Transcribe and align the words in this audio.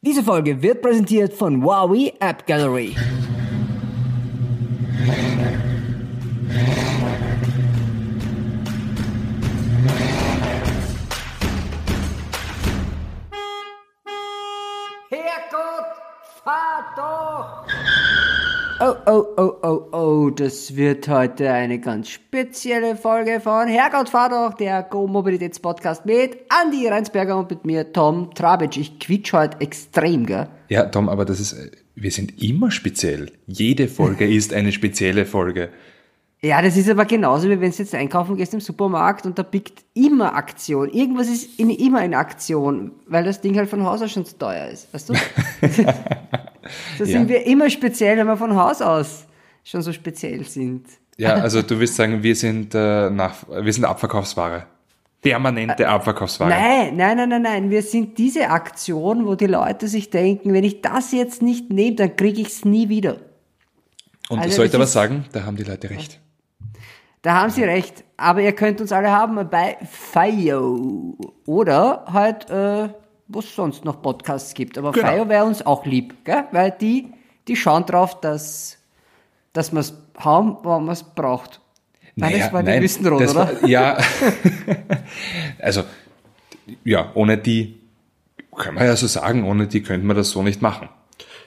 Diese 0.00 0.22
Folge 0.22 0.62
wird 0.62 0.80
präsentiert 0.80 1.32
von 1.32 1.60
Huawei 1.60 2.12
App 2.20 2.46
Gallery. 2.46 2.94
Oh, 19.10 19.24
oh, 19.38 19.52
oh, 19.62 19.88
oh, 19.92 20.28
das 20.28 20.76
wird 20.76 21.08
heute 21.08 21.50
eine 21.50 21.78
ganz 21.78 22.10
spezielle 22.10 22.94
Folge 22.94 23.40
von 23.40 23.66
Herrgott, 23.66 24.10
fahr 24.10 24.28
doch, 24.28 24.54
der 24.58 24.82
Go-Mobilitäts-Podcast 24.82 26.04
mit 26.04 26.36
Andi 26.50 26.86
Reinsberger 26.86 27.38
und 27.38 27.48
mit 27.48 27.64
mir 27.64 27.90
Tom 27.90 28.34
Trabic. 28.34 28.76
Ich 28.76 28.98
quietsch 28.98 29.32
heute 29.32 29.62
extrem, 29.62 30.26
gell? 30.26 30.50
Ja, 30.68 30.84
Tom, 30.84 31.08
aber 31.08 31.24
das 31.24 31.40
ist, 31.40 31.56
wir 31.94 32.10
sind 32.10 32.42
immer 32.42 32.70
speziell. 32.70 33.32
Jede 33.46 33.88
Folge 33.88 34.26
ist 34.30 34.52
eine 34.52 34.72
spezielle 34.72 35.24
Folge. 35.24 35.70
Ja, 36.40 36.62
das 36.62 36.76
ist 36.76 36.88
aber 36.88 37.04
genauso, 37.04 37.48
wie 37.48 37.60
wenn 37.60 37.70
du 37.72 37.76
jetzt 37.76 37.94
einkaufen 37.96 38.36
gehst 38.36 38.54
im 38.54 38.60
Supermarkt 38.60 39.26
und 39.26 39.38
da 39.38 39.42
biegt 39.42 39.84
immer 39.94 40.34
Aktion. 40.34 40.88
Irgendwas 40.88 41.26
ist 41.28 41.58
in, 41.58 41.68
immer 41.70 42.04
in 42.04 42.14
Aktion, 42.14 42.92
weil 43.08 43.24
das 43.24 43.40
Ding 43.40 43.56
halt 43.56 43.68
von 43.68 43.84
Haus 43.84 44.00
aus 44.02 44.12
schon 44.12 44.24
zu 44.24 44.38
teuer 44.38 44.68
ist. 44.68 44.92
Weißt 44.94 45.08
du? 45.08 45.14
da 46.98 47.04
sind 47.04 47.22
Ja. 47.22 47.28
wir 47.28 47.46
immer 47.46 47.68
speziell, 47.70 48.16
wenn 48.18 48.26
wir 48.26 48.36
von 48.36 48.54
Haus 48.54 48.80
aus 48.80 49.26
schon 49.64 49.82
so 49.82 49.92
speziell 49.92 50.44
sind. 50.44 50.86
Ja, 51.16 51.34
also 51.34 51.62
du 51.62 51.80
willst 51.80 51.96
sagen, 51.96 52.22
wir 52.22 52.36
sind, 52.36 52.72
äh, 52.74 53.10
nach, 53.10 53.34
wir 53.48 53.72
sind 53.72 53.84
Abverkaufsware. 53.84 54.66
Permanente 55.20 55.88
Abverkaufsware. 55.88 56.50
Nein, 56.50 56.96
nein, 56.96 57.16
nein, 57.16 57.28
nein, 57.28 57.42
nein. 57.42 57.70
Wir 57.70 57.82
sind 57.82 58.16
diese 58.18 58.50
Aktion, 58.50 59.26
wo 59.26 59.34
die 59.34 59.46
Leute 59.46 59.88
sich 59.88 60.10
denken, 60.10 60.52
wenn 60.52 60.62
ich 60.62 60.80
das 60.82 61.10
jetzt 61.10 61.42
nicht 61.42 61.70
nehme, 61.72 61.96
dann 61.96 62.14
kriege 62.14 62.40
ich 62.40 62.48
es 62.48 62.64
nie 62.64 62.88
wieder. 62.88 63.16
Und 64.28 64.38
Also 64.38 64.62
ich 64.62 64.70
das 64.70 64.76
aber 64.76 64.86
sagen, 64.86 65.24
da 65.32 65.44
haben 65.44 65.56
die 65.56 65.64
Leute 65.64 65.90
recht. 65.90 66.20
Da 67.28 67.34
haben 67.34 67.50
Sie 67.50 67.62
recht. 67.62 68.04
Aber 68.16 68.40
ihr 68.40 68.52
könnt 68.52 68.80
uns 68.80 68.90
alle 68.90 69.10
haben 69.10 69.50
bei 69.50 69.76
FIO. 69.84 71.14
Oder 71.44 72.06
halt, 72.10 72.48
äh, 72.48 72.88
wo 73.26 73.40
es 73.40 73.54
sonst 73.54 73.84
noch 73.84 74.00
Podcasts 74.00 74.54
gibt. 74.54 74.78
Aber 74.78 74.92
Genau. 74.92 75.12
FIO 75.12 75.28
wäre 75.28 75.44
uns 75.44 75.60
auch 75.66 75.84
lieb, 75.84 76.24
gell? 76.24 76.44
Weil 76.52 76.70
die, 76.70 77.12
die 77.46 77.54
schauen 77.54 77.84
drauf, 77.84 78.18
dass, 78.22 78.78
dass 79.52 79.72
wir 79.72 79.80
es 79.80 79.92
haben, 80.16 80.56
wann 80.62 80.86
man 80.86 80.94
es 80.94 81.02
braucht. 81.02 81.60
Nein, 82.16 82.38
das 82.38 82.50
war 82.50 82.62
die 82.62 82.80
Wüstenrot, 82.80 83.20
das 83.20 83.32
oder? 83.32 83.60
War, 83.60 83.68
ja, 83.68 83.98
also, 85.58 85.82
ja, 86.82 87.10
ohne 87.12 87.36
die, 87.36 87.78
kann 88.56 88.74
man 88.74 88.86
ja 88.86 88.96
so 88.96 89.06
sagen, 89.06 89.44
ohne 89.44 89.66
die 89.66 89.82
könnte 89.82 90.06
man 90.06 90.16
das 90.16 90.30
so 90.30 90.42
nicht 90.42 90.62
machen. 90.62 90.88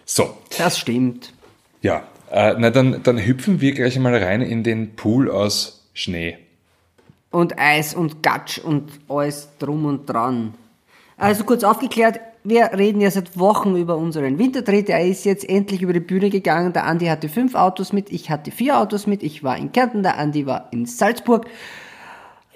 So, 0.05 0.37
Das 0.59 0.77
stimmt. 0.77 1.33
ja, 1.81 2.03
äh, 2.31 2.55
na 2.57 2.69
dann, 2.69 3.03
dann 3.03 3.17
hüpfen 3.17 3.61
wir 3.61 3.73
gleich 3.73 3.95
einmal 3.95 4.15
rein 4.15 4.41
in 4.41 4.63
den 4.63 4.95
Pool 4.95 5.29
aus 5.29 5.89
Schnee. 5.93 6.37
Und 7.29 7.59
Eis 7.59 7.93
und 7.93 8.23
Gatsch 8.23 8.57
und 8.57 8.91
alles 9.07 9.49
drum 9.59 9.85
und 9.85 10.05
dran. 10.07 10.53
Also 11.17 11.43
kurz 11.43 11.63
aufgeklärt, 11.63 12.19
wir 12.43 12.71
reden 12.75 13.01
ja 13.01 13.11
seit 13.11 13.37
Wochen 13.37 13.75
über 13.75 13.97
unseren 13.97 14.39
Wintertritt. 14.39 14.89
Er 14.89 15.05
ist 15.05 15.25
jetzt 15.25 15.47
endlich 15.47 15.81
über 15.81 15.93
die 15.93 15.99
Bühne 15.99 16.29
gegangen. 16.29 16.73
Der 16.73 16.85
Andi 16.85 17.05
hatte 17.05 17.29
fünf 17.29 17.53
Autos 17.53 17.93
mit, 17.93 18.11
ich 18.11 18.29
hatte 18.29 18.51
vier 18.51 18.79
Autos 18.79 19.05
mit. 19.05 19.21
Ich 19.21 19.43
war 19.43 19.57
in 19.57 19.71
Kärnten, 19.71 20.01
der 20.01 20.17
Andi 20.17 20.45
war 20.45 20.69
in 20.71 20.85
Salzburg. 20.85 21.45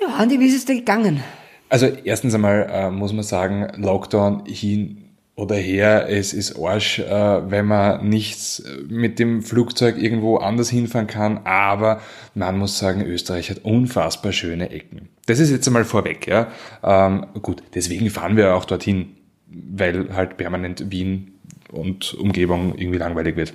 Ja, 0.01 0.07
Andi, 0.17 0.39
wie 0.39 0.47
ist 0.47 0.55
es 0.55 0.65
dir 0.65 0.75
gegangen? 0.75 1.23
Also 1.69 1.85
erstens 1.85 2.33
einmal 2.33 2.67
äh, 2.71 2.89
muss 2.89 3.13
man 3.13 3.23
sagen, 3.23 3.67
Lockdown 3.75 4.45
hin 4.45 5.04
oder 5.35 5.55
her, 5.55 6.07
es 6.09 6.33
ist 6.33 6.57
Arsch, 6.57 6.99
äh, 6.99 7.51
wenn 7.51 7.65
man 7.65 8.07
nichts 8.07 8.63
mit 8.87 9.19
dem 9.19 9.41
Flugzeug 9.41 9.97
irgendwo 9.97 10.37
anders 10.37 10.69
hinfahren 10.69 11.07
kann, 11.07 11.41
aber 11.43 12.01
man 12.35 12.57
muss 12.57 12.79
sagen, 12.79 13.01
Österreich 13.01 13.49
hat 13.49 13.59
unfassbar 13.65 14.31
schöne 14.31 14.69
Ecken. 14.69 15.09
Das 15.25 15.39
ist 15.39 15.51
jetzt 15.51 15.67
einmal 15.67 15.83
vorweg, 15.83 16.27
ja. 16.27 16.47
Ähm, 16.83 17.25
gut, 17.41 17.63
deswegen 17.73 18.09
fahren 18.09 18.37
wir 18.37 18.55
auch 18.55 18.63
dorthin, 18.65 19.17
weil 19.47 20.15
halt 20.15 20.37
permanent 20.37 20.89
Wien 20.91 21.33
und 21.71 22.13
Umgebung 22.13 22.77
irgendwie 22.77 22.99
langweilig 22.99 23.35
wird. 23.35 23.53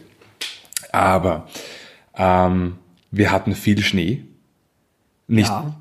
Aber 0.92 1.48
ähm, 2.16 2.76
wir 3.10 3.32
hatten 3.32 3.54
viel 3.54 3.80
Schnee. 3.82 4.24
Nicht, 5.28 5.48
Ja. 5.48 5.74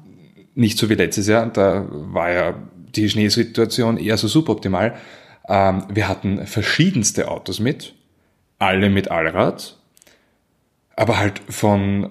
nicht 0.56 0.78
so 0.78 0.90
wie 0.90 0.94
letztes 0.96 1.28
Jahr, 1.28 1.48
da 1.48 1.88
war 1.90 2.32
ja 2.32 2.54
die 2.96 3.10
Schneesituation 3.10 3.98
eher 3.98 4.18
so 4.18 4.28
suboptimal. 4.28 4.96
Ähm, 5.48 5.84
wir 5.90 6.08
hatten 6.08 6.46
verschiedenste 6.46 7.30
Autos 7.30 7.60
mit, 7.60 7.96
alle 8.60 8.90
mit 8.90 9.10
Allrad, 9.10 9.78
aber 10.96 11.18
halt 11.18 11.42
von 11.50 12.10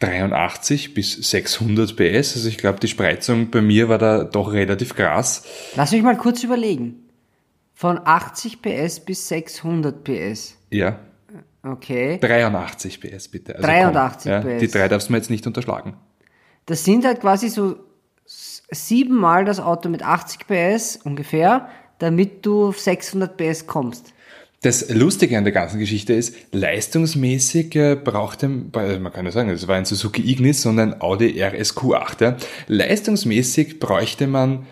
83 0.00 0.94
bis 0.94 1.14
600 1.30 1.96
PS. 1.96 2.36
Also 2.36 2.48
ich 2.48 2.58
glaube, 2.58 2.80
die 2.80 2.88
Spreizung 2.88 3.50
bei 3.50 3.60
mir 3.60 3.88
war 3.88 3.98
da 3.98 4.24
doch 4.24 4.52
relativ 4.52 4.94
krass. 4.94 5.44
Lass 5.74 5.92
mich 5.92 6.02
mal 6.02 6.16
kurz 6.16 6.44
überlegen. 6.44 7.04
Von 7.74 8.00
80 8.02 8.62
PS 8.62 9.00
bis 9.00 9.28
600 9.28 10.02
PS. 10.04 10.56
Ja, 10.70 10.98
Okay. 11.62 12.18
83 12.18 13.00
PS 13.00 13.28
bitte. 13.28 13.56
Also 13.56 13.66
83 13.66 14.30
ja, 14.30 14.40
PS. 14.40 14.60
Die 14.60 14.68
drei 14.68 14.88
darfst 14.88 15.08
du 15.08 15.12
mir 15.12 15.18
jetzt 15.18 15.30
nicht 15.30 15.46
unterschlagen. 15.46 15.94
Das 16.66 16.84
sind 16.84 17.04
halt 17.04 17.20
quasi 17.20 17.48
so 17.48 17.76
siebenmal 18.24 19.44
das 19.44 19.60
Auto 19.60 19.88
mit 19.88 20.02
80 20.02 20.46
PS 20.46 20.96
ungefähr, 21.02 21.68
damit 21.98 22.44
du 22.46 22.68
auf 22.68 22.80
600 22.80 23.36
PS 23.36 23.66
kommst. 23.66 24.12
Das 24.62 24.90
Lustige 24.90 25.38
an 25.38 25.44
der 25.44 25.52
ganzen 25.52 25.78
Geschichte 25.78 26.14
ist, 26.14 26.34
leistungsmäßig 26.50 27.76
äh, 27.76 27.94
brauchte, 27.94 28.46
äh, 28.46 28.98
man 28.98 29.12
kann 29.12 29.24
ja 29.24 29.30
sagen, 29.30 29.50
es 29.50 29.68
war 29.68 29.76
ein 29.76 29.84
Suzuki 29.84 30.28
Ignis, 30.28 30.62
sondern 30.62 31.00
Audi 31.00 31.40
RSQ8. 31.40 32.22
Ja. 32.22 32.36
Leistungsmäßig 32.66 33.78
bräuchte 33.78 34.26
man 34.26 34.66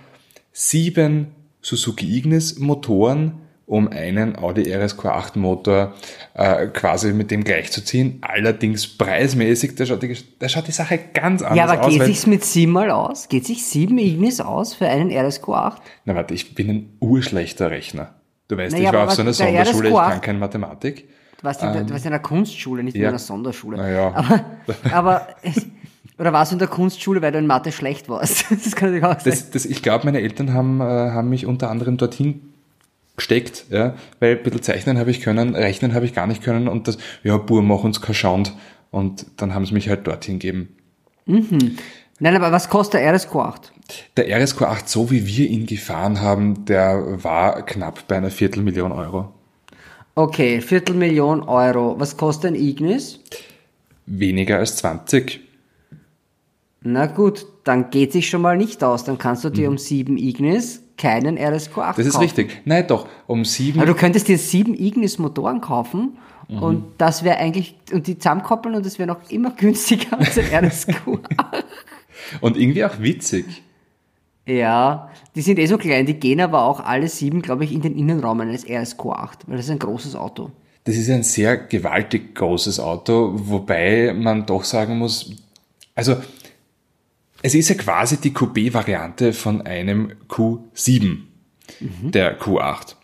sieben 0.53 1.28
Suzuki 1.62 2.16
Ignis 2.16 2.59
Motoren, 2.59 3.45
um 3.66 3.88
einen 3.88 4.38
Audi 4.38 4.62
RSQ8 4.72 5.38
Motor 5.38 5.93
äh, 6.34 6.69
quasi 6.69 7.12
mit 7.12 7.32
dem 7.32 7.43
gleichzuziehen. 7.43 8.19
Allerdings 8.22 8.87
preismäßig, 8.87 9.75
da 9.75 9.84
schaut 9.87 10.03
die, 10.03 10.16
da 10.38 10.49
schaut 10.49 10.69
die 10.69 10.72
Sache 10.72 10.99
ganz 11.12 11.43
anders 11.43 11.59
Ja, 11.59 11.65
aber 11.65 11.84
aus. 11.84 11.93
geht 11.93 12.04
sich's 12.04 12.27
mit 12.27 12.44
siebenmal 12.44 12.91
aus? 12.93 13.28
Geht 13.28 13.44
sich 13.44 13.66
sieben 13.66 13.99
Ignis 13.99 14.41
aus 14.41 14.72
für 14.75 14.87
einen 14.88 15.10
RSQ8? 15.10 15.75
Na 16.04 16.15
warte, 16.15 16.32
ich 16.34 16.54
bin 16.54 16.69
ein 16.71 16.97
urschlechter 17.00 17.71
Rechner. 17.71 18.15
Du 18.49 18.56
weißt, 18.56 18.72
Naja, 18.77 18.91
ich 18.91 18.94
war 18.94 19.04
auf 19.04 19.10
so 19.12 19.22
einer 19.22 19.32
Sonderschule, 19.32 19.88
ich 19.88 19.94
RSQ8 19.94 20.10
kann 20.10 20.21
keine 20.21 20.38
Mathematik. 20.38 21.09
Du 21.38 21.44
warst, 21.44 21.62
in 21.62 21.72
der, 21.72 21.83
du 21.83 21.91
warst 21.93 22.06
in 22.06 22.12
einer 22.12 22.22
Kunstschule, 22.22 22.84
nicht 22.84 22.94
in 22.94 23.00
Ähm, 23.00 23.04
ja. 23.04 23.09
einer 23.10 23.19
Sonderschule. 23.19 23.77
Na 23.78 23.91
ja. 23.91 24.15
Aber, 24.15 24.44
aber 24.93 25.27
oder 26.19 26.33
warst 26.33 26.53
du 26.53 26.54
in 26.54 26.60
der 26.60 26.69
Kunstschule, 26.69 27.21
weil 27.21 27.33
du 27.33 27.38
in 27.38 27.47
Mathe 27.48 27.72
schlecht 27.72 28.09
warst? 28.09 28.47
Das 28.65 28.77
kann 28.77 28.91
natürlich 28.93 29.04
auch 29.04 29.21
sein. 29.21 29.33
Das, 29.33 29.50
das, 29.50 29.65
ich 29.66 29.83
glaube, 29.83 30.04
meine 30.06 30.21
Eltern 30.21 30.54
haben, 30.54 30.81
äh, 30.81 30.84
haben 30.84 31.28
mich 31.28 31.47
unter 31.47 31.69
anderem 31.69 31.97
dorthin 31.97 32.53
gesteckt, 33.16 33.66
ja, 33.71 33.94
weil 34.21 34.37
ein 34.37 34.43
bisschen 34.43 34.62
zeichnen 34.62 34.99
habe 34.99 35.10
ich 35.10 35.21
können, 35.21 35.54
rechnen 35.54 35.94
habe 35.94 36.04
ich 36.04 36.15
gar 36.15 36.27
nicht 36.27 36.43
können 36.43 36.69
und 36.69 36.87
das, 36.88 36.99
ja, 37.22 37.37
Bur, 37.37 37.62
mach 37.62 37.82
uns 37.82 38.00
kein 38.00 38.15
Schand. 38.15 38.53
Und 38.91 39.27
dann 39.37 39.54
haben 39.54 39.66
sie 39.66 39.75
mich 39.75 39.88
halt 39.88 40.06
dorthin 40.06 40.38
gegeben. 40.38 40.69
Nein, 41.27 42.37
aber 42.37 42.53
was 42.53 42.71
kostet 42.71 43.00
der 43.00 43.15
RSQ8? 43.15 43.60
Der 44.16 44.28
RSQ8, 44.28 44.82
so 44.87 45.10
wie 45.10 45.27
wir 45.27 45.49
ihn 45.49 45.66
gefahren 45.66 46.21
haben, 46.21 46.65
der 46.65 47.22
war 47.22 47.65
knapp 47.66 48.06
bei 48.09 48.16
einer 48.16 48.31
Viertelmillion 48.31 48.93
Euro. 48.93 49.33
Okay, 50.15 50.60
Viertelmillion 50.62 51.43
Euro. 51.43 51.97
Was 51.98 52.16
kostet 52.16 52.53
ein 52.53 52.54
Ignis? 52.54 53.21
Weniger 54.06 54.59
als 54.59 54.77
20. 54.77 55.41
Na 56.81 57.06
gut, 57.06 57.47
dann 57.65 57.91
geht 57.91 58.12
sich 58.12 58.28
schon 58.31 58.41
mal 58.41 58.56
nicht 58.56 58.83
aus. 58.83 59.04
Dann 59.04 59.19
kannst 59.19 59.44
du 59.44 59.50
dir 59.50 59.69
um 59.69 59.77
sieben 59.77 60.16
Ignis 60.16 60.85
keinen 60.96 61.38
RSQ8 61.38 61.92
Mhm. 61.92 61.94
Das 61.96 61.98
ist 62.06 62.12
kaufen. 62.12 62.22
richtig. 62.22 62.62
Nein, 62.64 62.86
doch, 62.86 63.06
um 63.26 63.44
sieben. 63.44 63.78
Aber 63.80 63.86
du 63.86 63.94
könntest 63.94 64.28
dir 64.28 64.38
sieben 64.38 64.74
Ignis 64.74 65.18
Motoren 65.18 65.60
kaufen 65.60 66.16
Mhm. 66.48 66.62
und 66.62 66.84
das 66.98 67.24
wäre 67.24 67.38
eigentlich, 67.38 67.74
und 67.92 68.06
die 68.06 68.18
zusammenkoppeln 68.18 68.74
und 68.76 68.86
das 68.86 68.98
wäre 68.98 69.09
noch 69.09 69.30
immer 69.30 69.50
günstiger 69.50 70.18
als 70.18 70.38
ein 70.38 70.44
RSQ8. 70.65 71.18
Und 72.41 72.56
irgendwie 72.56 72.84
auch 72.84 72.98
witzig. 73.00 73.62
ja, 74.47 75.10
die 75.34 75.42
sind 75.42 75.59
eh 75.59 75.66
so 75.66 75.76
klein, 75.76 76.06
die 76.06 76.15
gehen 76.15 76.41
aber 76.41 76.62
auch 76.62 76.80
alle 76.80 77.09
sieben, 77.09 77.42
glaube 77.42 77.65
ich, 77.65 77.72
in 77.72 77.82
den 77.82 77.97
Innenraum 77.97 78.41
eines 78.41 78.66
RSQ8, 78.66 79.38
weil 79.47 79.56
das 79.56 79.66
ist 79.66 79.71
ein 79.72 79.78
großes 79.78 80.15
Auto. 80.16 80.50
Das 80.84 80.97
ist 80.97 81.10
ein 81.10 81.22
sehr 81.24 81.56
gewaltig 81.56 82.34
großes 82.36 82.78
Auto, 82.80 83.32
wobei 83.34 84.15
man 84.16 84.47
doch 84.47 84.65
sagen 84.65 84.98
muss, 84.98 85.32
also 85.94 86.16
es 87.47 87.54
ist 87.54 87.69
ja 87.69 87.77
quasi 87.77 88.16
die 88.16 88.33
Coupé-Variante 88.33 89.33
von 89.33 89.63
einem 89.63 90.10
Q7, 90.28 91.19
der 92.10 92.41
Q8. 92.41 92.97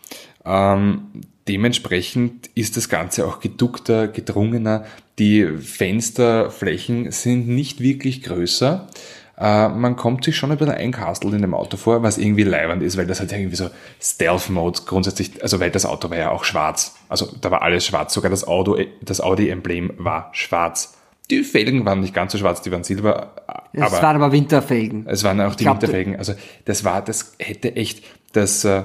Ähm, 0.43 1.21
dementsprechend 1.47 2.47
ist 2.53 2.75
das 2.75 2.89
Ganze 2.89 3.25
auch 3.25 3.39
geduckter, 3.39 4.09
gedrungener. 4.09 4.83
Die 5.17 5.45
Fensterflächen 5.45 7.09
sind 7.11 7.47
nicht 7.47 7.79
wirklich 7.79 8.21
größer. 8.21 8.89
äh, 9.37 9.69
man 9.69 9.95
kommt 9.95 10.25
sich 10.25 10.35
schon 10.35 10.51
ein 10.51 10.57
bisschen 10.57 10.75
einkastelt 10.75 11.33
in 11.33 11.41
dem 11.41 11.53
Auto 11.53 11.77
vor, 11.77 12.03
was 12.03 12.17
irgendwie 12.17 12.43
leibend 12.43 12.83
ist, 12.83 12.97
weil 12.97 13.07
das 13.07 13.21
halt 13.21 13.31
irgendwie 13.31 13.55
so 13.55 13.69
Stealth-Mode 14.01 14.81
grundsätzlich, 14.85 15.41
also 15.41 15.61
weil 15.61 15.71
das 15.71 15.85
Auto 15.85 16.09
war 16.09 16.17
ja 16.17 16.31
auch 16.31 16.43
schwarz. 16.43 16.95
Also 17.07 17.33
da 17.39 17.49
war 17.49 17.61
alles 17.61 17.85
schwarz, 17.85 18.13
sogar 18.13 18.29
das 18.29 18.45
Auto, 18.45 18.77
das 19.01 19.21
Audi-Emblem 19.21 19.93
war 19.99 20.31
schwarz. 20.33 20.97
Die 21.29 21.43
Felgen 21.43 21.85
waren 21.85 22.01
nicht 22.01 22.13
ganz 22.13 22.31
so 22.33 22.37
schwarz, 22.37 22.61
die 22.61 22.71
waren 22.71 22.83
silber. 22.83 23.35
Es 23.71 23.81
aber 23.81 24.01
waren 24.01 24.15
aber 24.17 24.31
Winterfelgen. 24.31 25.05
Es 25.07 25.23
waren 25.23 25.39
auch 25.41 25.55
die 25.55 25.63
glaub, 25.63 25.81
Winterfelgen. 25.81 26.17
Also 26.17 26.33
das 26.65 26.83
war, 26.83 27.03
das 27.03 27.35
hätte 27.39 27.75
echt, 27.75 28.03
das, 28.33 28.65
äh, 28.65 28.83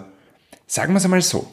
sagen 0.67 0.93
wir 0.93 0.99
es 0.99 1.05
einmal 1.05 1.21
so, 1.21 1.49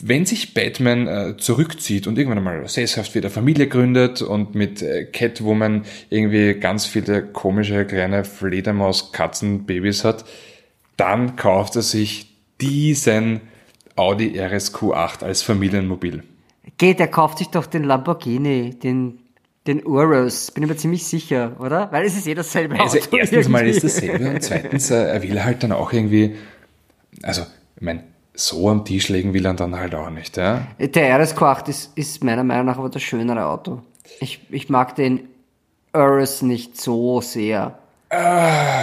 wenn 0.00 0.26
sich 0.26 0.54
Batman 0.54 1.06
äh, 1.06 1.36
zurückzieht 1.36 2.06
und 2.06 2.18
irgendwann 2.18 2.38
einmal 2.38 2.68
sesshaft 2.68 3.14
wieder 3.14 3.30
Familie 3.30 3.66
gründet 3.66 4.22
und 4.22 4.54
mit 4.54 4.80
äh, 4.80 5.04
Catwoman 5.04 5.84
irgendwie 6.08 6.54
ganz 6.54 6.86
viele 6.86 7.22
komische 7.24 7.84
kleine 7.84 8.24
Fledermaus-Katzen-Babys 8.24 10.04
hat, 10.04 10.24
dann 10.96 11.36
kauft 11.36 11.76
er 11.76 11.82
sich 11.82 12.32
diesen 12.60 13.40
Audi 13.96 14.40
RSQ8 14.40 15.24
als 15.24 15.42
Familienmobil. 15.42 16.22
Geht, 16.76 17.00
er 17.00 17.08
kauft 17.08 17.38
sich 17.38 17.48
doch 17.48 17.66
den 17.66 17.82
Lamborghini, 17.82 18.78
den, 18.78 19.18
den 19.68 19.86
Urus, 19.86 20.50
bin 20.50 20.64
ich 20.64 20.68
mir 20.70 20.76
ziemlich 20.76 21.06
sicher, 21.06 21.52
oder? 21.60 21.92
Weil 21.92 22.06
es 22.06 22.16
ist 22.16 22.26
eh 22.26 22.34
dasselbe 22.34 22.80
Also 22.80 22.98
Auto 22.98 23.16
erstens 23.16 23.46
irgendwie. 23.46 23.52
mal 23.52 23.68
ist 23.68 23.84
dasselbe 23.84 24.30
und 24.30 24.42
zweitens, 24.42 24.90
äh, 24.90 25.04
er 25.04 25.22
will 25.22 25.44
halt 25.44 25.62
dann 25.62 25.72
auch 25.72 25.92
irgendwie, 25.92 26.34
also, 27.22 27.42
ich 27.76 27.82
meine, 27.82 28.02
so 28.34 28.68
am 28.70 28.84
Tisch 28.84 29.08
legen 29.08 29.34
will 29.34 29.44
er 29.44 29.54
dann 29.54 29.76
halt 29.76 29.94
auch 29.94 30.10
nicht. 30.10 30.36
Ja? 30.36 30.66
Der 30.78 31.20
RS8 31.20 31.68
ist, 31.68 31.92
ist 31.96 32.24
meiner 32.24 32.44
Meinung 32.44 32.66
nach 32.66 32.78
aber 32.78 32.88
das 32.88 33.02
schönere 33.02 33.44
Auto. 33.44 33.82
Ich, 34.20 34.40
ich 34.50 34.68
mag 34.68 34.96
den 34.96 35.28
Urus 35.94 36.42
nicht 36.42 36.80
so 36.80 37.20
sehr. 37.20 37.78
Äh, 38.08 38.82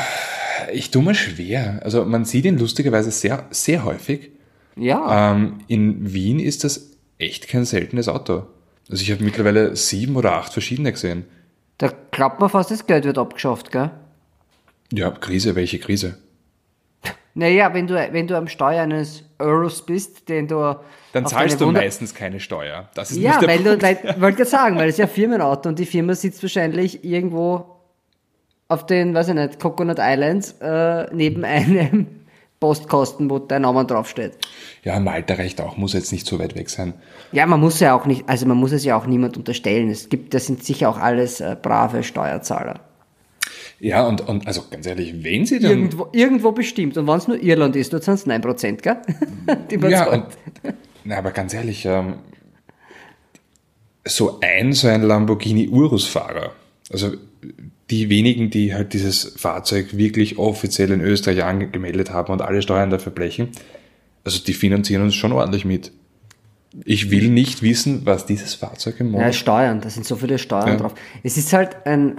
ich 0.74 0.92
tue 0.92 1.02
mir 1.02 1.16
schwer. 1.16 1.80
Also 1.84 2.06
man 2.06 2.26
sieht 2.26 2.46
ihn 2.46 2.60
lustigerweise 2.60 3.12
sehr, 3.12 3.46
sehr 3.50 3.86
häufig. 3.86 4.32
Ja. 4.76 5.32
Ähm, 5.32 5.60
in 5.68 6.14
Wien 6.14 6.40
ist 6.40 6.64
das 6.64 6.92
echt 7.18 7.48
kein 7.48 7.66
seltenes 7.66 8.08
Auto. 8.08 8.44
Also 8.90 9.02
ich 9.02 9.12
habe 9.12 9.24
mittlerweile 9.24 9.76
sieben 9.76 10.16
oder 10.16 10.34
acht 10.34 10.54
verschiedene 10.54 10.92
gesehen. 10.92 11.26
Da 11.78 11.90
klappt 12.12 12.40
man 12.40 12.50
fast, 12.50 12.72
das 12.72 12.86
Geld 12.86 13.06
wird 13.06 13.18
abgeschafft, 13.18 13.72
gell? 13.72 13.92
Ja, 14.92 15.12
Krise, 15.12 15.56
welche 15.56 15.80
Krise? 15.80 16.18
Naja, 17.34 17.74
wenn 17.74 17.86
du, 17.86 17.96
wenn 17.96 18.28
du 18.28 18.38
am 18.38 18.48
Steuer 18.48 18.84
eines 18.84 19.24
Euros 19.40 19.86
bist, 19.86 20.30
den 20.30 20.48
du. 20.48 20.80
Dann 21.12 21.28
zahlst 21.28 21.60
du 21.60 21.66
Wunder 21.66 21.82
meistens 21.82 22.14
keine 22.14 22.40
Steuer. 22.40 22.90
Das 22.94 23.12
ist 23.12 23.18
ja, 23.18 23.38
nicht 23.38 23.48
weil 23.50 23.60
Punkt. 23.60 23.84
du, 23.84 23.88
weil, 23.88 23.98
wollte 24.22 24.38
gerade 24.38 24.50
sagen, 24.50 24.78
weil 24.78 24.88
es 24.88 24.98
ja 24.98 25.08
Firmenauto 25.08 25.68
und 25.68 25.78
die 25.78 25.86
Firma 25.86 26.16
sitzt 26.16 26.42
wahrscheinlich 26.44 27.04
irgendwo 27.04 27.76
auf 28.70 28.86
den, 28.86 29.14
weiß 29.14 29.30
ich 29.30 29.34
nicht, 29.36 29.60
Coconut 29.60 29.98
Islands, 30.00 30.56
äh, 30.62 31.14
neben 31.14 31.44
einem 31.44 32.25
Postkosten, 32.66 33.30
wo 33.30 33.38
dein 33.38 33.62
Name 33.62 33.86
draufsteht. 33.86 34.40
Ja, 34.84 35.00
Malta 35.00 35.36
reicht 35.36 35.62
auch, 35.62 35.78
muss 35.78 35.94
jetzt 35.94 36.12
nicht 36.12 36.26
so 36.26 36.40
weit 36.40 36.56
weg 36.56 36.72
sein. 36.72 36.96
Ja, 37.32 37.46
man 37.46 37.60
muss 37.60 37.80
ja 37.80 37.94
auch 37.94 38.08
nicht, 38.08 38.28
also 38.28 38.48
man 38.48 38.58
muss 38.58 38.72
es 38.72 38.84
ja 38.84 38.98
auch 38.98 39.06
niemand 39.06 39.38
unterstellen. 39.38 39.92
Es 39.92 40.10
gibt, 40.10 40.34
das 40.34 40.48
sind 40.48 40.64
sicher 40.64 40.90
auch 40.90 40.98
alles 40.98 41.42
äh, 41.42 41.56
brave 41.62 42.02
Steuerzahler. 42.02 42.80
Ja, 43.80 44.08
und, 44.08 44.28
und 44.28 44.48
also 44.48 44.64
ganz 44.72 44.88
ehrlich, 44.88 45.24
wenn 45.24 45.46
sie 45.46 45.60
dann. 45.60 45.70
Irgendwo, 45.70 46.08
irgendwo 46.12 46.54
bestimmt. 46.54 46.98
Und 46.98 47.06
wenn 47.06 47.18
es 47.18 47.28
nur 47.28 47.40
Irland 47.40 47.76
ist, 47.76 47.94
dort 47.94 48.04
sind 48.04 48.16
es 48.16 48.26
9%, 48.26 48.82
gell? 48.82 48.98
Die 49.70 49.76
ja, 49.88 50.10
und, 50.12 50.26
na, 51.04 51.20
aber 51.20 51.30
ganz 51.30 51.54
ehrlich, 51.54 51.86
ähm, 51.86 52.16
so 54.08 54.40
ein, 54.42 54.74
so 54.74 54.88
ein 54.88 55.04
Lamborghini 55.04 55.68
Urus-Fahrer, 55.68 56.54
also 56.92 57.12
die 57.90 58.10
wenigen, 58.10 58.50
die 58.50 58.74
halt 58.74 58.94
dieses 58.94 59.36
Fahrzeug 59.38 59.98
wirklich 59.98 60.38
offiziell 60.38 60.92
in 60.92 61.02
Österreich 61.02 61.44
angemeldet 61.44 62.12
haben 62.12 62.34
und 62.34 62.42
alle 62.42 62.62
Steuern 62.62 62.90
dafür 62.90 63.12
blechen, 63.12 63.50
also 64.24 64.44
die 64.44 64.54
finanzieren 64.54 65.04
uns 65.04 65.16
schon 65.16 65.32
ordentlich 65.32 65.66
mit. 65.66 65.92
Ich 66.84 67.12
will 67.12 67.30
nicht 67.30 67.62
wissen, 67.62 68.06
was 68.06 68.26
dieses 68.26 68.56
Fahrzeug 68.56 69.00
im 69.00 69.12
Monat... 69.12 69.28
Ja, 69.28 69.34
Steuern, 69.34 69.82
da 69.82 69.90
sind 69.90 70.06
so 70.06 70.16
viele 70.16 70.38
Steuern 70.40 70.68
ja. 70.68 70.76
drauf. 70.78 70.96
Es 71.24 71.38
ist 71.38 71.54
halt 71.54 71.86
ein 71.86 72.16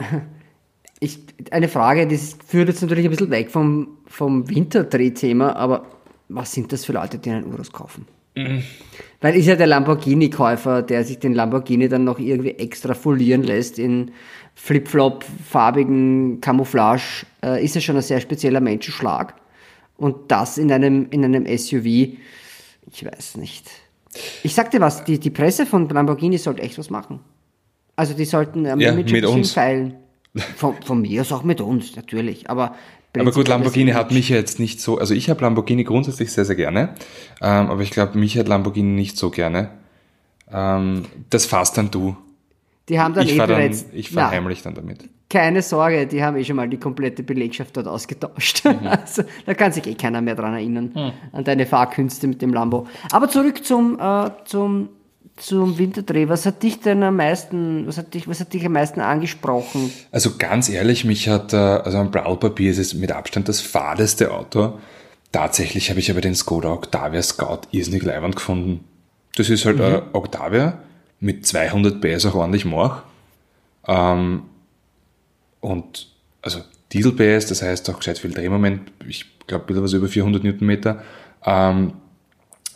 ich, 1.01 1.19
eine 1.51 1.69
Frage, 1.69 2.07
das 2.07 2.37
führt 2.47 2.69
jetzt 2.69 2.83
natürlich 2.83 3.05
ein 3.05 3.11
bisschen 3.11 3.31
weg 3.31 3.51
vom, 3.51 3.99
vom 4.07 4.49
Winterdrehthema, 4.49 5.53
aber 5.53 5.87
was 6.29 6.53
sind 6.53 6.73
das 6.73 6.85
für 6.85 6.93
Leute, 6.93 7.19
die 7.19 7.31
einen 7.31 7.47
Urus 7.47 7.73
kaufen? 7.73 8.07
Mhm. 8.35 8.63
Weil 9.21 9.37
ist 9.37 9.47
ja 9.47 9.57
der 9.57 9.67
Lamborghini-Käufer, 9.67 10.83
der 10.83 11.05
sich 11.05 11.19
den 11.19 11.35
Lamborghini 11.35 11.89
dann 11.89 12.05
noch 12.05 12.19
irgendwie 12.19 12.51
extra 12.51 12.95
folieren 12.95 13.43
lässt 13.43 13.79
in 13.79 14.13
Flip-Flop, 14.57 15.25
farbigen 15.49 16.41
Camouflage, 16.41 17.27
äh, 17.45 17.63
ist 17.65 17.75
ja 17.75 17.81
schon 17.81 17.97
ein 17.97 18.03
sehr 18.03 18.21
spezieller 18.21 18.61
Menschenschlag. 18.61 19.35
Und 19.97 20.17
das 20.29 20.59
in 20.59 20.73
einem, 20.73 21.07
in 21.11 21.25
einem 21.25 21.47
SUV, 21.47 21.85
ich 21.85 23.05
weiß 23.05 23.37
nicht. 23.37 23.69
Ich 24.43 24.55
sag 24.55 24.71
dir 24.71 24.81
was, 24.81 25.05
die, 25.05 25.21
die 25.21 25.31
Presse 25.31 25.67
von 25.67 25.89
Lamborghini 25.89 26.39
sollte 26.39 26.63
echt 26.63 26.79
was 26.79 26.91
machen. 26.91 27.21
Also 27.97 28.15
die 28.15 28.25
sollten 28.25 28.65
ähm, 28.65 28.81
ja, 28.81 28.93
mit 28.93 29.25
uns 29.25 29.53
feilen. 29.53 29.95
Von, 30.57 30.75
von 30.85 31.01
mir 31.01 31.23
aus 31.23 31.33
auch 31.33 31.45
mit 31.45 31.63
uns, 31.63 31.97
natürlich. 31.97 32.51
Aber, 32.51 32.75
aber 33.17 33.31
gut, 33.31 33.49
Lamborghini 33.49 33.93
hat 33.93 34.13
mich 34.13 34.29
jetzt 34.29 34.61
nicht 34.61 34.83
so, 34.83 34.99
also 34.99 35.15
ich 35.15 35.31
habe 35.31 35.41
Lamborghini 35.41 35.83
grundsätzlich 35.85 36.31
sehr, 36.31 36.45
sehr 36.45 36.57
gerne, 36.57 36.95
ähm, 37.41 37.71
aber 37.71 37.81
ich 37.81 37.91
glaube, 37.91 38.19
mich 38.19 38.37
hat 38.37 38.47
Lamborghini 38.47 38.93
nicht 38.93 39.17
so 39.17 39.31
gerne. 39.31 39.71
Ähm, 40.53 41.07
das 41.31 41.47
fährst 41.47 41.79
dann 41.79 41.91
du. 41.91 42.19
Die 42.89 43.01
haben 43.01 43.15
dann 43.15 43.27
ich 43.27 43.35
eh 43.35 43.39
dann, 43.39 43.75
Ich 43.93 44.11
fahre 44.11 44.31
heimlich 44.31 44.63
dann 44.63 44.75
damit. 44.75 45.09
Keine 45.29 45.61
Sorge, 45.63 46.07
die 46.07 46.23
haben 46.23 46.37
eh 46.37 46.45
schon 46.45 46.55
mal 46.55 46.69
die 46.69 46.79
komplette 46.79 47.25
Belegschaft 47.25 47.77
dort 47.77 47.89
ausgetauscht. 47.89 48.63
Mhm. 48.67 48.87
Also, 48.87 49.23
da 49.45 49.55
kann 49.55 49.73
sich 49.73 49.87
eh 49.87 49.95
keiner 49.95 50.21
mehr 50.21 50.35
dran 50.35 50.55
erinnern, 50.55 50.91
mhm. 50.95 51.13
an 51.33 51.45
deine 51.45 51.67
Fahrkünste 51.67 52.27
mit 52.27 52.43
dem 52.43 52.53
Lambo. 52.53 52.87
Aber 53.11 53.29
zurück 53.29 53.65
zum, 53.65 53.99
äh, 53.99 54.31
zum 54.45 54.89
zum 55.37 55.79
Winterdreh. 55.79 56.29
Was 56.29 56.47
hat 56.47 56.63
dich 56.63 56.81
denn 56.81 57.03
am 57.03 57.17
meisten, 57.17 57.87
was 57.87 57.99
hat 57.99 58.15
dich, 58.15 58.27
was 58.27 58.41
hat 58.41 58.53
dich 58.55 58.65
am 58.65 58.73
meisten 58.73 59.01
angesprochen? 59.01 59.93
Also 60.11 60.37
ganz 60.39 60.69
ehrlich, 60.69 61.05
mich 61.05 61.29
hat, 61.29 61.53
äh, 61.53 61.57
also 61.57 61.99
am 61.99 62.11
Brautpapier 62.11 62.71
ist 62.71 62.79
es 62.79 62.95
mit 62.95 63.13
Abstand 63.13 63.49
das 63.49 63.61
fadeste 63.61 64.33
Auto. 64.33 64.79
Tatsächlich 65.33 65.91
habe 65.91 66.01
ich 66.01 66.11
aber 66.11 66.23
den 66.23 66.35
Skoda 66.35 66.73
Octavia 66.73 67.23
Scout 67.23 67.63
irrsinnig 67.71 68.03
leibend 68.03 68.37
gefunden. 68.37 68.85
Das 69.37 69.51
ist 69.51 69.67
halt 69.67 69.77
mhm. 69.77 69.85
ein 69.85 70.03
Octavia 70.13 70.79
mit 71.21 71.47
200 71.47 72.01
PS 72.01 72.27
auch 72.27 72.35
ordentlich 72.35 72.65
Mach. 72.65 73.03
Ähm, 73.87 74.43
und 75.61 76.09
also 76.43 76.61
Diesel 76.93 77.13
PS, 77.13 77.47
das 77.47 77.63
heißt 77.63 77.91
auch 77.91 77.99
gescheit 77.99 78.19
viel 78.19 78.33
Drehmoment, 78.33 78.93
ich 79.07 79.27
glaube 79.47 79.65
ein 79.65 79.67
bisschen 79.67 79.83
was 79.83 79.93
über 79.93 80.09
400 80.09 80.45
Newtonmeter. 80.45 81.03
Ähm, 81.45 81.95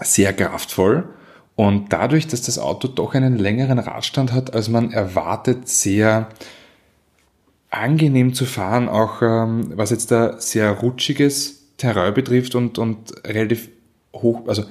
sehr 0.00 0.32
kraftvoll 0.32 1.08
und 1.56 1.92
dadurch, 1.92 2.26
dass 2.26 2.42
das 2.42 2.58
Auto 2.58 2.88
doch 2.88 3.14
einen 3.14 3.36
längeren 3.36 3.78
Radstand 3.78 4.32
hat, 4.32 4.54
als 4.54 4.68
man 4.68 4.92
erwartet, 4.92 5.68
sehr 5.68 6.28
angenehm 7.70 8.32
zu 8.32 8.46
fahren, 8.46 8.88
auch 8.88 9.22
ähm, 9.22 9.72
was 9.76 9.90
jetzt 9.90 10.10
da 10.10 10.40
sehr 10.40 10.70
rutschiges 10.70 11.76
Terrain 11.76 12.14
betrifft 12.14 12.54
und, 12.54 12.78
und 12.78 13.12
relativ 13.26 13.68
hoch, 14.14 14.48
also 14.48 14.64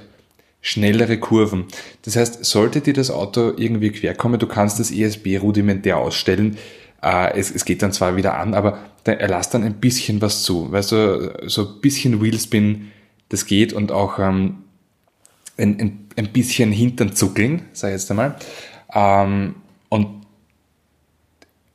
schnellere 0.62 1.18
Kurven. 1.18 1.66
Das 2.04 2.16
heißt, 2.16 2.44
sollte 2.44 2.82
dir 2.82 2.94
das 2.94 3.12
Auto 3.12 3.54
irgendwie 3.56 3.92
quer 3.92 4.14
kommen, 4.14 4.40
du 4.40 4.48
kannst 4.48 4.80
das 4.80 4.92
ESB 4.92 5.38
rudimentär 5.38 5.98
ausstellen. 5.98 6.58
Äh, 7.02 7.38
es, 7.38 7.50
es 7.52 7.66
geht 7.66 7.82
dann 7.82 7.94
zwar 7.94 8.16
wieder 8.16 8.38
an, 8.38 8.54
aber 8.54 8.80
er 9.06 9.28
lässt 9.28 9.54
dann 9.54 9.64
ein 9.64 9.76
bisschen 9.76 10.22
was 10.22 10.44
zu. 10.44 10.72
Weißt 10.72 10.92
du, 10.92 11.34
so 11.48 11.68
ein 11.68 11.82
bisschen 11.82 12.22
Wheelspin, 12.22 12.92
das 13.30 13.46
geht 13.46 13.74
und 13.74 13.92
auch 13.92 14.20
ähm, 14.20 14.64
ein, 15.58 15.80
ein, 15.80 16.08
ein 16.16 16.28
bisschen 16.34 16.72
Hintern 16.72 17.16
zuckeln, 17.16 17.64
sag 17.74 17.90
ich 17.90 17.94
jetzt 17.94 18.12
einmal. 18.12 18.36
Ähm, 18.94 19.56
und 19.88 20.26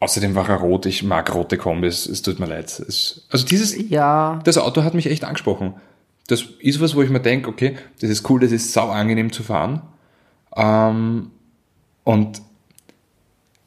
außerdem 0.00 0.34
war 0.34 0.48
er 0.48 0.56
rot, 0.56 0.86
ich 0.86 1.02
mag 1.02 1.34
rote 1.34 1.56
Kombis, 1.56 2.06
es 2.06 2.22
tut 2.22 2.38
mir 2.38 2.46
leid. 2.46 2.66
Es, 2.66 3.26
also 3.30 3.46
dieses, 3.46 3.76
ja. 3.90 4.40
das 4.44 4.58
Auto 4.58 4.82
hat 4.82 4.94
mich 4.94 5.06
echt 5.06 5.24
angesprochen. 5.24 5.74
Das 6.26 6.42
ist 6.60 6.80
was, 6.80 6.94
wo 6.94 7.02
ich 7.02 7.10
mir 7.10 7.20
denke, 7.20 7.48
okay, 7.48 7.76
das 8.00 8.10
ist 8.10 8.28
cool, 8.30 8.40
das 8.40 8.52
ist 8.52 8.72
sau 8.72 8.88
angenehm 8.88 9.30
zu 9.32 9.42
fahren. 9.42 9.82
Ähm, 10.56 11.30
und 12.04 12.42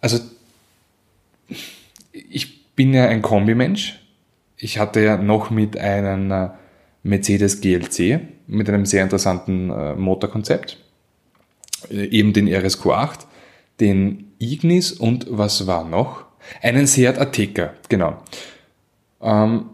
also 0.01 0.19
ich 2.11 2.73
bin 2.75 2.93
ja 2.93 3.07
ein 3.07 3.21
Kombimensch. 3.21 3.99
Ich 4.57 4.79
hatte 4.79 5.01
ja 5.01 5.17
noch 5.17 5.49
mit 5.49 5.77
einem 5.77 6.31
äh, 6.31 6.49
Mercedes 7.03 7.61
GLC 7.61 8.21
mit 8.47 8.69
einem 8.69 8.85
sehr 8.85 9.03
interessanten 9.03 9.69
äh, 9.69 9.95
Motorkonzept. 9.95 10.77
Äh, 11.89 12.05
eben 12.05 12.33
den 12.33 12.47
RSQ8, 12.47 13.19
den 13.79 14.31
Ignis 14.39 14.91
und 14.91 15.27
was 15.29 15.67
war 15.67 15.83
noch? 15.83 16.25
Einen 16.61 16.87
Seat 16.87 17.19
Ateca, 17.19 17.73
genau. 17.89 18.23
Ähm, 19.21 19.69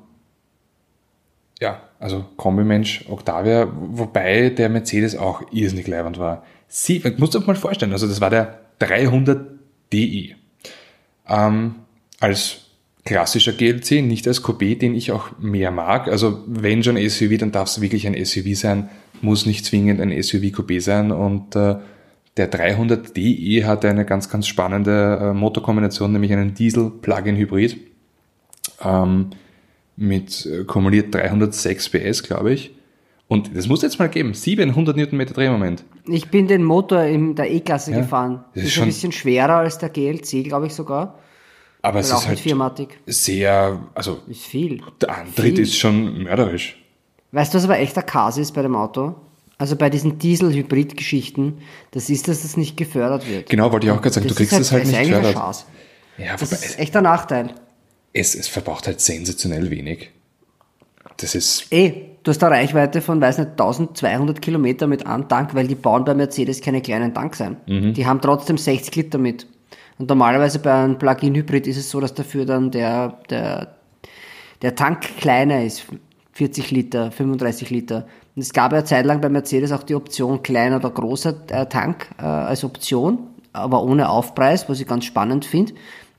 ja, 1.60 1.82
also 2.04 2.26
Kombimensch, 2.36 3.06
Octavia, 3.08 3.72
wobei 3.74 4.50
der 4.50 4.68
Mercedes 4.68 5.16
auch 5.16 5.42
irrsinnig 5.54 5.88
leibend 5.88 6.20
war. 6.20 6.44
Sie, 6.68 7.02
musst 7.18 7.34
du 7.34 7.40
dir 7.40 7.48
mal 7.48 7.56
vorstellen, 7.56 7.94
also 7.94 8.08
das 8.08 8.20
war 8.20 8.30
der 8.30 8.60
300 8.80 9.48
Di. 9.94 10.36
Ähm, 11.30 11.76
als 12.20 12.66
klassischer 13.06 13.54
GLC, 13.54 14.02
nicht 14.02 14.28
als 14.28 14.44
Coupé, 14.44 14.78
den 14.78 14.96
ich 14.96 15.14
auch 15.14 15.40
mehr 15.40 15.72
mag. 15.72 16.10
Also 16.10 16.44
wenn 16.46 16.84
schon 16.84 16.98
SUV, 16.98 17.38
dann 17.38 17.54
darf 17.54 17.70
es 17.70 17.80
wirklich 17.80 18.06
ein 18.06 18.26
SUV 18.26 18.54
sein, 18.54 18.90
muss 19.22 19.46
nicht 19.46 19.64
zwingend 19.64 20.02
ein 20.02 20.12
SUV-Coupé 20.12 20.82
sein. 20.82 21.12
Und 21.12 21.56
äh, 21.56 21.76
der 22.36 22.52
300DE 22.52 23.64
hat 23.64 23.86
eine 23.86 24.04
ganz, 24.04 24.30
ganz 24.30 24.48
spannende 24.48 25.20
äh, 25.22 25.34
Motorkombination, 25.34 26.12
nämlich 26.12 26.34
einen 26.34 26.54
Diesel-Plug-in-Hybrid 26.54 27.78
ähm, 28.84 29.30
mit 29.96 30.46
äh, 30.46 30.64
kumuliert 30.64 31.14
306 31.14 31.90
PS, 31.90 32.24
glaube 32.24 32.54
ich. 32.54 32.72
Und 33.28 33.56
das 33.56 33.68
muss 33.68 33.82
jetzt 33.82 33.98
mal 34.00 34.10
geben, 34.10 34.34
700 34.34 34.96
Newtonmeter 34.96 35.34
Drehmoment. 35.34 35.84
Ich 36.08 36.30
bin 36.30 36.48
den 36.48 36.64
Motor 36.64 37.04
in 37.04 37.36
der 37.36 37.50
E-Klasse 37.52 37.92
Ja, 37.92 38.00
gefahren. 38.00 38.44
das 38.54 38.54
Das 38.54 38.64
ist 38.64 38.68
ist 38.70 38.74
schon- 38.74 38.84
ein 38.84 38.88
bisschen 38.90 39.12
schwerer 39.12 39.56
als 39.58 39.78
der 39.78 39.90
GLC, 39.90 40.44
glaube 40.44 40.68
ich 40.68 40.74
sogar. 40.74 41.18
Aber 41.82 42.00
es 42.00 42.10
ist 42.12 42.28
halt 42.28 42.40
Viermatic. 42.40 43.00
sehr, 43.08 43.80
also 43.94 44.20
Ist 44.30 44.44
viel. 44.44 44.82
der 45.02 45.18
Antritt 45.18 45.56
Viel. 45.56 45.60
ist 45.60 45.76
schon 45.78 46.24
mörderisch. 46.24 46.82
Weißt 47.32 47.54
du, 47.54 47.58
was 47.58 47.66
aber 47.66 47.80
echt 47.80 47.96
der 47.96 48.04
Kas 48.04 48.38
ist 48.38 48.52
bei 48.54 48.62
dem 48.62 48.76
Auto? 48.76 49.16
Also 49.58 49.76
bei 49.76 49.90
diesen 49.90 50.18
Diesel-Hybrid-Geschichten, 50.20 51.60
das 51.92 52.10
ist, 52.10 52.28
dass 52.28 52.42
das 52.44 52.58
nicht 52.58 52.78
gefördert 52.78 53.28
wird. 53.30 53.50
Genau, 53.50 53.72
wollte 53.72 53.88
ich 53.88 53.92
auch 53.92 54.02
gerade 54.02 54.14
sagen, 54.16 54.28
du 54.28 54.36
kriegst 54.36 54.54
das 54.58 54.72
halt 54.72 54.84
ist 54.84 54.90
nicht 54.90 54.98
eigentlich 55.00 55.16
ein 55.16 55.22
gefördert. 55.24 55.66
Ja, 56.18 56.36
Das 56.38 56.52
ist 56.52 56.80
echt 56.80 56.96
ein 56.96 57.04
Nachteil. 57.04 57.54
Es, 58.14 58.36
es 58.36 58.48
verbraucht 58.48 58.88
halt 58.88 59.02
sensationell 59.02 59.70
wenig. 59.70 60.12
Das 61.18 61.36
ist, 61.36 61.72
Eh, 61.72 61.94
du 62.24 62.30
hast 62.30 62.44
eine 62.44 62.56
Reichweite 62.56 63.02
von, 63.02 63.20
weiß 63.20 63.40
nicht, 63.40 63.52
1200 63.52 64.42
Kilometer 64.42 64.88
mit 64.88 65.06
einem 65.06 65.28
Tank, 65.28 65.54
weil 65.54 65.68
die 65.68 65.76
bauen 65.76 66.06
bei 66.06 66.14
Mercedes 66.14 66.62
keine 66.62 66.82
kleinen 66.82 67.14
Tanks 67.14 67.42
ein. 67.42 67.58
Mhm. 67.68 67.94
Die 67.94 68.06
haben 68.06 68.22
trotzdem 68.22 68.58
60 68.58 68.96
Liter 68.96 69.18
mit. 69.18 69.48
Und 70.00 70.10
normalerweise 70.10 70.60
bei 70.60 70.74
einem 70.74 70.98
Plug-in-Hybrid 70.98 71.68
ist 71.68 71.78
es 71.78 71.90
so, 71.90 72.00
dass 72.00 72.14
dafür 72.14 72.46
dann 72.46 72.72
der, 72.72 73.20
der, 73.30 73.76
der 74.62 74.76
Tank 74.76 75.02
kleiner 75.20 75.64
ist. 75.64 75.86
40 76.34 76.72
Liter, 76.72 77.12
35 77.12 77.70
Liter. 77.70 78.08
Und 78.36 78.42
es 78.42 78.54
gab 78.54 78.72
ja 78.72 78.80
eine 78.80 78.86
Zeit 78.86 79.06
lang 79.06 79.22
bei 79.22 79.30
Mercedes 79.30 79.72
auch 79.72 79.84
die 79.84 79.94
Option 79.94 80.42
kleiner 80.42 80.78
oder 80.78 80.90
großer 80.90 81.36
äh, 81.50 81.68
Tank 81.68 82.08
äh, 82.18 82.24
als 82.24 82.64
Option, 82.64 83.28
aber 83.54 83.84
ohne 83.84 84.10
Aufpreis, 84.10 84.68
was 84.68 84.80
ich 84.80 84.88
ganz 84.88 85.06
spannend 85.06 85.46
finde. 85.46 85.74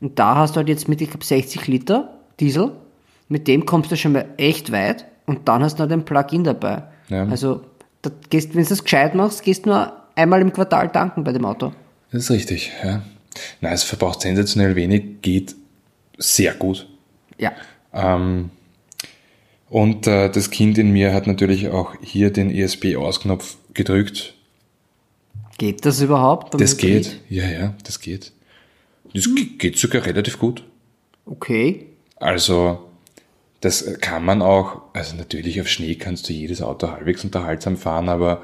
Und 0.05 0.19
da 0.19 0.35
hast 0.35 0.55
du 0.55 0.57
halt 0.59 0.69
jetzt 0.69 0.87
mit, 0.87 1.01
ich 1.01 1.09
glaube, 1.09 1.25
60 1.25 1.67
Liter 1.67 2.13
Diesel. 2.39 2.73
Mit 3.31 3.49
dem 3.49 3.65
kommst 3.65 3.91
du 3.91 3.97
schon 3.97 4.13
mal 4.13 4.27
echt 4.37 4.71
weit 4.71 5.07
und 5.25 5.49
dann 5.49 5.63
hast 5.63 5.79
du 5.79 5.83
noch 5.83 5.89
den 5.89 6.05
Plug-in 6.05 6.45
dabei. 6.45 6.83
Ja. 7.09 7.27
Also, 7.27 7.63
da 8.03 8.11
gehst, 8.29 8.55
wenn 8.55 8.65
du 8.65 8.69
das 8.69 8.85
gescheit 8.85 9.15
machst, 9.15 9.43
gehst 9.43 9.65
du 9.65 9.71
nur 9.71 9.95
einmal 10.15 10.43
im 10.43 10.53
Quartal 10.53 10.93
tanken 10.93 11.25
bei 11.25 11.33
dem 11.33 11.47
Auto. 11.47 11.73
das 12.13 12.25
ist 12.25 12.31
richtig, 12.31 12.71
ja. 12.85 13.03
Nein, 13.63 13.73
es 13.73 13.83
verbraucht 13.83 14.21
sensationell 14.21 14.77
wenig, 14.77 15.23
geht 15.23 15.57
sehr 16.19 16.53
gut. 16.53 16.87
Ja. 17.39 17.53
Ähm, 17.95 18.51
und 19.71 20.07
äh, 20.07 20.29
das 20.29 20.51
Kind 20.51 20.77
in 20.77 20.91
mir 20.91 21.15
hat 21.15 21.27
natürlich 21.27 21.71
auch 21.71 21.95
hier 22.03 22.31
den 22.31 22.51
ESP-Ausknopf 22.51 23.57
gedrückt. 23.73 24.35
Geht 25.57 25.87
das 25.87 26.03
überhaupt? 26.03 26.61
Das 26.61 26.77
geht, 26.77 27.21
ja, 27.31 27.49
ja, 27.49 27.75
das 27.85 28.01
geht. 28.01 28.33
Das 29.15 29.25
ge- 29.35 29.45
geht 29.59 29.79
sogar 29.79 30.05
relativ 30.05 30.39
gut. 30.39 30.65
Okay. 31.27 31.87
Also, 32.17 32.81
das 33.61 33.99
kann 34.01 34.25
man 34.25 34.43
auch, 34.43 34.83
also 34.93 35.17
natürlich 35.17 35.61
auf 35.61 35.69
Schnee 35.69 35.95
kannst 35.95 36.29
du 36.29 36.33
jedes 36.33 36.61
Auto 36.61 36.89
halbwegs 36.91 37.25
unterhaltsam 37.25 37.77
fahren, 37.77 38.09
aber 38.09 38.43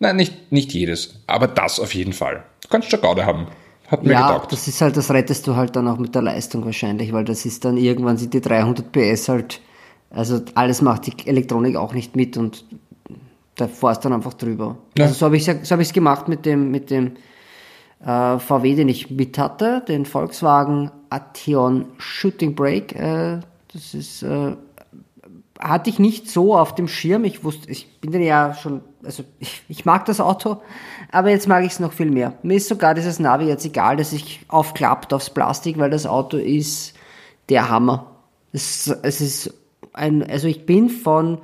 nein, 0.00 0.16
nicht, 0.16 0.50
nicht 0.52 0.72
jedes, 0.72 1.20
aber 1.26 1.46
das 1.46 1.78
auf 1.78 1.94
jeden 1.94 2.12
Fall. 2.12 2.44
Du 2.62 2.68
kannst 2.68 2.90
schon 2.90 3.00
Gaude 3.00 3.24
haben. 3.26 3.46
Hat 3.86 4.02
mir 4.02 4.12
Ja, 4.12 4.28
getaugt. 4.28 4.50
das 4.52 4.66
ist 4.66 4.80
halt, 4.80 4.96
das 4.96 5.10
rettest 5.10 5.46
du 5.46 5.54
halt 5.56 5.76
dann 5.76 5.86
auch 5.86 5.98
mit 5.98 6.14
der 6.14 6.22
Leistung 6.22 6.64
wahrscheinlich, 6.64 7.12
weil 7.12 7.24
das 7.24 7.44
ist 7.44 7.64
dann 7.66 7.76
irgendwann 7.76 8.16
sind 8.16 8.32
die 8.32 8.40
300 8.40 8.90
PS 8.90 9.28
halt, 9.28 9.60
also 10.10 10.40
alles 10.54 10.80
macht 10.80 11.06
die 11.06 11.28
Elektronik 11.28 11.76
auch 11.76 11.92
nicht 11.92 12.16
mit 12.16 12.36
und 12.38 12.64
da 13.56 13.68
fährst 13.68 14.04
dann 14.04 14.14
einfach 14.14 14.32
drüber. 14.34 14.78
Ja. 14.96 15.04
Also 15.04 15.14
so 15.16 15.26
habe 15.26 15.36
ich 15.36 15.44
so 15.44 15.52
habe 15.70 15.82
ich 15.82 15.88
es 15.88 15.92
gemacht 15.94 16.28
mit 16.28 16.46
dem 16.46 16.70
mit 16.70 16.90
dem 16.90 17.12
äh, 18.04 18.38
VW, 18.38 18.74
den 18.74 18.88
ich 18.88 19.10
mit 19.10 19.38
hatte, 19.38 19.82
den 19.86 20.06
Volkswagen 20.06 20.90
Atheon 21.10 21.86
Shooting 21.98 22.54
Brake. 22.54 22.94
Äh, 22.94 23.40
das 23.72 23.94
ist 23.94 24.22
äh, 24.22 24.56
hatte 25.60 25.88
ich 25.88 25.98
nicht 25.98 26.28
so 26.28 26.56
auf 26.56 26.74
dem 26.74 26.88
Schirm. 26.88 27.24
Ich 27.24 27.44
wusste, 27.44 27.70
ich 27.70 28.00
bin 28.00 28.22
ja 28.22 28.54
schon, 28.54 28.82
also 29.02 29.24
ich, 29.38 29.62
ich 29.68 29.84
mag 29.84 30.04
das 30.04 30.20
Auto, 30.20 30.60
aber 31.10 31.30
jetzt 31.30 31.48
mag 31.48 31.64
ich 31.64 31.72
es 31.72 31.80
noch 31.80 31.92
viel 31.92 32.10
mehr. 32.10 32.34
Mir 32.42 32.56
ist 32.56 32.68
sogar 32.68 32.94
dieses 32.94 33.18
Navi 33.18 33.46
jetzt 33.46 33.64
egal, 33.64 33.96
dass 33.96 34.12
ich 34.12 34.44
aufklappt 34.48 35.12
aufs 35.14 35.30
Plastik, 35.30 35.78
weil 35.78 35.90
das 35.90 36.06
Auto 36.06 36.36
ist 36.36 36.94
der 37.48 37.68
Hammer. 37.68 38.10
Es, 38.52 38.86
es 39.02 39.20
ist 39.20 39.54
ein, 39.92 40.28
also 40.28 40.48
ich 40.48 40.66
bin 40.66 40.90
von 40.90 41.38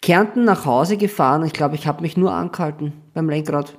Kärnten 0.00 0.44
nach 0.44 0.64
Hause 0.64 0.96
gefahren. 0.96 1.44
Ich 1.44 1.52
glaube, 1.52 1.74
ich 1.74 1.86
habe 1.86 2.02
mich 2.02 2.16
nur 2.16 2.32
angehalten 2.32 2.92
beim 3.14 3.28
Lenkrad. 3.28 3.76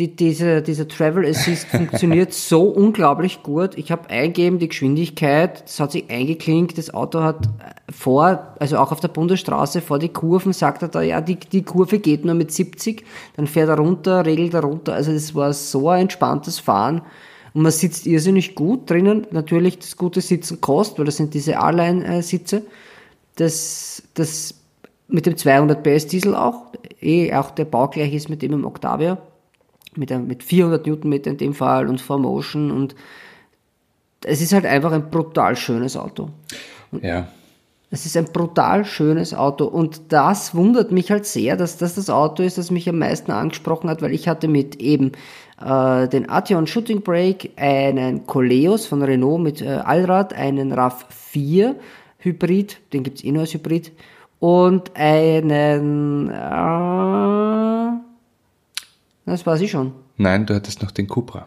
Die, 0.00 0.16
diese, 0.16 0.60
dieser 0.60 0.88
Travel 0.88 1.24
Assist 1.24 1.68
funktioniert 1.68 2.32
so 2.32 2.62
unglaublich 2.62 3.44
gut. 3.44 3.78
Ich 3.78 3.92
habe 3.92 4.10
eingegeben 4.10 4.58
die 4.58 4.66
Geschwindigkeit, 4.66 5.62
das 5.62 5.78
hat 5.78 5.92
sich 5.92 6.10
eingeklinkt, 6.10 6.78
das 6.78 6.92
Auto 6.92 7.20
hat 7.20 7.46
äh, 7.46 7.92
vor, 7.92 8.56
also 8.58 8.78
auch 8.78 8.90
auf 8.90 8.98
der 8.98 9.08
Bundesstraße 9.08 9.80
vor 9.80 10.00
die 10.00 10.08
Kurven, 10.08 10.52
sagt 10.52 10.82
er 10.82 10.88
da, 10.88 11.00
ja, 11.00 11.20
die, 11.20 11.36
die 11.36 11.62
Kurve 11.62 12.00
geht 12.00 12.24
nur 12.24 12.34
mit 12.34 12.50
70, 12.50 13.04
dann 13.36 13.46
fährt 13.46 13.68
er 13.68 13.78
runter, 13.78 14.26
regelt 14.26 14.54
er 14.54 14.62
runter. 14.62 14.94
Also 14.94 15.12
es 15.12 15.32
war 15.36 15.52
so 15.52 15.88
ein 15.88 16.02
entspanntes 16.02 16.58
Fahren. 16.58 17.02
Und 17.52 17.62
man 17.62 17.70
sitzt 17.70 18.04
irrsinnig 18.06 18.56
gut 18.56 18.90
drinnen. 18.90 19.28
Natürlich 19.30 19.78
das 19.78 19.96
gute 19.96 20.20
Sitzen 20.20 20.60
kostet, 20.60 20.98
weil 20.98 21.06
das 21.06 21.18
sind 21.18 21.34
diese 21.34 21.60
A-Line-Sitze. 21.60 22.62
Das, 23.36 24.02
das 24.14 24.54
mit 25.06 25.26
dem 25.26 25.36
200 25.36 25.82
PS 25.84 26.08
Diesel 26.08 26.34
auch, 26.34 26.72
eh 27.00 27.32
auch 27.32 27.52
der 27.52 27.64
baugleich 27.64 28.12
ist 28.12 28.28
mit 28.28 28.42
dem 28.42 28.52
im 28.52 28.64
Octavia, 28.64 29.18
mit, 29.98 30.12
einem, 30.12 30.26
mit 30.26 30.42
400 30.42 30.86
Newtonmeter 30.86 31.30
in 31.30 31.38
dem 31.38 31.54
Fall 31.54 31.88
und 31.88 32.00
4Motion 32.00 32.70
und 32.70 32.94
es 34.24 34.40
ist 34.40 34.52
halt 34.52 34.66
einfach 34.66 34.92
ein 34.92 35.10
brutal 35.10 35.56
schönes 35.56 35.96
Auto. 35.96 36.30
Ja. 37.02 37.28
Es 37.90 38.06
ist 38.06 38.16
ein 38.16 38.24
brutal 38.24 38.84
schönes 38.84 39.34
Auto 39.34 39.66
und 39.66 40.00
das 40.08 40.54
wundert 40.54 40.90
mich 40.90 41.10
halt 41.10 41.26
sehr, 41.26 41.56
dass 41.56 41.76
das 41.76 41.94
das 41.94 42.10
Auto 42.10 42.42
ist, 42.42 42.58
das 42.58 42.70
mich 42.70 42.88
am 42.88 42.98
meisten 42.98 43.30
angesprochen 43.30 43.88
hat, 43.88 44.02
weil 44.02 44.12
ich 44.12 44.26
hatte 44.26 44.48
mit 44.48 44.76
eben 44.76 45.12
äh, 45.64 46.08
den 46.08 46.28
Atheon 46.28 46.66
Shooting 46.66 47.02
Brake, 47.02 47.50
einen 47.56 48.26
Coleos 48.26 48.86
von 48.86 49.02
Renault 49.02 49.40
mit 49.40 49.62
äh, 49.62 49.68
Allrad, 49.68 50.32
einen 50.32 50.72
RAV4 50.72 51.74
Hybrid, 52.18 52.80
den 52.92 53.04
gibt's 53.04 53.22
eh 53.22 53.30
nur 53.30 53.42
als 53.42 53.54
Hybrid, 53.54 53.92
und 54.40 54.90
einen, 54.96 56.28
äh, 56.30 56.32
das 59.26 59.46
weiß 59.46 59.60
ich 59.60 59.70
schon. 59.70 59.92
Nein, 60.16 60.46
du 60.46 60.54
hattest 60.54 60.82
noch 60.82 60.90
den 60.90 61.08
Cupra. 61.08 61.46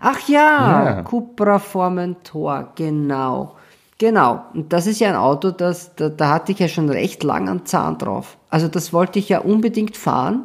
Ach 0.00 0.28
ja, 0.28 0.84
Ja. 0.84 1.02
Cupra 1.02 1.58
Formentor, 1.58 2.72
genau. 2.74 3.56
Genau, 3.98 4.44
und 4.54 4.72
das 4.72 4.86
ist 4.86 5.00
ja 5.00 5.08
ein 5.08 5.16
Auto, 5.16 5.50
das, 5.50 5.96
da, 5.96 6.08
da 6.08 6.30
hatte 6.30 6.52
ich 6.52 6.60
ja 6.60 6.68
schon 6.68 6.88
recht 6.88 7.24
lang 7.24 7.48
einen 7.48 7.66
Zahn 7.66 7.98
drauf. 7.98 8.38
Also 8.48 8.68
das 8.68 8.92
wollte 8.92 9.18
ich 9.18 9.28
ja 9.28 9.40
unbedingt 9.40 9.96
fahren. 9.96 10.44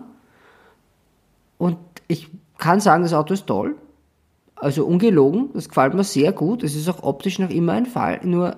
Und 1.59 1.77
ich 2.07 2.29
kann 2.57 2.79
sagen, 2.79 3.03
das 3.03 3.13
Auto 3.13 3.35
ist 3.35 3.45
toll. 3.45 3.75
Also 4.55 4.85
ungelogen, 4.85 5.51
das 5.53 5.69
gefällt 5.69 5.93
mir 5.93 6.03
sehr 6.03 6.31
gut. 6.31 6.63
Es 6.63 6.75
ist 6.75 6.89
auch 6.89 7.03
optisch 7.03 7.37
noch 7.37 7.51
immer 7.51 7.73
ein 7.73 7.85
Fall. 7.85 8.21
Nur, 8.23 8.55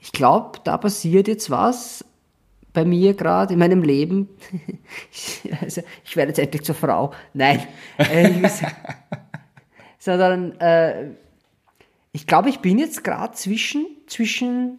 ich 0.00 0.10
glaube, 0.10 0.58
da 0.64 0.78
passiert 0.78 1.28
jetzt 1.28 1.48
was 1.50 2.04
bei 2.74 2.84
mir 2.84 3.14
gerade 3.14 3.54
in 3.54 3.58
meinem 3.58 3.82
Leben. 3.82 4.28
Ich- 5.10 5.50
also, 5.62 5.82
ich 6.04 6.16
werde 6.16 6.30
jetzt 6.30 6.38
endlich 6.38 6.62
zur 6.64 6.74
Frau. 6.74 7.12
Nein. 7.32 7.66
Äh, 7.96 8.30
sondern 9.98 10.60
äh, 10.60 11.12
ich 12.12 12.26
glaube, 12.26 12.50
ich 12.50 12.60
bin 12.60 12.78
jetzt 12.78 13.02
gerade 13.04 13.32
zwischen, 13.34 13.86
zwischen 14.06 14.78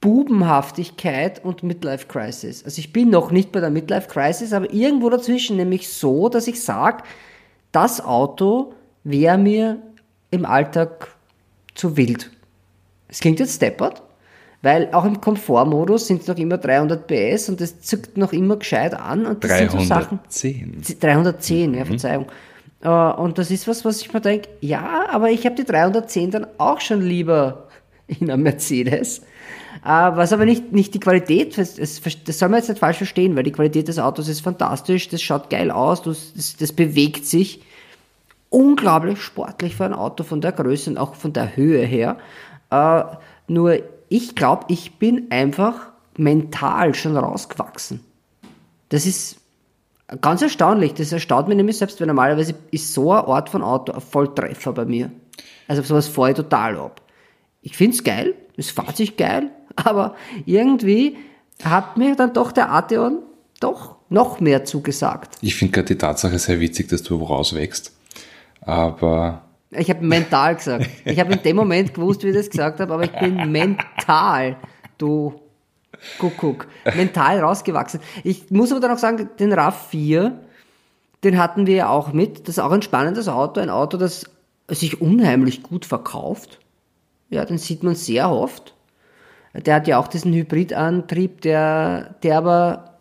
Bubenhaftigkeit 0.00 1.44
und 1.44 1.62
Midlife 1.62 2.06
Crisis. 2.08 2.64
Also 2.64 2.80
ich 2.80 2.92
bin 2.92 3.10
noch 3.10 3.30
nicht 3.30 3.52
bei 3.52 3.60
der 3.60 3.70
Midlife 3.70 4.08
Crisis, 4.08 4.52
aber 4.52 4.72
irgendwo 4.72 5.08
dazwischen, 5.10 5.56
nämlich 5.56 5.88
so, 5.88 6.28
dass 6.28 6.48
ich 6.48 6.60
sage, 6.60 7.04
das 7.70 8.00
Auto 8.04 8.74
wäre 9.04 9.38
mir 9.38 9.80
im 10.30 10.44
Alltag 10.44 11.08
zu 11.74 11.96
wild. 11.96 12.30
Es 13.08 13.20
klingt 13.20 13.38
jetzt 13.38 13.56
steppert, 13.56 14.02
weil 14.62 14.90
auch 14.92 15.04
im 15.04 15.20
Komfortmodus 15.20 16.06
sind 16.06 16.22
es 16.22 16.28
noch 16.28 16.36
immer 16.36 16.56
300 16.56 17.06
PS 17.06 17.48
und 17.48 17.60
das 17.60 17.80
zückt 17.80 18.16
noch 18.16 18.32
immer 18.32 18.56
gescheit 18.56 18.94
an. 18.94 19.26
Und 19.26 19.42
das 19.42 19.58
sind 19.58 19.70
so 19.72 19.80
Sachen. 19.80 20.20
310. 20.30 20.82
310, 21.00 21.74
ja, 21.74 21.84
Verzeihung. 21.84 22.26
Äh, 22.82 22.88
Und 22.88 23.38
das 23.38 23.50
ist 23.50 23.66
was, 23.66 23.84
was 23.84 24.00
ich 24.00 24.12
mir 24.12 24.20
denke, 24.20 24.48
ja, 24.60 25.06
aber 25.10 25.30
ich 25.30 25.44
habe 25.46 25.56
die 25.56 25.64
310 25.64 26.30
dann 26.30 26.46
auch 26.58 26.80
schon 26.80 27.00
lieber 27.00 27.68
in 28.06 28.30
einem 28.30 28.44
Mercedes. 28.44 29.18
Äh, 29.84 29.88
Was 29.88 30.32
aber 30.32 30.44
nicht, 30.44 30.72
nicht 30.72 30.94
die 30.94 31.00
Qualität, 31.00 31.58
das, 31.58 31.76
soll 31.76 32.48
man 32.48 32.60
jetzt 32.60 32.68
nicht 32.68 32.78
falsch 32.78 32.98
verstehen, 32.98 33.34
weil 33.34 33.42
die 33.42 33.52
Qualität 33.52 33.88
des 33.88 33.98
Autos 33.98 34.28
ist 34.28 34.40
fantastisch, 34.40 35.08
das 35.08 35.22
schaut 35.22 35.50
geil 35.50 35.72
aus, 35.72 36.02
das, 36.02 36.32
das, 36.34 36.56
das 36.56 36.72
bewegt 36.72 37.26
sich 37.26 37.62
unglaublich 38.48 39.20
sportlich 39.20 39.74
für 39.74 39.86
ein 39.86 39.94
Auto 39.94 40.22
von 40.24 40.40
der 40.40 40.52
Größe 40.52 40.90
und 40.90 40.98
auch 40.98 41.14
von 41.14 41.32
der 41.32 41.56
Höhe 41.56 41.84
her. 41.84 42.18
Äh, 42.70 43.02
nur 43.48 43.78
ich 44.12 44.34
glaube, 44.34 44.66
ich 44.68 44.98
bin 44.98 45.30
einfach 45.30 45.90
mental 46.18 46.94
schon 46.94 47.16
rausgewachsen. 47.16 48.00
Das 48.90 49.06
ist 49.06 49.38
ganz 50.20 50.42
erstaunlich. 50.42 50.92
Das 50.92 51.12
erstaunt 51.12 51.48
mich 51.48 51.56
nämlich 51.56 51.78
selbst, 51.78 51.98
weil 51.98 52.06
normalerweise 52.06 52.54
ist 52.70 52.92
so 52.92 53.10
ein 53.12 53.24
Ort 53.24 53.48
von 53.48 53.62
Auto 53.62 53.92
ein 53.92 54.02
Volltreffer 54.02 54.72
bei 54.74 54.84
mir. 54.84 55.10
Also 55.66 55.82
sowas 55.82 56.08
fahre 56.08 56.30
ich 56.30 56.36
total 56.36 56.76
ab. 56.76 57.00
Ich 57.62 57.76
find's 57.76 58.04
geil, 58.04 58.34
es 58.58 58.70
fährt 58.70 58.98
sich 58.98 59.16
geil, 59.16 59.50
aber 59.76 60.14
irgendwie 60.44 61.16
hat 61.64 61.96
mir 61.96 62.14
dann 62.14 62.34
doch 62.34 62.52
der 62.52 62.70
Atheon 62.70 63.20
doch 63.60 63.96
noch 64.10 64.40
mehr 64.40 64.66
zugesagt. 64.66 65.38
Ich 65.40 65.54
finde 65.54 65.72
gerade 65.72 65.86
die 65.86 65.96
Tatsache 65.96 66.38
sehr 66.38 66.60
witzig, 66.60 66.88
dass 66.88 67.02
du 67.02 67.16
rauswächst. 67.16 67.92
Aber 68.60 69.42
Ich 69.72 69.88
habe 69.88 70.04
mental 70.04 70.56
gesagt. 70.56 70.88
Ich 71.04 71.18
habe 71.18 71.32
in 71.32 71.42
dem 71.42 71.56
Moment 71.56 71.94
gewusst, 71.94 72.22
wie 72.24 72.28
ich 72.28 72.36
das 72.36 72.50
gesagt 72.50 72.80
habe, 72.80 72.92
aber 72.92 73.04
ich 73.04 73.12
bin 73.12 73.50
mental, 73.50 74.56
du 74.98 75.40
Kuckuck, 76.18 76.66
mental 76.94 77.40
rausgewachsen. 77.40 78.00
Ich 78.24 78.50
muss 78.50 78.70
aber 78.70 78.80
dann 78.80 78.92
auch 78.92 78.98
sagen, 78.98 79.30
den 79.38 79.52
RAV4, 79.52 80.32
den 81.24 81.38
hatten 81.38 81.66
wir 81.66 81.74
ja 81.74 81.88
auch 81.88 82.12
mit. 82.12 82.40
Das 82.40 82.56
ist 82.56 82.58
auch 82.58 82.72
ein 82.72 82.82
spannendes 82.82 83.28
Auto, 83.28 83.60
ein 83.60 83.70
Auto, 83.70 83.96
das 83.96 84.30
sich 84.68 85.00
unheimlich 85.00 85.62
gut 85.62 85.84
verkauft. 85.84 86.58
Ja, 87.30 87.44
den 87.44 87.58
sieht 87.58 87.82
man 87.82 87.94
sehr 87.94 88.30
oft. 88.30 88.74
Der 89.54 89.76
hat 89.76 89.86
ja 89.86 89.98
auch 89.98 90.08
diesen 90.08 90.32
Hybridantrieb, 90.32 91.42
der, 91.42 92.14
der 92.22 92.38
aber 92.38 92.91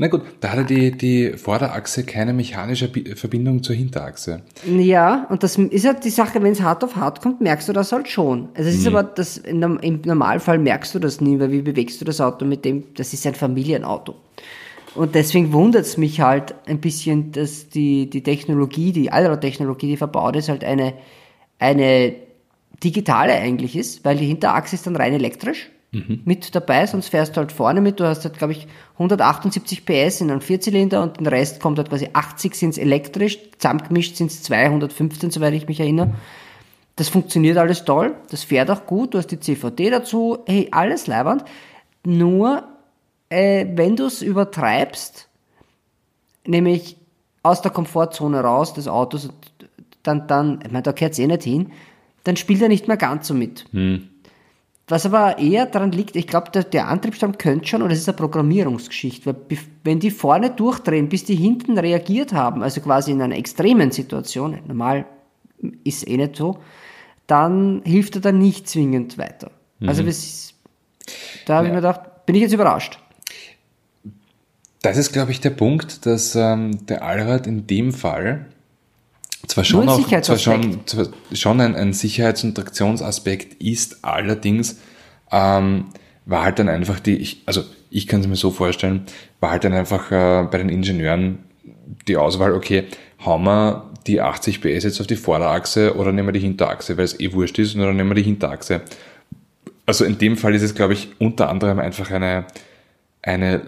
na 0.00 0.08
gut, 0.08 0.22
da 0.40 0.50
hat 0.50 0.58
er 0.58 0.64
die, 0.64 0.92
die 0.92 1.32
Vorderachse 1.36 2.04
keine 2.04 2.32
mechanische 2.32 2.88
Bi- 2.88 3.14
Verbindung 3.14 3.62
zur 3.62 3.76
Hinterachse. 3.76 4.40
Ja, 4.66 5.26
und 5.28 5.42
das 5.42 5.58
ist 5.58 5.86
halt 5.86 6.04
die 6.04 6.10
Sache, 6.10 6.42
wenn 6.42 6.52
es 6.52 6.62
hart 6.62 6.82
auf 6.82 6.96
hart 6.96 7.20
kommt, 7.20 7.42
merkst 7.42 7.68
du 7.68 7.74
das 7.74 7.92
halt 7.92 8.08
schon. 8.08 8.48
Also 8.54 8.70
es 8.70 8.76
ist 8.76 8.86
aber 8.86 9.02
das, 9.02 9.36
im 9.36 9.60
Normalfall 9.60 10.58
merkst 10.58 10.94
du 10.94 10.98
das 11.00 11.20
nie, 11.20 11.38
weil 11.38 11.52
wie 11.52 11.60
bewegst 11.60 12.00
du 12.00 12.06
das 12.06 12.20
Auto 12.20 12.46
mit 12.46 12.64
dem, 12.64 12.84
das 12.94 13.12
ist 13.12 13.26
ein 13.26 13.34
Familienauto. 13.34 14.14
Und 14.94 15.14
deswegen 15.14 15.52
wundert 15.52 15.84
es 15.84 15.98
mich 15.98 16.20
halt 16.20 16.54
ein 16.66 16.80
bisschen, 16.80 17.30
dass 17.32 17.68
die, 17.68 18.08
die 18.08 18.22
Technologie, 18.22 18.92
die 18.92 19.12
Allrad-Technologie, 19.12 19.88
die 19.88 19.96
verbaut 19.98 20.34
ist, 20.34 20.48
halt 20.48 20.64
eine, 20.64 20.94
eine 21.58 22.14
digitale 22.82 23.34
eigentlich 23.34 23.76
ist, 23.76 24.04
weil 24.04 24.16
die 24.16 24.26
Hinterachse 24.26 24.76
ist 24.76 24.86
dann 24.86 24.96
rein 24.96 25.12
elektrisch 25.12 25.70
mit 25.92 26.54
dabei, 26.54 26.86
sonst 26.86 27.08
fährst 27.08 27.36
du 27.36 27.40
halt 27.40 27.50
vorne 27.50 27.80
mit. 27.80 27.98
Du 27.98 28.04
hast 28.04 28.24
halt, 28.24 28.38
glaube 28.38 28.52
ich, 28.52 28.68
178 28.94 29.84
PS 29.84 30.20
in 30.20 30.30
einem 30.30 30.40
Vierzylinder 30.40 31.02
und 31.02 31.18
den 31.18 31.26
Rest 31.26 31.60
kommt 31.60 31.78
halt 31.78 31.88
quasi 31.88 32.08
80 32.12 32.54
sind 32.54 32.78
elektrisch, 32.78 33.38
zusammengemischt 33.58 34.16
sind 34.16 34.30
es 34.30 34.42
215, 34.44 35.32
soweit 35.32 35.54
ich 35.54 35.66
mich 35.66 35.80
erinnere. 35.80 36.14
Das 36.94 37.08
funktioniert 37.08 37.56
alles 37.56 37.84
toll, 37.84 38.14
das 38.30 38.44
fährt 38.44 38.70
auch 38.70 38.86
gut, 38.86 39.14
du 39.14 39.18
hast 39.18 39.28
die 39.28 39.40
CVD 39.40 39.90
dazu, 39.90 40.38
hey, 40.46 40.68
alles 40.70 41.06
leibernd. 41.06 41.44
Nur, 42.04 42.64
äh, 43.28 43.66
wenn 43.74 43.96
du 43.96 44.06
es 44.06 44.22
übertreibst, 44.22 45.28
nämlich 46.46 46.98
aus 47.42 47.62
der 47.62 47.72
Komfortzone 47.72 48.40
raus 48.40 48.74
des 48.74 48.86
Autos, 48.86 49.30
dann, 50.02 50.28
dann, 50.28 50.60
ich 50.64 50.70
meine, 50.70 50.82
da 50.82 50.92
gehört 50.92 51.14
es 51.14 51.18
eh 51.18 51.26
nicht 51.26 51.42
hin, 51.42 51.72
dann 52.24 52.36
spielt 52.36 52.62
er 52.62 52.68
nicht 52.68 52.86
mehr 52.86 52.96
ganz 52.96 53.26
so 53.26 53.34
mit. 53.34 53.64
Was 54.90 55.06
aber 55.06 55.38
eher 55.38 55.66
daran 55.66 55.92
liegt, 55.92 56.16
ich 56.16 56.26
glaube, 56.26 56.50
der, 56.50 56.64
der 56.64 56.88
Antriebsstrang 56.88 57.38
könnte 57.38 57.68
schon, 57.68 57.82
und 57.82 57.90
das 57.90 57.98
ist 57.98 58.08
eine 58.08 58.16
Programmierungsgeschichte, 58.16 59.24
weil 59.26 59.58
wenn 59.84 60.00
die 60.00 60.10
vorne 60.10 60.50
durchdrehen, 60.50 61.08
bis 61.08 61.24
die 61.24 61.36
hinten 61.36 61.78
reagiert 61.78 62.32
haben, 62.32 62.64
also 62.64 62.80
quasi 62.80 63.12
in 63.12 63.22
einer 63.22 63.36
extremen 63.36 63.92
Situation, 63.92 64.58
normal 64.66 65.06
ist 65.84 66.08
eh 66.08 66.16
nicht 66.16 66.34
so, 66.34 66.58
dann 67.28 67.82
hilft 67.84 68.16
er 68.16 68.20
dann 68.20 68.38
nicht 68.38 68.68
zwingend 68.68 69.16
weiter. 69.16 69.52
Also 69.86 70.02
das 70.02 70.18
ist, 70.18 70.54
da 71.46 71.56
habe 71.56 71.68
ich 71.68 71.72
mir 71.72 71.78
gedacht, 71.78 72.26
bin 72.26 72.34
ich 72.34 72.42
jetzt 72.42 72.52
überrascht. 72.52 72.98
Das 74.82 74.96
ist, 74.96 75.12
glaube 75.12 75.30
ich, 75.30 75.40
der 75.40 75.50
Punkt, 75.50 76.04
dass 76.04 76.34
ähm, 76.34 76.86
der 76.86 77.04
Allrad 77.04 77.46
in 77.46 77.66
dem 77.66 77.92
Fall 77.92 78.46
zwar 79.46 79.64
schon, 79.64 79.88
auch, 79.88 80.06
zwar 80.22 80.38
schon, 80.38 80.86
zwar 80.86 81.06
schon 81.32 81.60
ein, 81.60 81.74
ein 81.74 81.92
Sicherheits- 81.92 82.44
und 82.44 82.54
Traktionsaspekt 82.54 83.62
ist, 83.62 84.04
allerdings 84.04 84.78
ähm, 85.30 85.86
war 86.26 86.44
halt 86.44 86.58
dann 86.58 86.68
einfach 86.68 87.00
die, 87.00 87.16
ich, 87.16 87.42
also 87.46 87.64
ich 87.90 88.06
kann 88.06 88.20
es 88.20 88.26
mir 88.26 88.36
so 88.36 88.50
vorstellen, 88.50 89.06
war 89.40 89.50
halt 89.50 89.64
dann 89.64 89.72
einfach 89.72 90.10
äh, 90.10 90.46
bei 90.50 90.58
den 90.58 90.68
Ingenieuren 90.68 91.40
die 92.06 92.16
Auswahl, 92.16 92.52
okay, 92.52 92.84
hauen 93.24 93.44
wir 93.44 93.90
die 94.06 94.20
80 94.20 94.60
PS 94.60 94.84
jetzt 94.84 95.00
auf 95.00 95.06
die 95.06 95.16
Vorderachse 95.16 95.96
oder 95.96 96.12
nehmen 96.12 96.28
wir 96.28 96.32
die 96.32 96.40
Hinterachse, 96.40 96.96
weil 96.96 97.04
es 97.04 97.18
eh 97.18 97.32
wurscht 97.32 97.58
ist, 97.58 97.76
oder 97.76 97.92
nehmen 97.92 98.10
wir 98.10 98.14
die 98.14 98.22
Hinterachse. 98.22 98.82
Also 99.86 100.04
in 100.04 100.18
dem 100.18 100.36
Fall 100.36 100.54
ist 100.54 100.62
es, 100.62 100.74
glaube 100.74 100.92
ich, 100.92 101.08
unter 101.18 101.48
anderem 101.48 101.78
einfach 101.78 102.10
eine, 102.10 102.46
eine 103.22 103.62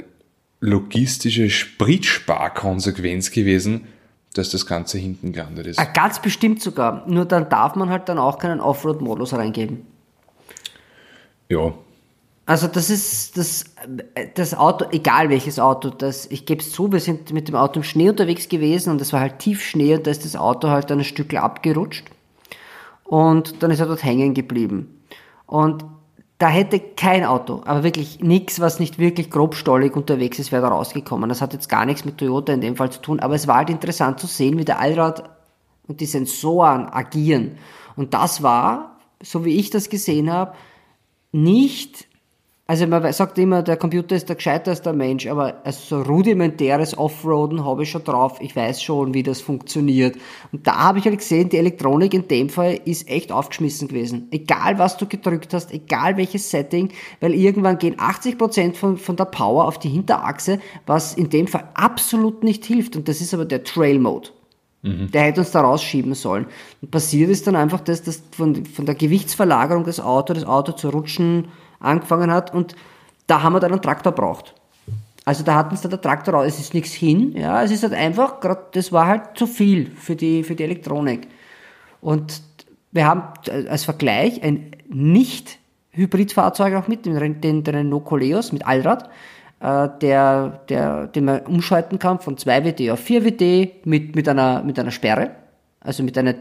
logistische 0.61 1.51
Spritsparkonsequenz 1.51 3.33
gewesen, 3.33 3.87
dass 4.35 4.51
das 4.51 4.67
Ganze 4.67 4.99
hinten 4.99 5.33
gelandet 5.33 5.67
ist. 5.67 5.79
Ah, 5.79 5.85
ganz 5.85 6.21
bestimmt 6.21 6.63
sogar. 6.63 7.07
Nur 7.07 7.25
dann 7.25 7.49
darf 7.49 7.75
man 7.75 7.91
halt 7.91 8.09
dann 8.09 8.19
auch 8.19 8.39
keinen 8.39 8.61
Offroad-Modus 8.61 9.35
reingeben. 9.35 9.87
Ja, 11.49 11.75
Also 12.47 12.67
das 12.67 12.91
ist 12.91 13.37
das, 13.37 13.65
das 14.35 14.55
Auto, 14.55 14.87
egal 14.91 15.29
welches 15.29 15.59
Auto, 15.59 15.91
das, 15.91 16.27
ich 16.27 16.47
gebe 16.47 16.61
es 16.63 16.73
zu, 16.73 16.91
wir 16.91 17.01
sind 17.01 17.33
mit 17.33 17.49
dem 17.49 17.55
Auto 17.55 17.81
im 17.81 17.85
Schnee 17.85 18.09
unterwegs 18.09 18.49
gewesen 18.49 18.91
und 18.91 19.01
es 19.01 19.13
war 19.13 19.21
halt 19.21 19.39
Tiefschnee 19.39 19.95
und 19.97 20.07
da 20.07 20.11
ist 20.11 20.25
das 20.25 20.35
Auto 20.35 20.69
halt 20.69 20.91
dann 20.91 20.99
ein 20.99 21.05
Stück 21.05 21.35
abgerutscht 21.35 22.07
und 23.05 23.63
dann 23.63 23.71
ist 23.71 23.81
er 23.81 23.87
dort 23.87 24.03
hängen 24.03 24.35
geblieben. 24.35 25.03
Und 25.47 25.85
da 26.43 26.49
hätte 26.49 26.81
kein 26.81 27.25
Auto, 27.25 27.63
aber 27.67 27.85
wirklich 27.85 28.19
nichts, 28.19 28.59
was 28.59 28.81
nicht 28.81 28.99
wirklich 28.99 29.31
grobstollig 29.31 29.95
unterwegs 29.95 30.41
ist, 30.41 30.51
wäre 30.51 30.63
da 30.63 30.69
rausgekommen. 30.71 31.29
Das 31.29 31.41
hat 31.41 31.53
jetzt 31.53 31.69
gar 31.69 31.87
nichts 31.87 32.05
mit 32.05 32.19
Toyota 32.19 32.53
in 32.53 32.61
dem 32.61 32.75
Fall 32.75 32.91
zu 32.91 33.01
tun, 33.01 33.21
aber 33.21 33.37
es 33.37 33.47
war 33.47 33.59
halt 33.59 33.71
interessant 33.71 34.19
zu 34.19 34.27
sehen, 34.27 34.59
wie 34.59 34.65
der 34.65 34.81
Allrad 34.81 35.31
und 35.87 36.01
die 36.01 36.07
Sensoren 36.07 36.89
agieren. 36.89 37.59
Und 37.95 38.13
das 38.13 38.43
war, 38.43 38.99
so 39.23 39.45
wie 39.45 39.57
ich 39.57 39.71
das 39.71 39.89
gesehen 39.89 40.33
habe, 40.33 40.55
nicht, 41.31 42.09
also 42.65 42.87
man 42.87 43.13
sagt 43.13 43.39
immer, 43.39 43.63
der 43.63 43.77
Computer 43.77 44.15
ist 44.15 44.29
der 44.29 44.37
gescheiterste 44.37 44.93
Mensch, 44.93 45.27
aber 45.27 45.61
also 45.65 45.97
so 45.97 46.03
rudimentäres 46.03 46.97
Offroaden 46.97 47.65
habe 47.65 47.83
ich 47.83 47.91
schon 47.91 48.05
drauf. 48.05 48.39
Ich 48.41 48.55
weiß 48.55 48.81
schon, 48.81 49.15
wie 49.15 49.25
das 49.25 49.41
funktioniert. 49.41 50.17
Und 50.53 50.67
da 50.67 50.77
habe 50.77 51.01
ich 51.01 51.05
halt 51.05 51.19
gesehen, 51.19 51.49
die 51.49 51.59
Elektronik 51.59 52.15
in 52.15 52.29
dem 52.29 52.49
Fall 52.49 52.79
ist 52.85 53.09
echt 53.11 53.33
aufgeschmissen 53.33 53.89
gewesen. 53.89 54.29
Egal 54.31 54.79
was 54.79 54.97
du 54.97 55.07
gedrückt 55.07 55.53
hast, 55.53 55.73
egal 55.73 56.17
welches 56.17 56.51
Setting, 56.51 56.91
weil 57.21 57.35
irgendwann 57.35 57.79
gehen 57.79 57.97
80% 57.97 58.75
von, 58.75 58.97
von 58.97 59.17
der 59.17 59.25
Power 59.25 59.67
auf 59.67 59.81
die 59.81 59.91
Hinterachse, 59.91 60.61
was 60.87 61.15
in 61.15 61.31
dem 61.31 61.49
Fall 61.49 61.69
absolut 61.75 62.45
nicht 62.45 62.65
hilft. 62.65 62.95
Und 62.95 63.09
das 63.09 63.21
ist 63.21 63.35
aber 63.35 63.45
der 63.45 63.65
Trail 63.65 63.99
Mode. 63.99 64.31
Der 64.85 65.23
hätte 65.23 65.41
uns 65.41 65.53
da 65.53 65.61
rausschieben 65.61 66.15
sollen. 66.15 66.47
Und 66.81 66.91
passiert 66.91 67.31
ist 67.31 67.47
dann 67.47 67.55
einfach, 67.55 67.81
dass 67.81 68.03
das 68.03 68.21
von, 68.33 68.65
von 68.65 68.85
der 68.85 68.97
Gewichtsverlagerung 68.97 69.85
des 69.85 70.01
Autos, 70.01 70.39
das 70.39 70.45
Auto 70.45 70.73
zu 70.73 70.89
rutschen 70.89 71.49
angefangen 71.83 72.31
hat 72.31 72.55
und 72.55 72.75
da 73.27 73.43
haben 73.43 73.53
wir 73.53 73.61
dann 73.61 73.73
einen 73.73 73.83
Traktor 73.83 74.13
braucht. 74.13 74.55
Also 75.25 75.45
da 75.45 75.55
hat 75.55 75.71
uns 75.71 75.83
dann 75.83 75.91
der 75.91 76.01
Traktor 76.01 76.35
raus, 76.35 76.47
es 76.47 76.59
ist 76.59 76.75
nichts 76.75 76.93
hin, 76.93 77.37
ja, 77.37 77.63
es 77.63 77.71
ist 77.71 77.85
halt 77.85 77.95
einfach, 77.95 78.41
grad, 78.41 78.75
das 78.75 78.91
war 78.91 79.07
halt 79.07 79.37
zu 79.37 79.47
viel 79.47 79.91
für 79.95 80.17
die, 80.17 80.43
für 80.43 80.57
die 80.57 80.65
Elektronik. 80.65 81.29
Und 82.01 82.43
wir 82.91 83.07
haben 83.07 83.23
als 83.69 83.85
Vergleich 83.85 84.43
ein 84.43 84.73
Nicht-Hybridfahrzeug 84.89 86.75
auch 86.75 86.89
mit, 86.89 87.07
den, 87.07 87.41
den, 87.41 87.63
den 87.63 87.75
Renault 87.75 88.05
Coleos 88.05 88.53
mit 88.53 88.67
Allrad, 88.67 89.09
äh, 89.61 89.89
der, 90.01 90.61
der, 90.69 91.07
den 91.07 91.25
man 91.25 91.41
umschalten 91.43 92.01
kann 92.01 92.19
von 92.19 92.37
2 92.37 92.65
WD 92.65 92.91
auf 92.91 92.99
4 92.99 93.25
WD 93.25 93.87
mit, 93.87 94.17
mit, 94.17 94.29
einer, 94.29 94.63
mit 94.65 94.79
einer 94.79 94.91
Sperre, 94.91 95.31
also 95.81 96.03
mit 96.03 96.19
einer 96.19 96.35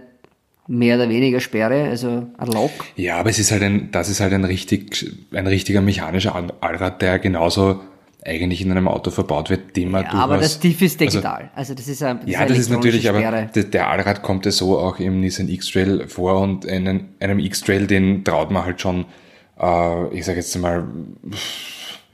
mehr 0.67 0.95
oder 0.95 1.09
weniger 1.09 1.39
Sperre, 1.39 1.89
also 1.89 2.27
ein 2.37 2.47
Lock. 2.47 2.71
Ja, 2.95 3.17
aber 3.17 3.29
es 3.29 3.39
ist 3.39 3.51
halt 3.51 3.63
ein, 3.63 3.89
das 3.91 4.09
ist 4.09 4.19
halt 4.19 4.33
ein 4.33 4.45
richtig, 4.45 5.11
ein 5.33 5.47
richtiger 5.47 5.81
mechanischer 5.81 6.35
All- 6.35 6.53
Allrad, 6.61 7.01
der 7.01 7.19
genauso 7.19 7.81
eigentlich 8.23 8.61
in 8.61 8.69
einem 8.69 8.87
Auto 8.87 9.09
verbaut 9.09 9.49
wird, 9.49 9.75
den 9.75 9.89
man 9.89 10.03
Ja, 10.03 10.11
aber 10.11 10.37
das 10.37 10.59
Tief 10.59 10.79
ist 10.83 10.99
digital. 11.01 11.49
Also, 11.55 11.73
das 11.73 11.87
ist 11.87 12.03
ein 12.03 12.19
das 12.21 12.29
ja, 12.29 12.39
eine 12.39 12.49
das 12.49 12.59
ist 12.59 12.69
natürlich, 12.69 13.09
aber 13.09 13.17
Sperre. 13.19 13.49
der, 13.55 13.63
der 13.63 13.89
Allrad 13.89 14.21
kommt 14.21 14.45
ja 14.45 14.51
so 14.51 14.77
auch 14.77 14.99
im 14.99 15.19
Nissan 15.21 15.49
X-Trail 15.49 16.07
vor 16.07 16.39
und 16.39 16.67
einen, 16.67 17.15
einem 17.19 17.39
X-Trail, 17.39 17.87
den 17.87 18.23
traut 18.23 18.51
man 18.51 18.63
halt 18.63 18.79
schon, 18.79 19.05
äh, 19.59 20.15
ich 20.15 20.23
sage 20.23 20.37
jetzt 20.37 20.55
mal, 20.57 20.87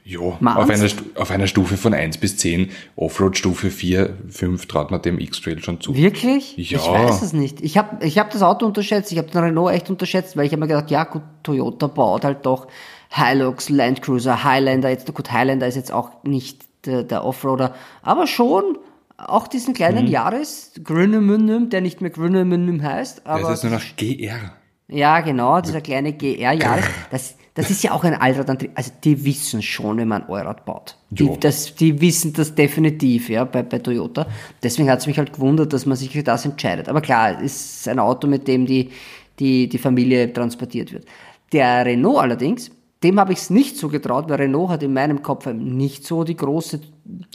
ja, 0.08 0.20
auf 0.20 0.70
einer, 0.70 0.88
auf 1.16 1.30
einer 1.30 1.46
Stufe 1.46 1.76
von 1.76 1.92
1 1.92 2.16
bis 2.16 2.38
10, 2.38 2.70
Offroad-Stufe 2.96 3.70
4, 3.70 4.16
5 4.30 4.66
traut 4.66 4.90
man 4.90 5.02
dem 5.02 5.18
X-Trail 5.18 5.62
schon 5.62 5.82
zu. 5.82 5.94
Wirklich? 5.94 6.56
Ja. 6.56 6.78
Ich 6.78 6.88
weiß 6.88 7.20
es 7.20 7.34
nicht. 7.34 7.60
Ich 7.60 7.76
habe 7.76 8.04
ich 8.04 8.18
hab 8.18 8.30
das 8.30 8.42
Auto 8.42 8.64
unterschätzt. 8.64 9.12
Ich 9.12 9.18
habe 9.18 9.30
den 9.30 9.42
Renault 9.42 9.74
echt 9.74 9.90
unterschätzt, 9.90 10.36
weil 10.36 10.46
ich 10.46 10.52
habe 10.52 10.60
mir 10.60 10.68
gedacht, 10.68 10.90
ja 10.90 11.04
gut, 11.04 11.22
Toyota 11.42 11.88
baut 11.88 12.24
halt 12.24 12.46
doch 12.46 12.68
Hilux, 13.10 13.68
Land 13.68 14.00
Cruiser, 14.00 14.44
Highlander. 14.44 14.88
Jetzt 14.88 15.12
gut, 15.12 15.30
Highlander 15.30 15.66
ist 15.66 15.76
jetzt 15.76 15.92
auch 15.92 16.10
nicht 16.24 16.64
der, 16.86 17.02
der 17.02 17.24
Offroader, 17.24 17.74
aber 18.02 18.26
schon 18.26 18.78
auch 19.18 19.48
diesen 19.48 19.74
kleinen 19.74 20.06
Mhm. 20.06 20.10
Yaris 20.10 20.72
Grünemündem, 20.82 21.70
der 21.70 21.80
nicht 21.80 22.00
mehr 22.00 22.10
Grünemündem 22.10 22.82
heißt, 22.82 23.18
Das 23.18 23.26
aber 23.26 23.52
ist 23.52 23.64
nur 23.64 23.72
noch 23.72 23.82
GR. 23.96 24.52
Ja, 24.88 25.20
genau, 25.20 25.60
dieser 25.60 25.80
kleine 25.82 26.14
GR 26.14 26.52
Yaris. 26.52 26.86
Das, 27.10 27.34
das 27.54 27.70
ist 27.70 27.82
ja 27.82 27.92
auch 27.92 28.04
ein 28.04 28.14
Allradantrieb. 28.14 28.70
Also 28.74 28.90
die 29.04 29.24
wissen 29.24 29.60
schon, 29.60 29.98
wenn 29.98 30.08
man 30.08 30.22
ein 30.22 30.30
Allrad 30.30 30.64
baut. 30.64 30.96
Die, 31.10 31.30
das, 31.38 31.74
die 31.74 32.00
wissen 32.00 32.32
das 32.32 32.54
definitiv, 32.54 33.28
ja, 33.28 33.44
bei, 33.44 33.62
bei 33.62 33.80
Toyota. 33.80 34.26
Deswegen 34.62 34.90
hat 34.90 35.00
es 35.00 35.06
mich 35.06 35.18
halt 35.18 35.34
gewundert, 35.34 35.72
dass 35.72 35.84
man 35.84 35.96
sich 35.96 36.10
für 36.10 36.22
das 36.22 36.46
entscheidet. 36.46 36.88
Aber 36.88 37.02
klar, 37.02 37.42
es 37.42 37.80
ist 37.80 37.88
ein 37.88 37.98
Auto, 37.98 38.26
mit 38.26 38.48
dem 38.48 38.64
die, 38.64 38.90
die, 39.38 39.68
die 39.68 39.78
Familie 39.78 40.32
transportiert 40.32 40.92
wird. 40.92 41.04
Der 41.52 41.84
Renault 41.84 42.18
allerdings, 42.18 42.70
dem 43.02 43.20
habe 43.20 43.32
ich 43.32 43.40
es 43.40 43.50
nicht 43.50 43.76
so 43.76 43.88
getraut, 43.88 44.28
weil 44.28 44.36
Renault 44.36 44.70
hat 44.70 44.82
in 44.82 44.92
meinem 44.92 45.22
Kopf 45.22 45.46
nicht 45.46 46.06
so 46.06 46.24
die 46.24 46.36
große, 46.36 46.80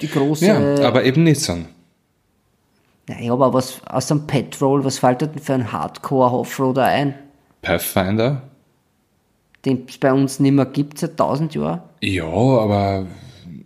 die 0.01 0.07
große. 0.07 0.45
Ja, 0.45 0.87
aber 0.87 1.03
eben 1.03 1.23
Nissan. 1.23 1.67
Naja, 3.07 3.33
aber 3.33 3.53
was 3.53 3.81
aus 3.85 4.07
dem 4.07 4.25
Petrol, 4.25 4.83
was 4.83 4.99
fällt 4.99 5.21
denn 5.21 5.37
für 5.37 5.53
ein 5.53 5.71
Hardcore-Offroader 5.71 6.85
ein? 6.85 7.13
Pathfinder. 7.63 8.43
Den 9.65 9.85
es 9.87 9.97
bei 9.97 10.11
uns 10.13 10.39
nicht 10.39 10.51
mehr 10.51 10.65
gibt 10.65 10.99
seit 10.99 11.17
tausend 11.17 11.55
Jahren. 11.55 11.81
Ja, 12.01 12.25
aber 12.25 13.05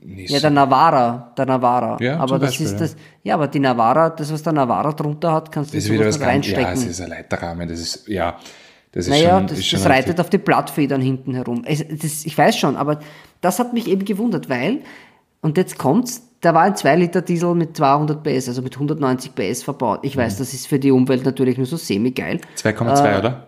Nissan. 0.03 0.35
Ja, 0.35 0.39
der 0.41 0.49
Navara, 0.51 1.33
der 1.37 1.45
Navara. 1.47 1.97
Ja, 1.99 2.17
aber 2.17 2.39
das 2.39 2.51
Beispiel, 2.51 2.65
ist 2.67 2.79
das, 2.79 2.95
ja, 3.23 3.33
aber 3.33 3.47
die 3.47 3.59
Navara, 3.59 4.09
das, 4.11 4.31
was 4.31 4.41
der 4.43 4.53
Navara 4.53 4.93
drunter 4.93 5.33
hat, 5.33 5.51
kannst 5.51 5.73
du 5.73 5.77
das 5.77 5.89
wieder 5.89 6.05
was 6.05 6.17
nicht 6.17 6.25
ganz, 6.25 6.47
ja, 6.47 6.57
reinstecken. 6.57 6.73
es 6.83 6.85
ist 6.99 7.01
ein 7.01 7.09
Leiterrahmen, 7.09 7.67
das 7.67 7.79
ist, 7.79 8.07
ja, 8.07 8.37
das 8.91 9.05
ist 9.07 9.09
naja, 9.11 9.37
schon, 9.39 9.47
das, 9.47 9.69
das 9.69 9.85
reitet 9.85 10.07
richtig. 10.09 10.19
auf 10.19 10.29
die 10.29 10.37
Blattfedern 10.37 11.01
hinten 11.01 11.33
herum. 11.33 11.63
Es, 11.65 11.83
das, 11.87 12.25
ich 12.25 12.37
weiß 12.37 12.55
schon, 12.57 12.77
aber 12.77 12.99
das 13.41 13.59
hat 13.59 13.73
mich 13.73 13.87
eben 13.87 14.05
gewundert, 14.05 14.49
weil, 14.49 14.81
und 15.41 15.57
jetzt 15.57 15.77
kommt's, 15.77 16.21
da 16.41 16.53
war 16.53 16.61
ein 16.63 16.73
2-Liter-Diesel 16.75 17.55
mit 17.55 17.75
200 17.75 18.21
PS, 18.23 18.47
also 18.47 18.61
mit 18.61 18.75
190 18.75 19.33
PS 19.33 19.63
verbaut. 19.63 19.99
Ich 20.03 20.15
Mhm. 20.15 20.21
weiß, 20.21 20.37
das 20.37 20.53
ist 20.53 20.67
für 20.67 20.77
die 20.79 20.91
Umwelt 20.91 21.25
natürlich 21.25 21.57
nur 21.57 21.65
so 21.65 21.75
semi-geil. 21.77 22.39
2,2, 22.55 23.15
Äh, 23.15 23.17
oder? 23.19 23.47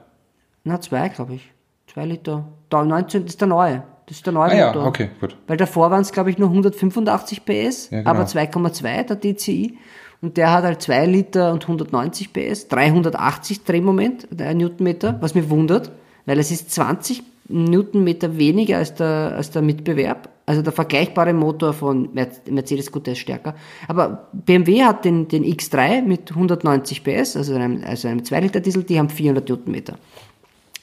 Na, 0.64 0.80
zwei, 0.82 1.10
glaube 1.10 1.36
ich. 1.36 1.52
Zwei 1.88 2.06
Liter. 2.06 2.46
Da, 2.70 2.84
19, 2.84 3.24
das 3.24 3.32
ist 3.34 3.42
der 3.42 3.48
neue. 3.48 3.84
Das 4.06 4.18
ist 4.18 4.26
der 4.26 4.34
neue 4.34 4.52
Ah 4.52 4.56
ja, 4.56 4.68
Motor. 4.68 4.86
okay, 4.88 5.10
gut. 5.20 5.36
Weil 5.48 5.58
davor 5.58 5.92
waren 5.92 6.02
es, 6.02 6.12
glaube 6.12 6.30
ich, 6.32 6.38
nur 6.38 6.50
185 6.50 7.46
PS, 7.46 7.90
Ja, 7.92 8.00
genau. 8.00 8.10
aber 8.10 8.24
2,2 8.26 9.04
der 9.04 9.16
DCI. 9.16 9.78
Und 10.22 10.36
der 10.38 10.52
hat 10.52 10.64
halt 10.64 10.82
2 10.82 11.06
Liter 11.06 11.54
und 11.54 11.64
190 11.64 12.34
PS, 12.34 12.68
380 12.68 13.64
Drehmoment, 13.64 14.28
der 14.32 14.54
Newtonmeter, 14.54 15.18
was 15.22 15.34
mich 15.34 15.50
wundert, 15.50 15.92
weil 16.26 16.40
es 16.40 16.52
ist 16.52 16.72
20 16.72 17.24
Newtonmeter 17.48 18.38
weniger 18.38 18.78
als 18.78 18.94
der, 18.96 19.34
als 19.38 19.52
der 19.52 19.62
Mitbewerb. 19.62 20.30
Also 20.46 20.62
der 20.64 20.74
vergleichbare 20.74 21.34
Motor 21.34 21.74
von 21.74 22.10
Mer- 22.14 22.28
Mercedes 22.50 22.92
gut, 22.92 23.06
der 23.06 23.14
ist 23.14 23.20
stärker. 23.20 23.54
Aber 23.88 24.28
BMW 24.34 24.84
hat 24.84 25.06
den, 25.06 25.28
den 25.28 25.44
X3 25.46 26.02
mit 26.02 26.32
190 26.32 27.04
PS, 27.04 27.36
also 27.38 27.54
einem, 27.54 27.84
also 27.86 28.08
einem 28.08 28.26
2 28.26 28.40
Liter 28.42 28.60
Diesel, 28.60 28.84
die 28.84 28.98
haben 29.00 29.10
400 29.10 29.48
Newtonmeter. 29.48 29.94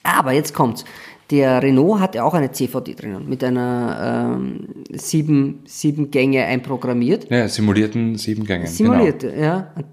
Aber 0.06 0.32
jetzt 0.32 0.54
kommt's. 0.54 0.84
Der 1.30 1.60
Renault 1.60 2.00
hat 2.00 2.14
ja 2.14 2.22
auch 2.22 2.34
eine 2.34 2.52
CVD 2.52 2.94
drinnen, 2.94 3.28
mit 3.28 3.42
einer 3.42 4.36
ähm, 4.38 4.84
sieben, 4.92 5.64
sieben 5.66 6.12
Gänge 6.12 6.44
einprogrammiert. 6.44 7.28
Ja, 7.30 7.48
simulierten 7.48 8.16
sieben 8.16 8.44
Gängen. 8.44 8.68
Simuliert, 8.68 9.24
ja. 9.24 9.72
Und 9.74 9.86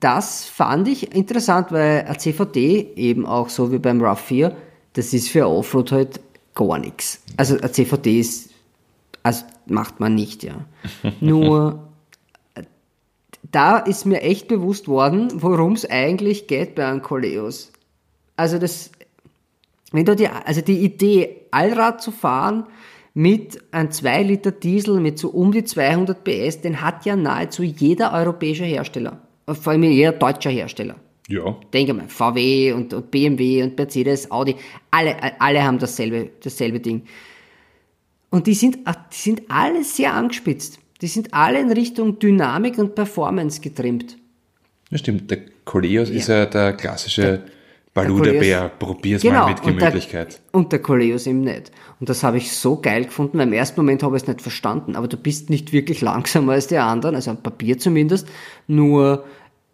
das 0.00 0.46
fand 0.46 0.88
ich 0.88 1.14
interessant, 1.14 1.72
weil 1.72 2.06
ein 2.06 2.18
CVD 2.18 2.92
eben 2.96 3.26
auch 3.26 3.50
so 3.50 3.70
wie 3.70 3.78
beim 3.78 4.00
RAV4, 4.02 4.52
das 4.94 5.12
ist 5.12 5.28
für 5.28 5.46
Offroad 5.46 5.92
halt 5.92 6.20
gar 6.54 6.78
nichts. 6.78 7.20
Also 7.36 7.58
ein 7.60 7.72
CVD 7.72 8.20
ist, 8.20 8.50
also 9.22 9.44
macht 9.66 10.00
man 10.00 10.14
nicht, 10.14 10.42
ja. 10.42 10.64
Nur 11.20 11.86
da 13.52 13.78
ist 13.78 14.06
mir 14.06 14.22
echt 14.22 14.48
bewusst 14.48 14.88
worden, 14.88 15.28
worum 15.34 15.74
es 15.74 15.88
eigentlich 15.88 16.46
geht 16.46 16.74
bei 16.74 16.86
einem 16.86 17.02
Coleos. 17.02 17.72
Also 18.36 18.58
das, 18.58 18.90
wenn 19.92 20.04
du 20.04 20.16
die, 20.16 20.28
also 20.28 20.60
die 20.60 20.78
Idee, 20.84 21.46
Allrad 21.50 22.02
zu 22.02 22.10
fahren 22.10 22.64
mit 23.14 23.62
einem 23.72 23.90
2 23.90 24.22
Liter 24.22 24.50
Diesel 24.50 25.00
mit 25.00 25.18
so 25.18 25.30
um 25.30 25.52
die 25.52 25.64
200 25.64 26.22
PS, 26.22 26.60
den 26.60 26.82
hat 26.82 27.06
ja 27.06 27.16
nahezu 27.16 27.62
jeder 27.62 28.12
europäische 28.12 28.64
Hersteller. 28.64 29.20
Vor 29.46 29.72
allem 29.72 29.84
jeder 29.84 30.12
deutscher 30.12 30.50
Hersteller. 30.50 30.96
Ja. 31.28 31.56
Denke 31.72 31.94
mal, 31.94 32.08
VW 32.08 32.72
und, 32.72 32.92
und 32.92 33.10
BMW 33.10 33.62
und 33.62 33.76
Mercedes, 33.76 34.30
Audi, 34.30 34.56
alle, 34.90 35.16
alle 35.40 35.64
haben 35.64 35.78
dasselbe, 35.78 36.30
dasselbe 36.42 36.80
Ding. 36.80 37.02
Und 38.30 38.46
die 38.46 38.54
sind, 38.54 38.78
die 38.86 39.16
sind 39.16 39.42
alle 39.48 39.82
sehr 39.82 40.14
angespitzt. 40.14 40.78
Die 41.00 41.06
sind 41.06 41.34
alle 41.34 41.60
in 41.60 41.70
Richtung 41.70 42.18
Dynamik 42.18 42.78
und 42.78 42.94
Performance 42.94 43.60
getrimmt. 43.60 44.16
Das 44.90 45.00
stimmt. 45.00 45.30
Der 45.30 45.40
Coleos 45.64 46.10
ist 46.10 46.28
ja 46.28 46.46
der 46.46 46.72
klassische 46.74 47.42
Baluda-Bär. 47.96 48.70
Probier's 48.78 49.22
Genau, 49.22 49.40
mal 49.44 49.50
mit 49.50 49.58
und 49.64 49.66
der- 49.80 49.90
Gemütlichkeit. 49.90 50.40
Und 50.52 50.72
der 50.72 50.80
Coleos 50.80 51.26
eben 51.26 51.40
nicht. 51.40 51.72
Und 52.00 52.08
das 52.08 52.22
habe 52.22 52.36
ich 52.38 52.52
so 52.52 52.80
geil 52.80 53.04
gefunden, 53.06 53.38
weil 53.38 53.46
im 53.46 53.52
ersten 53.52 53.80
Moment 53.80 54.02
habe 54.02 54.16
ich 54.16 54.22
es 54.22 54.28
nicht 54.28 54.42
verstanden, 54.42 54.96
aber 54.96 55.08
du 55.08 55.16
bist 55.16 55.50
nicht 55.50 55.72
wirklich 55.72 56.00
langsamer 56.00 56.52
als 56.52 56.66
die 56.68 56.76
anderen, 56.78 57.14
also 57.14 57.30
am 57.30 57.42
Papier 57.42 57.78
zumindest, 57.78 58.28
nur 58.66 59.24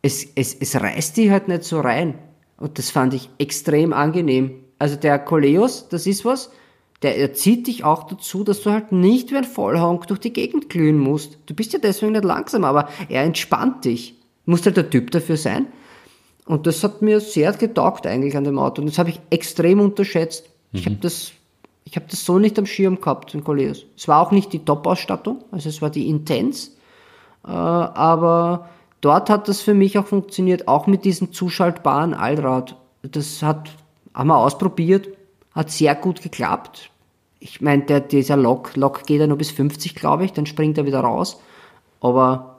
es, 0.03 0.27
es, 0.35 0.55
es 0.55 0.81
reißt 0.81 1.17
die 1.17 1.31
halt 1.31 1.49
nicht 1.49 1.65
so 1.65 1.81
rein. 1.81 2.15
Und 2.59 2.79
das 2.79 2.91
fand 2.91 3.15
ich 3.15 3.29
extrem 3.39 3.93
angenehm. 3.93 4.53
Also 4.79 4.97
der 4.97 5.19
Coleos, 5.19 5.89
das 5.89 6.07
ist 6.07 6.25
was, 6.25 6.51
der 7.03 7.19
erzieht 7.19 7.67
dich 7.67 7.83
auch 7.83 8.05
dazu, 8.05 8.45
dass 8.45 8.63
du 8.63 8.71
halt 8.71 8.93
nicht 8.93 9.33
wie 9.33 9.37
ein 9.37 9.45
Vollhonk 9.45 10.07
durch 10.07 10.21
die 10.21 10.33
Gegend 10.33 10.69
glühen 10.71 10.99
musst. 10.99 11.39
Du 11.47 11.55
bist 11.55 11.73
ja 11.73 11.81
deswegen 11.81 12.13
nicht 12.13 12.25
langsam, 12.25 12.63
aber 12.65 12.89
er 13.09 13.23
entspannt 13.25 13.85
dich. 13.85 14.15
Du 14.45 14.53
musst 14.53 14.67
halt 14.67 14.77
der 14.77 14.91
Typ 14.91 15.11
dafür 15.11 15.37
sein. 15.37 15.67
Und 16.47 16.67
das 16.67 16.83
hat 16.83 17.03
mir 17.03 17.21
sehr 17.21 17.53
getaugt 17.53 18.07
eigentlich 18.07 18.37
an 18.37 18.45
dem 18.45 18.59
Auto. 18.59 18.83
Und 18.83 18.89
das 18.89 18.99
habe 18.99 19.11
ich 19.11 19.21
extrem 19.31 19.81
unterschätzt. 19.81 20.45
Ich 20.73 20.87
habe 20.87 20.97
das, 20.97 21.33
ich 21.85 21.97
habe 21.97 22.07
das 22.11 22.25
so 22.25 22.39
nicht 22.39 22.59
am 22.59 22.67
Schirm 22.67 23.01
gehabt, 23.01 23.35
den 23.35 23.45
Coleos. 23.45 23.85
Es 23.97 24.09
war 24.09 24.21
auch 24.21 24.33
nicht 24.33 24.53
die 24.53 24.65
Top-Ausstattung, 24.65 25.45
also 25.51 25.69
es 25.69 25.83
war 25.83 25.91
die 25.91 26.09
Intense. 26.09 26.71
Äh, 27.45 27.51
aber 27.51 28.71
dort 29.01 29.29
hat 29.31 29.49
das 29.49 29.61
für 29.61 29.75
mich 29.75 29.99
auch 29.99 30.07
funktioniert, 30.07 30.69
auch 30.69 30.87
mit 30.87 31.05
diesem 31.05 31.33
zuschaltbaren 31.33 32.15
Allrad. 32.15 32.77
Das 33.03 33.43
hat, 33.43 33.71
haben 34.15 34.29
wir 34.29 34.39
ausprobiert, 34.39 35.09
hat 35.55 35.71
sehr 35.71 35.95
gut 35.95 36.23
geklappt. 36.23 36.91
Ich 37.39 37.61
meine, 37.61 37.83
der, 37.83 38.01
dieser 38.01 38.37
Lock, 38.37 38.77
Lock 38.77 39.05
geht 39.05 39.21
ja 39.21 39.27
nur 39.27 39.39
bis 39.39 39.51
50, 39.51 39.95
glaube 39.95 40.25
ich, 40.25 40.33
dann 40.33 40.47
springt 40.47 40.79
er 40.79 40.87
wieder 40.87 41.01
raus. 41.01 41.41
Aber 42.01 42.59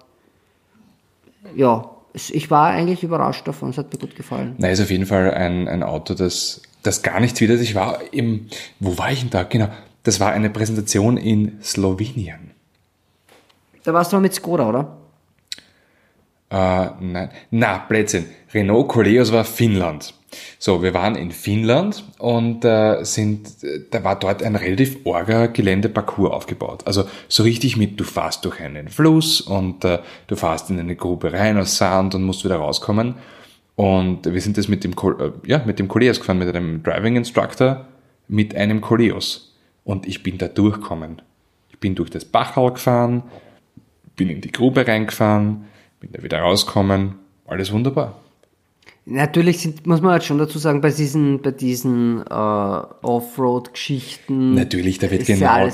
ja, 1.56 1.90
ich 2.14 2.52
war 2.52 2.70
eigentlich 2.70 3.04
überrascht 3.04 3.48
davon, 3.48 3.70
es 3.70 3.78
hat 3.78 3.92
mir 3.92 4.00
gut 4.00 4.16
gefallen. 4.16 4.56
Na, 4.58 4.70
ist 4.70 4.82
auf 4.82 4.92
jeden 4.92 5.06
Fall 5.06 5.34
ein, 5.34 5.68
ein 5.68 5.84
Auto, 5.84 6.14
das, 6.14 6.62
das 6.84 7.02
gar 7.02 7.20
nicht 7.20 7.40
wieder. 7.42 7.56
Ich 7.56 7.76
war 7.76 8.00
im, 8.12 8.48
wo 8.80 8.98
war 8.98 9.12
ich 9.12 9.22
denn 9.22 9.30
da? 9.30 9.44
Genau. 9.44 9.70
Das 10.04 10.20
war 10.20 10.32
eine 10.32 10.50
Präsentation 10.50 11.18
in 11.18 11.60
Slowenien. 11.64 12.52
Da 13.84 13.94
warst 13.94 14.12
du 14.12 14.18
mal 14.18 14.22
mit 14.22 14.34
Skoda, 14.34 14.70
oder? 14.70 14.98
Äh, 16.50 16.90
nein, 17.00 17.30
na, 17.52 17.80
Blödsinn. 17.80 18.26
Renault 18.54 18.90
Coleos 18.90 19.32
war 19.32 19.44
Finnland. 19.44 20.14
So, 20.60 20.82
wir 20.84 20.94
waren 20.94 21.16
in 21.16 21.32
Finnland 21.32 22.04
und 22.20 22.66
äh, 22.66 23.04
sind, 23.04 23.50
da 23.92 24.04
war 24.04 24.18
dort 24.18 24.44
ein 24.44 24.56
relativ 24.56 24.98
orger 25.04 25.48
Geländeparcours 25.48 26.32
aufgebaut. 26.32 26.84
Also 26.86 27.06
so 27.28 27.44
richtig 27.44 27.78
mit, 27.78 28.00
du 28.00 28.04
fährst 28.04 28.46
durch 28.46 28.60
einen 28.60 28.90
Fluss 28.90 29.42
und 29.42 29.84
äh, 29.86 30.00
du 30.28 30.36
fährst 30.36 30.70
in 30.70 30.80
eine 30.80 30.96
Grube 30.96 31.34
rein 31.34 31.58
aus 31.58 31.78
Sand 31.78 32.16
und 32.16 32.24
musst 32.24 32.44
wieder 32.46 32.58
rauskommen. 32.58 33.16
Und 33.76 34.32
wir 34.32 34.42
sind 34.42 34.58
das 34.58 34.68
mit 34.68 34.84
dem, 34.84 34.92
äh, 34.92 35.32
ja, 35.46 35.64
mit 35.66 35.80
dem 35.80 35.88
Coleos 35.88 36.20
gefahren, 36.20 36.38
mit 36.38 36.56
einem 36.56 36.84
Driving 36.84 37.16
Instructor, 37.16 37.88
mit 38.28 38.56
einem 38.56 38.82
Coleos. 38.82 39.56
Und 39.84 40.08
ich 40.08 40.24
bin 40.24 40.38
da 40.38 40.48
durchgekommen. 40.48 41.22
Ich 41.70 41.80
bin 41.80 41.96
durch 41.96 42.10
das 42.10 42.26
Bachau 42.26 42.72
gefahren, 42.72 43.24
bin 44.16 44.30
in 44.30 44.42
die 44.42 44.52
Grube 44.52 44.88
reingefahren, 44.88 45.66
bin 46.00 46.12
da 46.12 46.24
wieder 46.24 46.40
rausgekommen. 46.40 47.16
Alles 47.46 47.72
wunderbar. 47.72 48.23
Natürlich 49.06 49.60
sind, 49.60 49.86
muss 49.86 50.02
man 50.02 50.12
halt 50.12 50.24
schon 50.24 50.38
dazu 50.38 50.60
sagen, 50.60 50.80
bei 50.82 50.92
diesen, 50.92 51.42
bei 51.42 51.52
diesen 51.52 52.22
äh, 52.22 52.24
Offroad-Geschichten. 52.30 54.56
Natürlich, 54.56 55.00
da 55.00 55.12
wird 55.12 55.26
genau, 55.26 55.70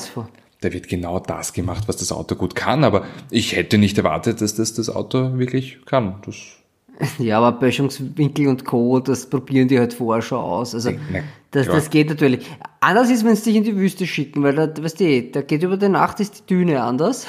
da 0.62 0.74
wird 0.74 0.88
genau 0.88 1.20
das 1.20 1.54
gemacht, 1.54 1.84
was 1.88 1.98
das 1.98 2.12
Auto 2.12 2.36
gut 2.36 2.56
kann. 2.56 2.84
Aber 2.84 3.06
ich 3.30 3.56
hätte 3.56 3.78
nicht 3.78 3.98
erwartet, 3.98 4.42
dass 4.42 4.56
das 4.56 4.74
das 4.74 4.90
Auto 4.90 5.38
wirklich 5.38 5.86
kann. 5.86 6.16
Das, 6.26 6.60
Ja, 7.20 7.40
aber 7.40 7.60
Böschungswinkel 7.60 8.48
und 8.48 8.66
Co., 8.66 9.00
das 9.00 9.30
probieren 9.30 9.68
die 9.68 9.80
halt 9.80 9.94
vorher 9.94 10.22
schon 10.22 10.40
aus. 10.40 10.76
Also, 10.76 10.92
na, 11.12 11.20
das, 11.52 11.66
klar. 11.66 11.78
das 11.78 11.90
geht 11.90 12.10
natürlich. 12.10 12.46
Anders 12.80 13.10
ist, 13.10 13.26
wenn 13.26 13.36
sie 13.36 13.46
dich 13.46 13.56
in 13.56 13.64
die 13.64 13.76
Wüste 13.76 14.06
schicken, 14.06 14.44
weil 14.44 14.56
da, 14.56 14.68
weißt 14.68 15.00
du, 15.00 15.24
da 15.24 15.42
geht 15.42 15.64
über 15.64 15.78
die 15.78 15.90
Nacht 15.90 16.20
ist 16.20 16.40
die 16.40 16.54
Düne 16.54 16.82
anders. 16.82 17.28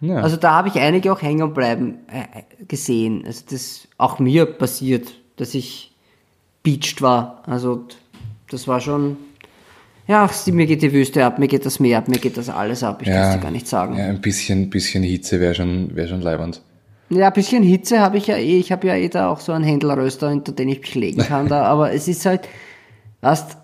Ja. 0.00 0.16
Also 0.16 0.36
da 0.36 0.52
habe 0.52 0.68
ich 0.68 0.78
einige 0.78 1.12
auch 1.12 1.22
hängen 1.22 1.52
bleiben 1.52 1.98
äh, 2.08 2.64
gesehen. 2.66 3.24
Also 3.26 3.44
das 3.50 3.88
auch 3.96 4.18
mir 4.18 4.46
passiert, 4.46 5.12
dass 5.36 5.54
ich 5.54 5.92
beached 6.62 7.02
war. 7.02 7.42
Also 7.46 7.84
das 8.50 8.68
war 8.68 8.80
schon, 8.80 9.16
ja, 10.06 10.28
mir 10.46 10.66
geht 10.66 10.82
die 10.82 10.92
Wüste 10.92 11.24
ab, 11.24 11.38
mir 11.38 11.48
geht 11.48 11.66
das 11.66 11.80
Meer 11.80 11.98
ab, 11.98 12.08
mir 12.08 12.18
geht 12.18 12.36
das 12.36 12.48
alles 12.48 12.82
ab. 12.82 13.02
Ich 13.02 13.08
kann 13.08 13.22
es 13.22 13.34
dir 13.34 13.40
gar 13.40 13.50
nicht 13.50 13.66
sagen. 13.66 13.96
Ja, 13.96 14.04
ein 14.04 14.20
bisschen, 14.20 14.70
bisschen 14.70 15.02
Hitze 15.02 15.40
wäre 15.40 15.54
schon, 15.54 15.94
wäre 15.94 16.08
schon 16.08 16.22
leibend. 16.22 16.62
Ja, 17.10 17.28
ein 17.28 17.32
bisschen 17.32 17.62
Hitze 17.62 18.00
habe 18.00 18.18
ich 18.18 18.26
ja 18.26 18.36
eh. 18.36 18.58
Ich 18.58 18.70
habe 18.70 18.86
ja 18.86 18.94
eh 18.94 19.08
da 19.08 19.28
auch 19.28 19.40
so 19.40 19.52
einen 19.52 19.64
Händelröster, 19.64 20.30
hinter 20.30 20.52
den 20.52 20.68
ich 20.68 20.80
mich 20.80 20.94
legen 20.94 21.22
kann 21.22 21.48
da. 21.48 21.64
Aber 21.64 21.92
es 21.92 22.06
ist 22.06 22.26
halt, 22.26 22.42
weißt, 23.22 23.56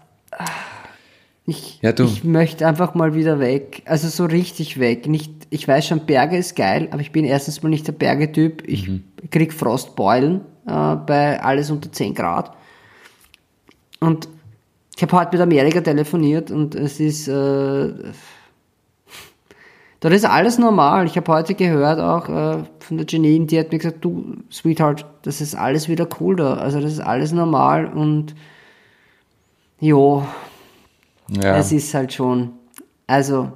ich, 1.46 1.78
Ja, 1.82 1.92
ich 1.98 2.24
möchte 2.24 2.66
einfach 2.66 2.94
mal 2.94 3.14
wieder 3.14 3.38
weg. 3.38 3.82
Also 3.84 4.08
so 4.08 4.24
richtig 4.24 4.80
weg. 4.80 5.06
Nicht, 5.08 5.30
ich 5.50 5.68
weiß 5.68 5.86
schon, 5.86 6.06
Berge 6.06 6.36
ist 6.38 6.56
geil, 6.56 6.88
aber 6.90 7.00
ich 7.02 7.12
bin 7.12 7.24
erstens 7.24 7.62
mal 7.62 7.68
nicht 7.68 7.86
der 7.86 7.92
Bergetyp. 7.92 8.62
Ich 8.66 8.88
Mhm. 8.88 9.04
krieg 9.30 9.52
Frostbeulen 9.52 10.40
äh, 10.66 10.96
bei 10.96 11.42
alles 11.42 11.70
unter 11.70 11.92
10 11.92 12.14
Grad. 12.14 12.52
Und 14.00 14.28
ich 14.96 15.02
habe 15.02 15.12
heute 15.18 15.32
mit 15.36 15.40
Amerika 15.42 15.80
telefoniert 15.80 16.50
und 16.50 16.74
es 16.74 17.00
ist, 17.00 17.26
äh, 17.28 17.32
dort 20.00 20.14
ist 20.14 20.24
alles 20.24 20.58
normal. 20.58 21.06
Ich 21.06 21.16
habe 21.16 21.32
heute 21.32 21.54
gehört 21.54 21.98
auch 22.00 22.28
äh, 22.28 22.64
von 22.78 22.96
der 22.98 23.06
Janine, 23.08 23.46
die 23.46 23.58
hat 23.58 23.72
mir 23.72 23.78
gesagt, 23.78 24.04
du, 24.04 24.36
Sweetheart, 24.52 25.04
das 25.22 25.40
ist 25.40 25.54
alles 25.54 25.88
wieder 25.88 26.06
cool 26.20 26.36
da. 26.36 26.54
Also 26.54 26.80
das 26.80 26.92
ist 26.92 27.00
alles 27.00 27.32
normal 27.32 27.86
und 27.86 28.34
jo, 29.80 30.24
Ja, 31.28 31.56
es 31.56 31.72
ist 31.72 31.92
halt 31.94 32.12
schon, 32.12 32.52
also 33.06 33.52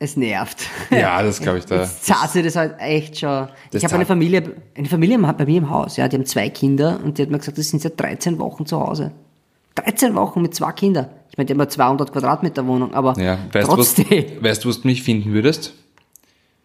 es 0.00 0.16
nervt. 0.16 0.66
ja 0.90 1.22
das 1.22 1.40
glaube 1.40 1.58
ich 1.58 1.64
da. 1.66 1.82
Jetzt 1.82 2.04
zahlt 2.04 2.44
das 2.44 2.56
halt 2.56 2.76
echt 2.78 3.18
schon. 3.18 3.48
Das 3.70 3.82
ich 3.82 3.84
habe 3.84 3.96
eine 3.96 4.06
Familie, 4.06 4.54
eine 4.76 4.88
Familie 4.88 5.18
bei 5.18 5.44
mir 5.44 5.58
im 5.58 5.70
Haus, 5.70 5.96
ja, 5.96 6.08
die 6.08 6.16
haben 6.16 6.26
zwei 6.26 6.48
Kinder 6.50 7.00
und 7.02 7.18
die 7.18 7.22
hat 7.22 7.30
mir 7.30 7.38
gesagt, 7.38 7.58
die 7.58 7.62
sind 7.62 7.82
seit 7.82 7.98
13 8.00 8.38
Wochen 8.38 8.66
zu 8.66 8.80
Hause. 8.80 9.12
13 9.74 10.14
Wochen 10.14 10.42
mit 10.42 10.54
zwei 10.54 10.72
Kindern. 10.72 11.08
Ich 11.30 11.38
meine, 11.38 11.46
die 11.46 11.52
haben 11.52 11.60
eine 11.60 11.68
200 11.68 12.12
Quadratmeter 12.12 12.66
Wohnung, 12.66 12.94
aber 12.94 13.18
Ja, 13.20 13.38
weißt 13.52 13.68
du, 13.68 13.76
was, 13.76 13.94
trotzdem. 13.94 14.24
weißt 14.42 14.64
du, 14.64 14.68
wo 14.68 14.72
du 14.72 14.86
mich 14.88 15.02
finden 15.02 15.32
würdest? 15.32 15.72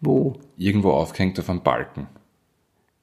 Wo? 0.00 0.34
Irgendwo 0.56 0.90
aufgehängt 0.92 1.38
auf 1.38 1.48
einem 1.48 1.62
Balken. 1.62 2.08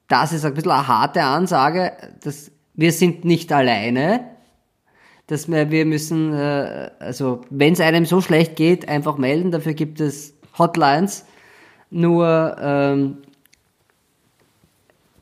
Das 0.08 0.32
ist 0.32 0.44
ein 0.44 0.54
bisschen 0.54 0.70
eine 0.70 0.86
harte 0.86 1.22
Ansage, 1.22 1.92
dass 2.22 2.50
wir 2.74 2.92
sind 2.92 3.24
nicht 3.24 3.52
alleine, 3.52 4.31
dass 5.26 5.50
wir, 5.50 5.70
wir 5.70 5.84
müssen, 5.84 6.32
äh, 6.34 6.90
also 6.98 7.42
wenn 7.50 7.72
es 7.72 7.80
einem 7.80 8.04
so 8.04 8.20
schlecht 8.20 8.56
geht, 8.56 8.88
einfach 8.88 9.16
melden, 9.18 9.50
dafür 9.50 9.74
gibt 9.74 10.00
es 10.00 10.34
Hotlines. 10.58 11.24
Nur 11.90 12.56
ähm, 12.60 13.18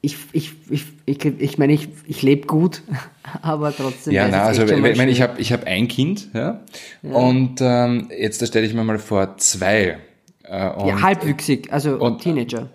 ich, 0.03 0.17
ich, 0.33 0.53
ich, 0.71 0.85
ich, 1.05 1.25
ich 1.25 1.59
meine, 1.59 1.73
ich, 1.73 1.89
ich 2.07 2.23
lebe 2.23 2.47
gut, 2.47 2.83
aber 3.43 3.75
trotzdem. 3.77 4.15
Ja, 4.15 4.29
na, 4.29 4.45
also 4.45 4.65
ich 4.65 4.97
meine, 4.97 5.11
ich 5.11 5.21
habe 5.21 5.41
ich 5.41 5.53
hab 5.53 5.65
ein 5.65 5.89
Kind, 5.89 6.29
ja, 6.33 6.61
und 7.03 7.57
ähm, 7.61 8.11
jetzt 8.17 8.47
stelle 8.47 8.67
ich 8.67 8.75
mir 8.75 8.85
mal 8.85 8.99
vor 8.99 9.37
zwei. 9.37 9.99
Äh, 10.45 10.71
und, 10.71 10.89
ja, 10.89 11.03
halbwüchsig, 11.03 11.73
also 11.73 11.97
und- 11.97 12.23
Teenager. 12.23 12.69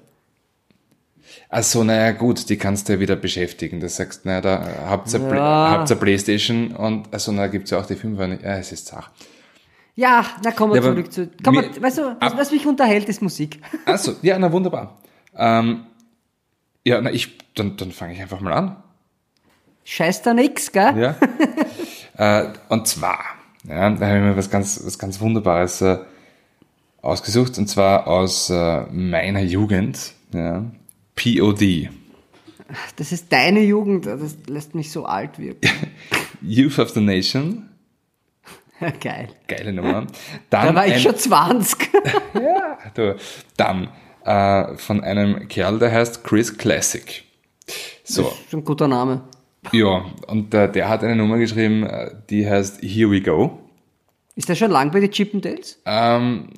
Also, 1.56 1.86
naja, 1.86 2.12
gut, 2.12 2.50
die 2.50 2.58
kannst 2.58 2.90
du 2.90 2.94
ja 2.94 3.00
wieder 3.00 3.16
beschäftigen. 3.16 3.80
Du 3.80 3.88
sagst, 3.88 4.26
naja, 4.26 4.42
da 4.42 4.68
habt 4.90 5.14
ihr, 5.14 5.20
Ja. 5.22 5.86
ihr 5.90 5.96
Playstation 5.96 6.72
und, 6.76 7.14
also, 7.14 7.32
na, 7.32 7.48
gibt's 7.48 7.72
ja 7.72 7.80
auch 7.80 7.86
die 7.86 7.96
Fünfer 7.96 8.28
nicht. 8.28 8.44
Ja, 8.44 8.58
es 8.58 8.74
ist 8.74 8.88
Zach. 8.88 9.10
Ja, 9.96 10.26
na 10.44 10.52
kommen 10.52 10.74
wir 10.74 10.82
Ja, 10.84 10.90
zurück 10.90 11.14
zu. 11.14 11.30
Komm, 11.42 11.56
wir- 11.56 11.82
weißt 11.82 12.00
du, 12.00 12.18
was, 12.20 12.36
was 12.36 12.52
mich 12.52 12.66
unterhält, 12.68 13.08
ist 13.08 13.22
Musik. 13.22 13.62
Also, 13.86 14.16
ja, 14.22 14.38
na, 14.38 14.52
wunderbar. 14.52 14.98
Ähm, 15.38 15.86
ja, 16.84 17.00
na, 17.00 17.10
ich, 17.12 17.38
dann, 17.56 17.78
dann 17.78 17.94
fange 17.94 18.12
ich 18.14 18.22
einfach 18.22 18.42
mal 18.42 18.52
an. 18.52 18.76
Scheiß 19.86 20.24
da 20.24 20.34
nix, 20.34 20.74
gell? 20.74 20.98
Ja. 20.98 21.16
äh, 22.44 22.50
und 22.68 22.86
zwar, 22.88 23.20
ja, 23.64 23.90
da 23.92 24.08
habe 24.08 24.18
ich 24.18 24.24
mir 24.24 24.36
was 24.36 24.50
ganz, 24.50 24.82
was 24.86 25.00
ganz 25.00 25.22
Wunderbares 25.22 25.80
äh, 25.82 26.00
ausgesucht, 27.02 27.58
und 27.60 27.68
zwar 27.70 28.08
aus 28.08 28.50
äh, 28.50 28.82
meiner 28.92 29.40
Jugend, 29.42 30.12
ja, 30.34 30.66
POD, 31.16 31.90
Das 32.98 33.12
ist 33.12 33.32
deine 33.32 33.62
Jugend, 33.62 34.06
das 34.06 34.36
lässt 34.48 34.76
mich 34.76 34.92
so 34.92 35.06
alt 35.06 35.38
wirken. 35.40 35.70
Youth 36.42 36.80
of 36.80 36.90
the 36.90 37.02
Nation, 37.02 37.70
Geil. 39.00 39.30
geile 39.48 39.72
Nummer. 39.74 40.06
Dann 40.50 40.68
Da 40.68 40.76
war 40.76 40.88
ich 40.88 40.96
ein, 40.96 41.00
schon 41.00 41.16
20. 41.16 41.90
Ja, 42.36 42.78
du, 42.94 43.16
dann 43.58 43.90
äh, 44.26 44.76
von 44.78 45.02
einem 45.04 45.48
Kerl, 45.48 45.80
der 45.80 45.92
heißt 45.92 46.24
Chris 46.24 46.56
Classic. 46.58 47.24
So, 48.04 48.24
Das 48.24 48.40
ist 48.40 48.54
ein 48.54 48.64
guter 48.66 48.88
Name. 48.88 49.24
ja, 49.72 50.06
und 50.28 50.54
äh, 50.54 50.72
der 50.72 50.90
hat 50.90 51.04
eine 51.04 51.16
Nummer 51.16 51.38
geschrieben, 51.38 51.84
äh, 51.84 52.12
die 52.30 52.48
heißt 52.48 52.82
Here 52.84 53.10
We 53.10 53.22
Go. 53.22 53.60
Ist 54.36 54.50
der 54.50 54.56
schon 54.56 54.70
lang 54.72 54.92
bei 54.92 55.00
den 55.00 55.12
Chippendales? 55.12 55.80
Ähm, 55.86 56.50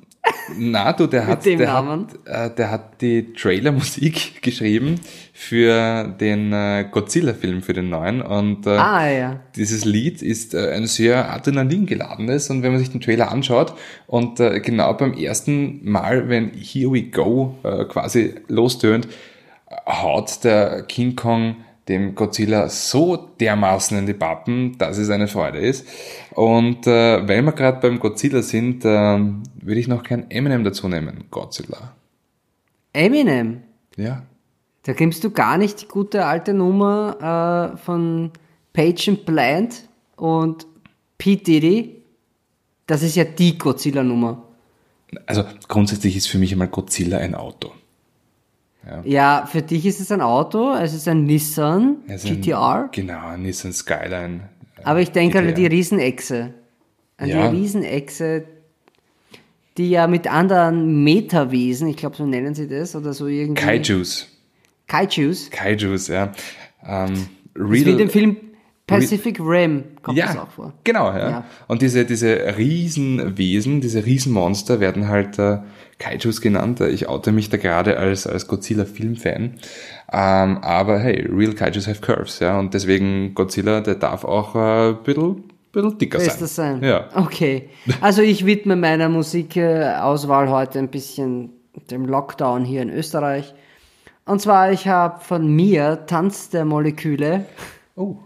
na, 0.56 0.92
du, 0.92 1.06
der 1.06 1.26
hat, 1.26 1.44
der, 1.44 1.58
Namen? 1.58 2.06
hat, 2.26 2.52
äh, 2.52 2.54
der 2.54 2.70
hat 2.70 3.00
die 3.00 3.32
Trailermusik 3.32 4.42
geschrieben 4.42 5.00
für 5.32 6.14
den 6.20 6.52
äh, 6.52 6.86
Godzilla-Film, 6.90 7.62
für 7.62 7.72
den 7.72 7.88
neuen. 7.90 8.22
Und 8.22 8.66
äh, 8.66 8.70
Ah, 8.70 9.08
ja. 9.10 9.40
dieses 9.56 9.84
Lied 9.84 10.22
ist 10.22 10.54
äh, 10.54 10.72
ein 10.72 10.86
sehr 10.86 11.30
adrenalingeladenes 11.32 12.50
und 12.50 12.62
wenn 12.62 12.72
man 12.72 12.80
sich 12.80 12.90
den 12.90 13.00
Trailer 13.00 13.30
anschaut 13.30 13.74
und 14.06 14.40
äh, 14.40 14.60
genau 14.60 14.94
beim 14.94 15.14
ersten 15.14 15.80
Mal, 15.88 16.28
wenn 16.28 16.50
Here 16.54 16.92
We 16.92 17.02
Go 17.04 17.56
äh, 17.62 17.84
quasi 17.84 18.34
lostönt, 18.48 19.08
haut 19.86 20.44
der 20.44 20.82
King 20.82 21.14
Kong 21.16 21.56
dem 21.88 22.14
Godzilla 22.14 22.68
so 22.68 23.16
dermaßen 23.16 23.98
in 23.98 24.06
die 24.06 24.14
Pappen, 24.14 24.76
dass 24.78 24.98
es 24.98 25.10
eine 25.10 25.28
Freude 25.28 25.58
ist. 25.58 25.86
Und 26.34 26.86
äh, 26.86 27.26
weil 27.26 27.42
wir 27.42 27.52
gerade 27.52 27.80
beim 27.80 27.98
Godzilla 27.98 28.42
sind, 28.42 28.84
äh, 28.84 28.88
würde 28.88 29.80
ich 29.80 29.88
noch 29.88 30.02
kein 30.02 30.30
Eminem 30.30 30.64
dazu 30.64 30.88
nehmen. 30.88 31.24
Godzilla. 31.30 31.94
Eminem. 32.92 33.62
Ja. 33.96 34.22
Da 34.82 34.92
nimmst 34.98 35.24
du 35.24 35.30
gar 35.30 35.58
nicht 35.58 35.82
die 35.82 35.88
gute 35.88 36.24
alte 36.24 36.54
Nummer 36.54 37.74
äh, 37.74 37.76
von 37.78 38.30
Page 38.72 39.08
and 39.08 39.26
Plant 39.26 39.88
und 40.16 40.66
P. 41.18 41.36
Diddy. 41.36 41.96
Das 42.86 43.02
ist 43.02 43.16
ja 43.16 43.24
die 43.24 43.58
Godzilla-Nummer. 43.58 44.42
Also 45.26 45.44
grundsätzlich 45.68 46.16
ist 46.16 46.28
für 46.28 46.38
mich 46.38 46.52
einmal 46.52 46.68
Godzilla 46.68 47.18
ein 47.18 47.34
Auto. 47.34 47.72
Ja, 49.04 49.46
für 49.50 49.60
dich 49.62 49.84
ist 49.84 50.00
es 50.00 50.10
ein 50.10 50.20
Auto, 50.22 50.72
es 50.74 50.94
ist 50.94 51.06
ein 51.08 51.24
Nissan 51.24 51.96
Es 52.06 52.24
ist 52.24 52.30
ein- 52.30 52.40
GTR. 52.40 52.88
Genau, 52.92 53.26
ein 53.28 53.42
Nissan 53.42 53.72
Skyline. 53.72 54.40
Aber 54.84 55.00
ich 55.00 55.10
denke 55.10 55.38
an 55.40 55.46
GTR. 55.46 55.56
die 55.56 55.66
Riesenechse. 55.76 56.54
An 57.18 57.28
Ja. 57.28 57.48
die 57.50 57.56
Riesenechse, 57.56 58.44
die 59.76 59.90
ja 59.90 60.06
mit 60.06 60.26
anderen 60.32 61.04
Metawesen, 61.04 61.88
ich 61.88 61.96
glaube, 61.96 62.16
so 62.16 62.24
nennen 62.26 62.54
sie 62.54 62.66
das, 62.68 62.96
oder 62.96 63.12
so 63.12 63.26
irgendwie. 63.26 63.62
Kaijus. 63.62 64.28
Kaijus. 64.86 65.50
Kaijus, 65.50 66.08
ja. 66.08 66.32
Ähm, 66.86 67.28
Das 67.54 67.70
wie 67.70 67.82
in 67.82 67.98
dem 67.98 68.08
Film 68.08 68.36
Pacific 68.86 69.38
Rim 69.38 69.84
kommt 70.02 70.18
das 70.18 70.34
ja, 70.34 70.42
auch 70.44 70.50
vor. 70.50 70.72
genau, 70.82 71.08
ja. 71.10 71.30
Ja. 71.30 71.44
Und 71.66 71.82
diese, 71.82 72.06
diese 72.06 72.56
Riesenwesen, 72.56 73.80
diese 73.82 74.06
Riesenmonster 74.06 74.80
werden 74.80 75.08
halt 75.08 75.38
äh, 75.38 75.58
Kaijus 75.98 76.40
genannt. 76.40 76.80
Ich 76.80 77.08
oute 77.08 77.32
mich 77.32 77.50
da 77.50 77.56
gerade 77.56 77.98
als, 77.98 78.26
als 78.26 78.46
Godzilla-Filmfan. 78.46 79.54
Ähm, 80.12 80.58
aber 80.58 80.98
hey, 80.98 81.26
real 81.30 81.54
Kaijus 81.54 81.88
have 81.88 82.00
curves, 82.00 82.38
ja. 82.38 82.58
Und 82.58 82.74
deswegen 82.74 83.34
Godzilla, 83.34 83.80
der 83.80 83.96
darf 83.96 84.24
auch 84.24 84.54
äh, 84.54 84.90
ein 84.90 85.02
bisschen, 85.02 85.44
bisschen 85.72 85.98
dicker 85.98 86.20
Soll 86.20 86.30
sein. 86.30 86.40
das 86.40 86.54
sein? 86.54 86.82
Ja. 86.84 87.08
Okay. 87.14 87.70
Also 88.00 88.22
ich 88.22 88.46
widme 88.46 88.76
meiner 88.76 89.08
Musikauswahl 89.08 90.48
heute 90.50 90.78
ein 90.78 90.88
bisschen 90.88 91.50
dem 91.90 92.06
Lockdown 92.06 92.64
hier 92.64 92.82
in 92.82 92.90
Österreich. 92.90 93.54
Und 94.24 94.40
zwar, 94.40 94.72
ich 94.72 94.86
habe 94.86 95.20
von 95.24 95.48
mir 95.48 96.06
Tanz 96.06 96.50
der 96.50 96.64
Moleküle. 96.64 97.46
Oh, 97.96 98.16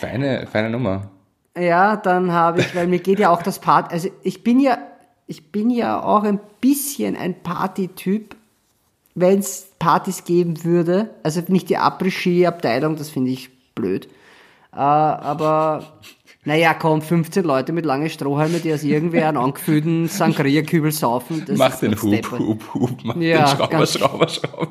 feine, 0.00 0.46
feine 0.46 0.70
Nummer. 0.70 1.10
Ja, 1.58 1.96
dann 1.96 2.32
habe 2.32 2.60
ich, 2.60 2.74
weil 2.74 2.86
mir 2.86 2.98
geht 2.98 3.18
ja 3.18 3.30
auch 3.30 3.42
das 3.42 3.58
Part, 3.58 3.92
also 3.92 4.08
ich 4.22 4.42
bin 4.42 4.58
ja, 4.58 4.78
ich 5.26 5.50
bin 5.50 5.70
ja 5.70 6.02
auch 6.02 6.22
ein 6.22 6.40
bisschen 6.60 7.16
ein 7.16 7.34
Partytyp, 7.42 8.36
wenn 9.14 9.38
es 9.38 9.68
Partys 9.78 10.24
geben 10.24 10.64
würde. 10.64 11.10
Also 11.22 11.42
nicht 11.48 11.70
die 11.70 11.78
Après-Ski-Abteilung, 11.78 12.96
das 12.96 13.10
finde 13.10 13.30
ich 13.30 13.50
blöd. 13.74 14.06
Äh, 14.72 14.76
aber 14.76 15.84
naja, 16.44 16.74
komm, 16.74 17.00
15 17.00 17.44
Leute 17.44 17.72
mit 17.72 17.86
langen 17.86 18.10
Strohhalme, 18.10 18.58
die 18.58 18.74
aus 18.74 18.82
irgendwer 18.82 19.28
einen 19.28 19.38
angefüllten 19.38 20.08
Sangria-Kübel 20.08 20.92
saufen. 20.92 21.44
Das 21.46 21.58
Mach 21.58 21.78
den 21.78 22.00
Hub, 22.00 22.10
deppert. 22.10 22.40
Hub, 22.40 22.74
Hub, 22.74 22.90
mach 23.02 23.16
Ja, 23.16 23.46
den 23.46 23.56
Schrauber, 23.56 23.86
Schrauber, 23.86 24.28
Schrauber. 24.28 24.68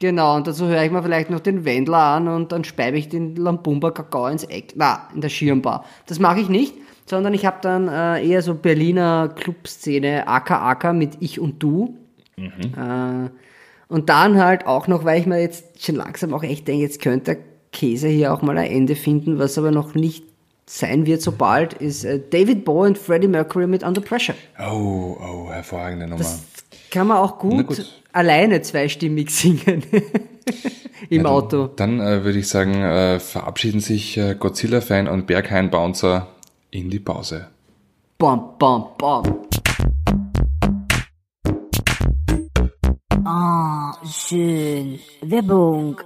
Genau, 0.00 0.36
und 0.36 0.46
dazu 0.46 0.66
höre 0.66 0.84
ich 0.84 0.92
mir 0.92 1.02
vielleicht 1.02 1.30
noch 1.30 1.40
den 1.40 1.64
Wendler 1.64 1.98
an 1.98 2.28
und 2.28 2.52
dann 2.52 2.62
speibe 2.62 2.96
ich 2.96 3.08
den 3.08 3.34
Lambumba 3.34 3.90
Kakao 3.90 4.28
ins 4.28 4.44
Eck. 4.44 4.74
Na, 4.76 5.08
in 5.12 5.20
der 5.20 5.28
Schirmbar. 5.28 5.84
Das 6.06 6.20
mache 6.20 6.38
ich 6.38 6.48
nicht, 6.48 6.74
sondern 7.08 7.34
ich 7.34 7.46
habe 7.46 7.58
dann 7.62 7.88
äh, 7.88 8.26
eher 8.26 8.42
so 8.42 8.54
Berliner 8.54 9.32
Clubszene, 9.34 10.28
Aka 10.28 10.70
Aka 10.70 10.92
mit 10.92 11.18
Ich 11.20 11.40
und 11.40 11.62
Du. 11.62 11.96
Äh, 12.36 13.30
und 13.88 14.08
dann 14.08 14.42
halt 14.42 14.66
auch 14.66 14.86
noch, 14.86 15.04
weil 15.04 15.20
ich 15.20 15.26
mir 15.26 15.40
jetzt 15.40 15.84
schon 15.84 15.96
langsam 15.96 16.34
auch 16.34 16.42
echt 16.42 16.68
denke, 16.68 16.82
jetzt 16.82 17.00
könnte 17.00 17.34
der 17.34 17.42
Käse 17.72 18.08
hier 18.08 18.32
auch 18.32 18.42
mal 18.42 18.56
ein 18.58 18.70
Ende 18.70 18.96
finden, 18.96 19.38
was 19.38 19.58
aber 19.58 19.70
noch 19.70 19.94
nicht 19.94 20.24
sein 20.66 21.06
wird 21.06 21.22
so 21.22 21.32
bald, 21.32 21.74
ist 21.74 22.04
äh, 22.04 22.20
David 22.30 22.64
Bowie 22.64 22.88
und 22.88 22.98
Freddie 22.98 23.28
Mercury 23.28 23.66
mit 23.66 23.82
Under 23.82 24.02
Pressure. 24.02 24.34
Oh, 24.58 25.16
oh, 25.18 25.50
hervorragende 25.50 26.06
Nummer. 26.06 26.24
Kann 26.90 27.06
man 27.06 27.18
auch 27.18 27.38
gut, 27.38 27.66
gut. 27.66 28.02
alleine 28.12 28.60
zweistimmig 28.60 29.30
singen. 29.34 29.82
Im 31.08 31.22
Na, 31.22 31.30
Auto. 31.30 31.68
Dann, 31.68 31.98
dann 31.98 32.20
äh, 32.20 32.24
würde 32.24 32.38
ich 32.38 32.48
sagen, 32.48 32.74
äh, 32.82 33.18
verabschieden 33.18 33.80
sich 33.80 34.18
äh, 34.18 34.34
Godzilla-Fan 34.38 35.08
und 35.08 35.26
Berghain-Bouncer 35.26 36.26
in 36.70 36.90
die 36.90 37.00
Pause. 37.00 37.48
Bam, 38.18 38.58
bam, 38.58 38.86
bam. 38.98 39.46
Ah, 43.24 43.94
schön. 44.04 44.98
Werbung. 45.22 46.00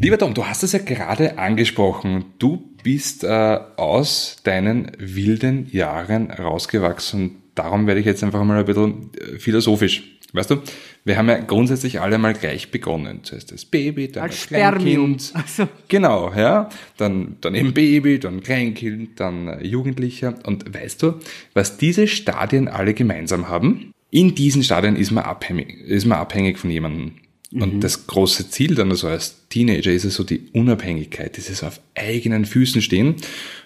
Lieber 0.00 0.16
Tom, 0.16 0.32
du 0.32 0.46
hast 0.46 0.62
es 0.62 0.72
ja 0.72 0.78
gerade 0.78 1.38
angesprochen. 1.38 2.32
Du 2.38 2.74
bist 2.82 3.22
äh, 3.22 3.60
aus 3.76 4.38
deinen 4.42 4.92
wilden 4.98 5.68
Jahren 5.70 6.30
rausgewachsen. 6.30 7.42
Darum 7.54 7.86
werde 7.86 8.00
ich 8.00 8.06
jetzt 8.06 8.24
einfach 8.24 8.42
mal 8.42 8.58
ein 8.58 8.64
bisschen 8.64 9.10
äh, 9.14 9.38
philosophisch. 9.38 10.18
Weißt 10.32 10.50
du, 10.50 10.62
wir 11.04 11.16
haben 11.16 11.28
ja 11.28 11.38
grundsätzlich 11.38 12.00
alle 12.00 12.18
mal 12.18 12.34
gleich 12.34 12.70
begonnen. 12.70 13.20
Zuerst 13.22 13.52
das 13.52 13.64
Baby, 13.64 14.08
dann 14.08 14.24
Als 14.24 14.34
das 14.34 14.42
Spermium. 14.44 15.16
Kleinkind. 15.16 15.32
Ach 15.34 15.48
so. 15.48 15.68
Genau, 15.88 16.32
ja. 16.34 16.68
Dann, 16.96 17.36
dann 17.40 17.54
eben 17.54 17.72
Baby, 17.72 18.18
dann 18.18 18.42
Kleinkind, 18.42 19.18
dann 19.18 19.48
äh, 19.48 19.66
Jugendlicher. 19.66 20.34
Und 20.44 20.74
weißt 20.74 21.02
du, 21.02 21.14
was 21.54 21.78
diese 21.78 22.06
Stadien 22.06 22.68
alle 22.68 22.94
gemeinsam 22.94 23.48
haben? 23.48 23.92
In 24.10 24.34
diesen 24.34 24.62
Stadien 24.62 24.96
ist 24.96 25.10
man 25.10 25.24
abhängig, 25.24 25.80
ist 25.86 26.04
man 26.04 26.18
abhängig 26.18 26.58
von 26.58 26.70
jemandem. 26.70 27.12
Und 27.52 27.80
das 27.82 28.06
große 28.06 28.48
Ziel 28.50 28.76
dann 28.76 28.90
also 28.90 29.08
als 29.08 29.48
Teenager 29.48 29.90
ist 29.90 30.04
es 30.04 30.14
so 30.14 30.22
die 30.22 30.42
Unabhängigkeit, 30.52 31.36
dieses 31.36 31.64
auf 31.64 31.80
eigenen 31.96 32.44
Füßen 32.44 32.80
stehen. 32.80 33.16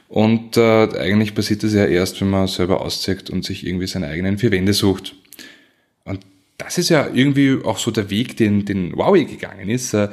Und 0.08 0.56
äh, 0.56 0.88
eigentlich 0.98 1.34
passiert 1.34 1.62
das 1.64 1.74
ja 1.74 1.84
erst, 1.84 2.20
wenn 2.20 2.30
man 2.30 2.46
selber 2.46 2.80
auszieht 2.80 3.28
und 3.28 3.44
sich 3.44 3.66
irgendwie 3.66 3.86
seine 3.86 4.06
eigenen 4.06 4.38
vier 4.38 4.52
Wände 4.52 4.72
sucht. 4.72 5.14
Das 6.64 6.78
ist 6.78 6.88
ja 6.88 7.08
irgendwie 7.12 7.58
auch 7.64 7.78
so 7.78 7.90
der 7.90 8.10
Weg, 8.10 8.36
den, 8.36 8.64
den 8.64 8.94
Huawei 8.94 9.24
gegangen 9.24 9.68
ist. 9.68 9.94
Äh, 9.94 10.08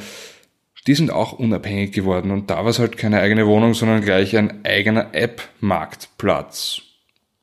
Die 0.87 0.95
sind 0.95 1.11
auch 1.11 1.33
unabhängig 1.33 1.91
geworden 1.91 2.31
und 2.31 2.49
da 2.49 2.57
war 2.57 2.67
es 2.67 2.79
halt 2.79 2.97
keine 2.97 3.19
eigene 3.21 3.45
Wohnung, 3.47 3.73
sondern 3.75 4.01
gleich 4.01 4.35
ein 4.35 4.65
eigener 4.65 5.13
App-Marktplatz. 5.13 6.81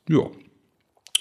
Ja. 0.08 0.26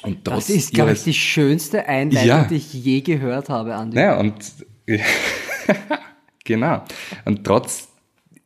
Und 0.03 0.25
trotz 0.25 0.47
Das 0.47 0.49
ist, 0.55 0.73
glaube 0.73 0.93
ich, 0.93 1.03
die 1.03 1.13
schönste 1.13 1.87
Einleitung, 1.87 2.27
Ja. 2.27 2.43
die 2.45 2.55
ich 2.55 2.73
je 2.73 3.01
gehört 3.01 3.49
habe, 3.49 3.75
Andi. 3.75 3.95
Naja, 3.97 4.17
und 4.19 4.33
genau. 6.43 6.83
Und 7.25 7.43
trotz 7.43 7.89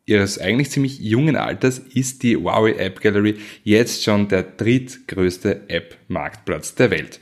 ihres 0.06 0.38
eigentlich 0.40 0.72
ziemlich 0.72 1.00
jungen 1.00 1.36
Alters 1.36 1.78
ist 1.80 2.24
die 2.24 2.36
Huawei 2.36 2.74
App 2.74 3.02
Gallery 3.02 3.38
jetzt 3.64 4.04
schon 4.04 4.28
der 4.28 4.44
drittgrößte 4.44 5.70
App-Marktplatz 5.70 6.76
der 6.76 6.92
Welt. 6.92 7.20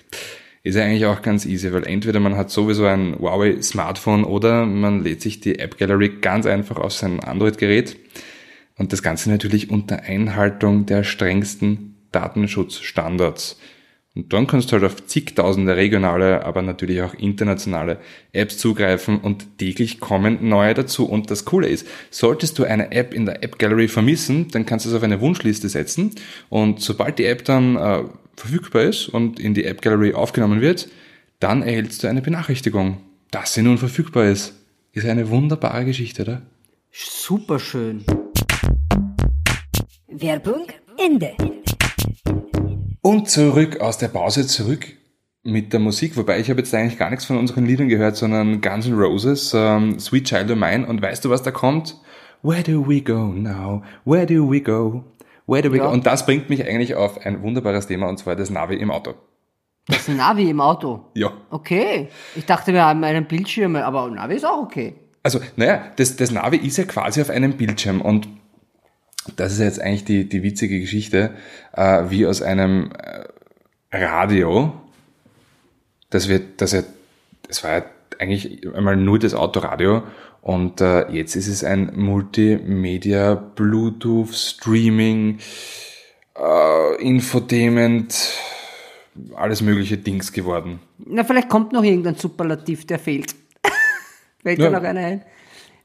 Ist 0.64 0.76
ja 0.76 0.84
eigentlich 0.84 1.06
auch 1.06 1.22
ganz 1.22 1.46
easy, 1.46 1.72
weil 1.72 1.88
entweder 1.88 2.20
man 2.20 2.36
hat 2.36 2.52
sowieso 2.52 2.86
ein 2.86 3.18
Huawei 3.18 3.62
Smartphone 3.62 4.26
oder 4.26 4.66
man 4.66 5.04
lädt 5.04 5.22
sich 5.22 5.40
die 5.40 5.60
App 5.60 5.78
Gallery 5.78 6.18
ganz 6.22 6.46
einfach 6.46 6.78
auf 6.78 6.92
sein 6.92 7.22
Android-Gerät. 7.22 7.98
Und 8.78 8.94
das 8.94 9.02
Ganze 9.02 9.30
natürlich 9.30 9.70
unter 9.70 10.04
Einhaltung 10.04 10.86
der 10.86 11.04
strengsten 11.04 11.96
Datenschutzstandards. 12.12 13.58
Und 14.16 14.34
dann 14.34 14.48
kannst 14.48 14.70
du 14.70 14.74
halt 14.74 14.84
auf 14.84 15.06
zigtausende 15.06 15.76
regionale, 15.76 16.44
aber 16.44 16.62
natürlich 16.62 17.02
auch 17.04 17.14
internationale 17.14 18.00
Apps 18.34 18.58
zugreifen 18.58 19.20
und 19.20 19.60
täglich 19.60 20.00
kommen 20.00 20.50
neue 20.50 20.74
dazu. 20.74 21.06
Und 21.06 21.30
das 21.30 21.46
Coole 21.46 21.68
ist, 21.68 21.88
solltest 22.10 22.58
du 22.58 22.64
eine 22.64 22.92
App 22.92 23.14
in 23.14 23.26
der 23.26 23.44
App 23.44 23.60
Gallery 23.60 23.88
vermissen, 23.88 24.48
dann 24.52 24.66
kannst 24.66 24.86
du 24.86 24.90
es 24.90 24.96
auf 24.96 25.04
eine 25.04 25.22
Wunschliste 25.22 25.70
setzen. 25.70 26.16
Und 26.50 26.82
sobald 26.82 27.20
die 27.20 27.26
App 27.26 27.46
dann 27.46 27.76
äh, 27.76 28.04
verfügbar 28.40 28.84
ist 28.84 29.10
und 29.10 29.40
in 29.40 29.54
die 29.54 29.66
App 29.66 29.82
Gallery 29.82 30.14
aufgenommen 30.14 30.62
wird, 30.62 30.90
dann 31.40 31.62
erhältst 31.62 32.04
du 32.04 32.08
eine 32.08 32.22
Benachrichtigung, 32.22 32.98
dass 33.32 33.54
sie 33.54 33.62
nun 33.62 33.78
verfügbar 33.78 34.26
ist. 34.26 34.54
Ist 34.92 35.06
eine 35.06 35.30
wunderbare 35.30 35.86
Geschichte, 35.86 36.24
oder? 36.24 36.42
Super 36.92 37.60
schön. 37.60 38.04
Werbung 40.08 40.68
Ende. 40.98 41.34
Und 43.02 43.30
zurück 43.30 43.80
aus 43.80 43.98
der 43.98 44.08
Pause, 44.08 44.48
zurück 44.48 44.88
mit 45.44 45.72
der 45.72 45.80
Musik. 45.80 46.18
Wobei 46.18 46.40
ich 46.40 46.50
habe 46.50 46.60
jetzt 46.60 46.74
eigentlich 46.74 46.98
gar 46.98 47.10
nichts 47.10 47.26
von 47.26 47.38
unseren 47.38 47.66
Liedern 47.66 47.88
gehört, 47.88 48.18
sondern 48.18 48.62
Guns 48.62 48.88
N' 48.88 48.98
Roses, 48.98 49.54
ähm, 49.56 50.00
Sweet 50.00 50.26
Child 50.26 50.52
of 50.52 50.58
Mine. 50.58 50.86
Und 50.88 51.02
weißt 51.02 51.24
du, 51.24 51.30
was 51.30 51.44
da 51.44 51.52
kommt? 51.52 51.96
Where 52.42 52.64
do 52.64 52.86
we 52.88 53.02
go 53.02 53.28
now? 53.34 53.84
Where 54.06 54.26
do 54.26 54.50
we 54.50 54.62
go? 54.62 55.04
Where 55.50 55.62
do 55.62 55.72
we 55.72 55.78
Ja. 55.78 55.86
go? 55.86 55.92
Und 55.92 56.06
das 56.06 56.26
bringt 56.26 56.50
mich 56.50 56.66
eigentlich 56.66 56.96
auf 56.96 57.26
ein 57.26 57.42
wunderbares 57.42 57.88
Thema, 57.88 58.08
und 58.08 58.18
zwar 58.18 58.36
das 58.36 58.50
Navi 58.50 58.76
im 58.76 58.92
Auto. 58.92 59.16
Das 59.88 60.08
Navi 60.08 60.50
im 60.50 60.62
Auto. 60.62 61.06
Ja. 61.16 61.32
Okay. 61.50 62.10
Ich 62.36 62.46
dachte, 62.46 62.74
wir 62.74 62.86
haben 62.86 63.04
einen 63.04 63.26
Bildschirm, 63.26 63.76
aber 63.76 64.10
Navi 64.10 64.36
ist 64.36 64.46
auch 64.46 64.62
okay. 64.62 64.94
Also, 65.24 65.40
naja, 65.56 65.82
das, 65.96 66.16
das 66.16 66.32
Navi 66.32 66.58
ist 66.58 66.78
ja 66.78 66.84
quasi 66.84 67.22
auf 67.22 67.30
einem 67.30 67.54
Bildschirm 67.58 68.02
und 68.02 68.28
das 69.36 69.54
ist 69.54 69.60
jetzt 69.60 69.82
eigentlich 69.82 70.06
die, 70.06 70.30
die 70.30 70.44
witzige 70.44 70.80
Geschichte, 70.80 71.32
äh, 71.74 72.04
wie 72.10 72.26
aus 72.26 72.42
einem 72.42 72.92
äh, 72.98 73.26
Radio, 73.98 74.74
das 76.10 76.30
wird, 76.30 76.62
das 76.62 76.72
ja, 76.72 76.84
das 77.48 77.64
war 77.64 77.72
ja 77.72 77.84
eigentlich 78.20 78.68
einmal 78.76 78.96
nur 78.96 79.18
das 79.20 79.34
Autoradio 79.34 80.04
und 80.42 80.82
äh, 80.82 81.10
jetzt 81.12 81.36
ist 81.36 81.48
es 81.48 81.64
ein 81.64 81.92
Multimedia, 81.96 83.36
Bluetooth, 83.36 84.34
Streaming, 84.34 85.40
äh, 86.38 87.02
Infotainment, 87.02 88.34
alles 89.36 89.62
mögliche 89.62 89.98
Dings 89.98 90.32
geworden. 90.32 90.80
Na, 90.98 91.24
vielleicht 91.24 91.50
kommt 91.50 91.74
noch 91.74 91.84
irgendein 91.84 92.16
Superlativ, 92.16 92.86
der 92.88 93.00
fehlt. 93.00 93.36
Fällt 94.44 94.60
Ja. 94.60 94.70
noch 94.70 94.84
einer 94.84 95.00
ein? 95.00 95.22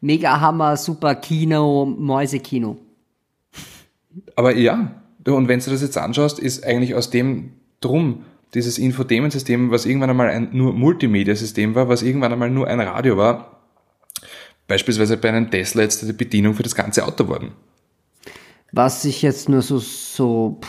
Mega 0.01 0.41
Hammer, 0.41 0.77
super 0.77 1.15
Kino, 1.15 1.85
Mäusekino. 1.87 2.77
Aber 4.37 4.55
ja, 4.55 4.93
und 5.27 5.49
wenn 5.49 5.61
du 5.61 5.71
das 5.71 5.83
jetzt 5.83 5.97
anschaust, 5.99 6.39
ist 6.39 6.65
eigentlich 6.65 6.95
aus 6.95 7.11
dem 7.11 7.53
drum 7.81 8.25
dieses 8.55 8.79
Infotainment-System, 8.79 9.71
was 9.71 9.87
irgendwann 9.87 10.11
einmal 10.11 10.29
ein 10.29 10.51
nur 10.53 10.73
Multimedia-System 10.73 11.75
war, 11.75 11.89
was 11.89 12.03
irgendwann 12.03 12.33
einmal 12.33 12.51
nur 12.51 12.69
ein 12.69 12.81
Radio 12.81 13.17
war, 13.17 13.64
beispielsweise 14.67 15.17
bei 15.17 15.29
einem 15.29 15.51
Tesla 15.51 15.83
jetzt 15.83 16.03
die 16.03 16.13
Bedienung 16.13 16.55
für 16.55 16.63
das 16.63 16.75
ganze 16.75 17.05
Auto 17.05 17.29
worden. 17.29 17.53
Was 18.73 19.05
ich 19.05 19.23
jetzt 19.23 19.49
nur 19.49 19.63
so, 19.63 19.79
so 19.79 20.61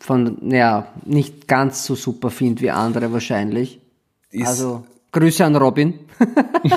von, 0.00 0.50
ja, 0.50 0.88
nicht 1.04 1.46
ganz 1.46 1.84
so 1.84 1.94
super 1.94 2.30
finde 2.30 2.62
wie 2.62 2.70
andere 2.70 3.12
wahrscheinlich. 3.12 3.80
Ist, 4.30 4.48
Also, 4.48 4.84
Grüße 5.12 5.44
an 5.44 5.54
Robin. 5.54 5.94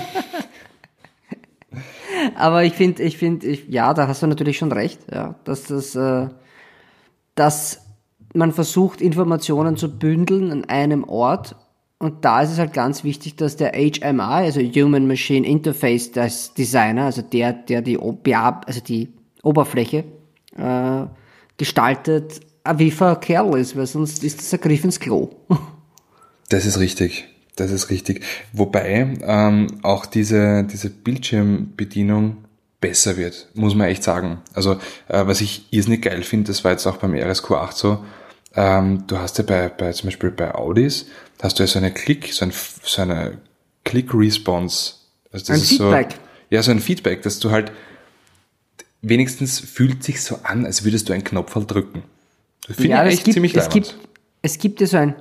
Aber 2.35 2.63
ich 2.63 2.73
finde, 2.73 3.01
ich 3.03 3.17
finde, 3.17 3.47
ich, 3.47 3.67
ja, 3.67 3.93
da 3.93 4.07
hast 4.07 4.21
du 4.21 4.27
natürlich 4.27 4.59
schon 4.59 4.71
recht, 4.71 4.99
ja, 5.11 5.35
dass 5.43 5.63
das, 5.63 5.95
äh, 5.95 6.27
dass 7.33 7.81
man 8.33 8.51
versucht, 8.51 9.01
Informationen 9.01 9.77
zu 9.77 9.97
bündeln 9.97 10.51
an 10.51 10.65
einem 10.65 11.03
Ort. 11.03 11.55
Und 11.99 12.23
da 12.25 12.41
ist 12.41 12.51
es 12.51 12.59
halt 12.59 12.73
ganz 12.73 13.03
wichtig, 13.03 13.35
dass 13.37 13.55
der 13.55 13.73
HMI, 13.73 14.21
also 14.21 14.61
Human 14.61 15.07
Machine 15.07 15.47
Interface 15.47 16.11
das 16.11 16.53
Designer, 16.53 17.05
also 17.05 17.23
der, 17.23 17.53
der 17.53 17.81
die, 17.81 17.97
also 17.99 18.81
die 18.81 19.09
Oberfläche 19.41 20.03
äh, 20.55 21.05
gestaltet, 21.57 22.41
ein 22.63 22.79
wiefer 22.79 23.15
Kerl 23.15 23.57
ist, 23.57 23.75
weil 23.75 23.87
sonst 23.87 24.23
ist 24.23 24.39
das 24.39 24.53
ein 24.53 24.61
Griff 24.61 24.83
ins 24.83 24.99
Klo. 24.99 25.29
Das 26.49 26.65
ist 26.65 26.79
richtig. 26.79 27.25
Das 27.57 27.71
ist 27.71 27.89
richtig. 27.89 28.23
Wobei 28.53 29.17
ähm, 29.21 29.67
auch 29.81 30.05
diese, 30.05 30.63
diese 30.63 30.89
Bildschirmbedienung 30.89 32.37
besser 32.79 33.17
wird, 33.17 33.49
muss 33.53 33.75
man 33.75 33.87
echt 33.87 34.03
sagen. 34.03 34.37
Also 34.53 34.73
äh, 35.09 35.25
was 35.25 35.41
ich 35.41 35.65
irrsinnig 35.71 36.03
geil 36.03 36.23
finde, 36.23 36.47
das 36.47 36.63
war 36.63 36.71
jetzt 36.71 36.85
auch 36.85 36.97
beim 36.97 37.13
RSQ8 37.13 37.73
so, 37.73 38.05
ähm, 38.57 39.05
du 39.07 39.19
hast 39.19 39.37
ja 39.37 39.43
bei, 39.43 39.69
bei 39.69 39.91
zum 39.93 40.07
Beispiel 40.07 40.31
bei 40.31 40.53
Audis, 40.53 41.05
hast 41.41 41.59
du 41.59 41.63
ja 41.63 41.67
so 41.67 41.77
eine 41.77 41.93
Klick, 41.93 42.33
so, 42.33 42.43
ein, 42.43 42.51
so 42.83 43.01
eine 43.01 43.37
Click-Response. 43.85 44.95
Also 45.31 45.45
das 45.45 45.49
Ein 45.49 45.61
ist 45.61 45.69
Feedback. 45.69 46.11
So, 46.11 46.17
ja, 46.49 46.63
so 46.63 46.71
ein 46.71 46.79
Feedback, 46.79 47.21
dass 47.21 47.39
du 47.39 47.51
halt 47.51 47.71
wenigstens 49.01 49.59
fühlt 49.59 50.03
sich 50.03 50.21
so 50.23 50.39
an, 50.43 50.65
als 50.65 50.83
würdest 50.83 51.07
du 51.07 51.13
einen 51.13 51.23
Knopf 51.23 51.53
halt 51.55 51.71
drücken. 51.71 52.03
Das 52.67 52.77
finde 52.77 52.89
Ja, 52.89 53.05
ich 53.05 53.13
es 53.13 53.13
echt 53.15 53.25
gibt, 53.25 53.33
ziemlich 53.35 53.55
es 53.55 53.69
gibt, 53.69 53.95
es 54.41 54.57
gibt 54.57 54.81
ja 54.81 54.87
so 54.87 54.97
ein, 54.97 55.15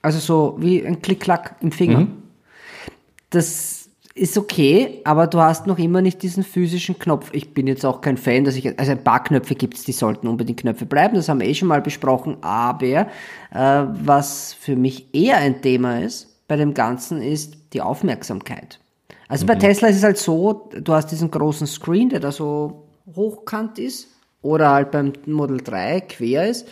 also 0.00 0.18
so 0.18 0.56
wie 0.58 0.84
ein 0.84 1.02
Klick-Klack 1.02 1.56
im 1.60 1.72
Finger. 1.72 2.00
Mhm. 2.00 2.22
Das 3.28 3.79
ist 4.20 4.36
okay, 4.36 5.00
aber 5.04 5.26
du 5.26 5.40
hast 5.40 5.66
noch 5.66 5.78
immer 5.78 6.02
nicht 6.02 6.22
diesen 6.22 6.44
physischen 6.44 6.98
Knopf. 6.98 7.30
Ich 7.32 7.54
bin 7.54 7.66
jetzt 7.66 7.86
auch 7.86 8.02
kein 8.02 8.18
Fan, 8.18 8.44
dass 8.44 8.54
ich, 8.54 8.78
also 8.78 8.92
ein 8.92 9.02
paar 9.02 9.24
Knöpfe 9.24 9.54
gibt's, 9.54 9.84
die 9.84 9.92
sollten 9.92 10.28
unbedingt 10.28 10.60
Knöpfe 10.60 10.84
bleiben, 10.84 11.14
das 11.14 11.28
haben 11.28 11.40
wir 11.40 11.48
eh 11.48 11.54
schon 11.54 11.68
mal 11.68 11.80
besprochen, 11.80 12.36
aber 12.42 12.84
äh, 12.84 13.06
was 13.52 14.52
für 14.52 14.76
mich 14.76 15.14
eher 15.14 15.38
ein 15.38 15.62
Thema 15.62 16.00
ist 16.00 16.28
bei 16.48 16.56
dem 16.56 16.74
Ganzen, 16.74 17.22
ist 17.22 17.56
die 17.72 17.80
Aufmerksamkeit. 17.80 18.78
Also 19.28 19.44
Mhm. 19.44 19.48
bei 19.48 19.54
Tesla 19.56 19.88
ist 19.88 19.96
es 19.96 20.02
halt 20.04 20.18
so, 20.18 20.68
du 20.78 20.92
hast 20.92 21.06
diesen 21.12 21.30
großen 21.30 21.66
Screen, 21.66 22.10
der 22.10 22.20
da 22.20 22.30
so 22.30 22.88
hochkant 23.14 23.78
ist, 23.78 24.08
oder 24.42 24.70
halt 24.70 24.90
beim 24.90 25.12
Model 25.26 25.58
3 25.58 26.00
quer 26.02 26.48
ist. 26.48 26.68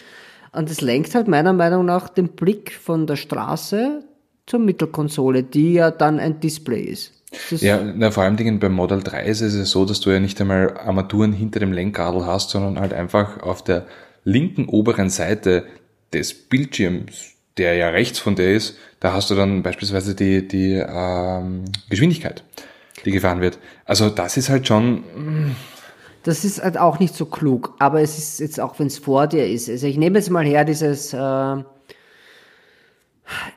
Und 0.53 0.69
das 0.71 0.81
lenkt 0.81 1.15
halt 1.15 1.29
meiner 1.29 1.53
Meinung 1.53 1.85
nach 1.87 2.09
den 2.09 2.29
Blick 2.29 2.73
von 2.73 3.07
der 3.07 3.17
Straße 3.17 4.05
zur 4.47 4.59
Mittelkonsole, 4.61 5.43
die 5.43 5.75
ja 5.75 5.91
dann 5.91 6.19
ein 6.19 6.41
Display 6.41 6.83
ist. 6.83 7.13
Das 7.31 7.61
Ja, 7.61 7.81
na, 7.83 8.11
vor 8.11 8.22
allem 8.22 8.37
Dingen 8.37 8.59
beim 8.59 8.72
Model 8.72 9.03
3 9.03 9.24
ist 9.26 9.43
es 9.43 9.70
so, 9.70 9.85
dass 9.85 10.01
du 10.01 10.11
ja 10.11 10.20
nicht 10.20 10.41
einmal 10.41 10.76
Armaturen 10.79 11.33
hinter 11.33 11.61
dem 11.61 11.72
Lenkradl 11.72 12.24
hast, 12.24 12.51
sondern 12.51 12.81
halt 12.81 12.93
einfach 12.93 13.43
auf 13.43 13.62
der 13.62 13.87
linken 14.24 14.66
oberen 14.66 15.11
Seite 15.11 15.64
des 16.12 16.35
Bildschirms, 16.35 17.33
der 17.59 17.74
ja 17.74 17.89
rechts 17.91 18.18
von 18.18 18.35
dir 18.35 18.55
ist, 18.55 18.76
da 19.01 19.12
hast 19.12 19.31
du 19.31 19.35
dann 19.35 19.62
beispielsweise 19.62 20.14
die, 20.14 20.47
die 20.47 20.74
ähm, 20.74 21.64
Geschwindigkeit, 21.91 22.45
die 23.05 23.11
gefahren 23.11 23.41
wird. 23.41 23.59
Also 23.85 24.09
das 24.09 24.37
ist 24.37 24.49
halt 24.49 24.66
schon, 24.66 25.05
Das 26.22 26.45
ist 26.45 26.62
halt 26.62 26.79
auch 26.79 26.99
nicht 26.99 27.14
so 27.14 27.26
klug, 27.26 27.74
aber 27.79 28.01
es 28.03 28.18
ist 28.18 28.41
jetzt 28.41 28.61
auch, 28.61 28.79
wenn 28.79 28.89
es 28.89 28.99
vor 28.99 29.26
dir 29.26 29.47
ist. 29.47 29.68
Also 29.68 29.87
ich 29.87 29.97
nehme 29.97 30.18
jetzt 30.18 30.31
mal 30.31 30.45
her 30.45 30.64
dieses, 30.64 31.12
äh, 31.12 31.57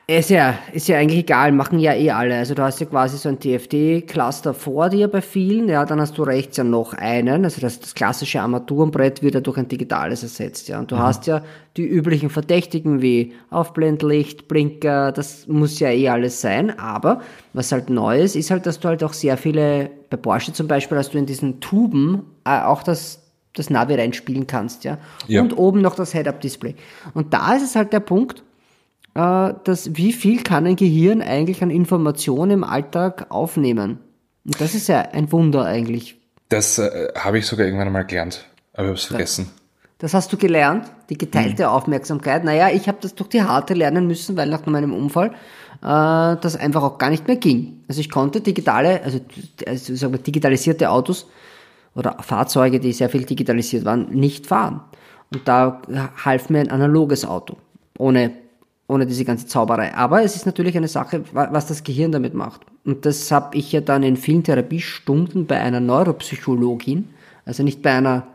ist 0.06 0.30
ja, 0.30 0.58
ist 0.72 0.88
ja 0.88 0.98
eigentlich 0.98 1.20
egal, 1.20 1.52
machen 1.52 1.78
ja 1.78 1.94
eh 1.94 2.10
alle. 2.10 2.36
Also 2.36 2.54
du 2.54 2.62
hast 2.62 2.80
ja 2.80 2.86
quasi 2.86 3.16
so 3.16 3.28
ein 3.28 3.38
TFT-Cluster 3.38 4.52
vor 4.52 4.90
dir 4.90 5.08
bei 5.08 5.22
vielen, 5.22 5.68
ja, 5.68 5.84
dann 5.84 6.00
hast 6.00 6.18
du 6.18 6.22
rechts 6.22 6.56
ja 6.56 6.64
noch 6.64 6.92
einen, 6.92 7.44
also 7.44 7.60
das, 7.60 7.80
das 7.80 7.94
klassische 7.94 8.40
Armaturenbrett 8.40 9.22
wird 9.22 9.34
ja 9.34 9.40
durch 9.40 9.56
ein 9.56 9.68
digitales 9.68 10.22
ersetzt, 10.22 10.68
ja. 10.68 10.78
Und 10.78 10.90
du 10.90 10.98
hast 10.98 11.26
ja 11.26 11.42
die 11.76 11.86
üblichen 11.86 12.28
Verdächtigen 12.28 13.00
wie 13.00 13.32
Aufblendlicht, 13.50 14.48
Blinker, 14.48 15.12
das 15.12 15.46
muss 15.46 15.80
ja 15.80 15.88
eh 15.88 16.08
alles 16.08 16.40
sein, 16.40 16.78
aber 16.78 17.22
was 17.54 17.72
halt 17.72 17.88
neu 17.88 18.20
ist, 18.20 18.36
ist 18.36 18.50
halt, 18.50 18.66
dass 18.66 18.80
du 18.80 18.88
halt 18.88 19.02
auch 19.02 19.14
sehr 19.14 19.38
viele, 19.38 19.90
bei 20.10 20.16
Porsche 20.18 20.52
zum 20.52 20.68
Beispiel, 20.68 20.98
hast 20.98 21.14
du 21.14 21.18
in 21.18 21.26
diesen 21.26 21.60
Tuben 21.60 22.22
äh, 22.44 22.60
auch 22.60 22.82
das 22.82 23.20
das 23.54 23.68
Navi 23.68 23.94
reinspielen 23.94 24.46
kannst, 24.46 24.84
ja. 24.84 24.96
Ja. 25.26 25.42
Und 25.42 25.58
oben 25.58 25.82
noch 25.82 25.94
das 25.94 26.12
Head-Up-Display. 26.12 26.74
Und 27.12 27.34
da 27.34 27.54
ist 27.54 27.62
es 27.62 27.76
halt 27.76 27.92
der 27.92 28.00
Punkt, 28.00 28.42
dass 29.14 29.94
wie 29.94 30.12
viel 30.12 30.42
kann 30.42 30.66
ein 30.66 30.76
Gehirn 30.76 31.20
eigentlich 31.20 31.62
an 31.62 31.70
Informationen 31.70 32.50
im 32.50 32.64
Alltag 32.64 33.26
aufnehmen? 33.30 33.98
Und 34.44 34.60
das 34.60 34.74
ist 34.74 34.88
ja 34.88 35.00
ein 35.00 35.30
Wunder 35.32 35.64
eigentlich. 35.64 36.16
das 36.48 36.78
äh, 36.78 37.08
habe 37.16 37.38
ich 37.38 37.46
sogar 37.46 37.66
irgendwann 37.66 37.88
einmal 37.88 38.06
gelernt, 38.06 38.46
aber 38.72 38.84
ich 38.84 38.88
habe 38.88 38.98
es 38.98 39.04
vergessen. 39.04 39.50
Das 39.98 40.14
hast 40.14 40.32
du 40.32 40.36
gelernt, 40.36 40.90
die 41.10 41.16
geteilte 41.16 41.70
Aufmerksamkeit. 41.70 42.42
Naja, 42.42 42.70
ich 42.70 42.88
habe 42.88 42.98
das 43.00 43.14
durch 43.14 43.30
die 43.30 43.42
Harte 43.42 43.74
lernen 43.74 44.08
müssen, 44.08 44.36
weil 44.36 44.48
nach 44.48 44.66
meinem 44.66 44.92
Unfall 44.92 45.28
äh, 45.28 46.36
das 46.40 46.56
einfach 46.56 46.82
auch 46.82 46.98
gar 46.98 47.08
nicht 47.08 47.28
mehr 47.28 47.36
ging. 47.36 47.84
Also 47.86 48.00
ich 48.00 48.10
konnte 48.10 48.40
digitale, 48.40 49.00
also, 49.04 49.20
also 49.64 49.94
sagen 49.94 50.12
wir, 50.12 50.18
digitalisierte 50.18 50.90
Autos 50.90 51.28
oder 51.94 52.16
Fahrzeuge, 52.20 52.80
die 52.80 52.92
sehr 52.92 53.10
viel 53.10 53.24
digitalisiert 53.24 53.84
waren, 53.84 54.10
nicht 54.10 54.46
fahren. 54.46 54.80
Und 55.32 55.46
da 55.46 55.80
half 56.24 56.50
mir 56.50 56.58
ein 56.60 56.70
analoges 56.72 57.24
Auto, 57.24 57.56
ohne, 57.96 58.32
ohne 58.88 59.06
diese 59.06 59.24
ganze 59.24 59.46
Zauberei. 59.46 59.94
Aber 59.94 60.22
es 60.22 60.36
ist 60.36 60.46
natürlich 60.46 60.76
eine 60.76 60.88
Sache, 60.88 61.24
wa- 61.32 61.48
was 61.52 61.66
das 61.66 61.84
Gehirn 61.84 62.12
damit 62.12 62.34
macht. 62.34 62.62
Und 62.84 63.06
das 63.06 63.30
habe 63.30 63.56
ich 63.56 63.72
ja 63.72 63.80
dann 63.80 64.02
in 64.02 64.16
vielen 64.16 64.44
Therapiestunden 64.44 65.46
bei 65.46 65.60
einer 65.60 65.80
Neuropsychologin, 65.80 67.08
also 67.44 67.62
nicht 67.62 67.82
bei 67.82 67.92
einer 67.92 68.26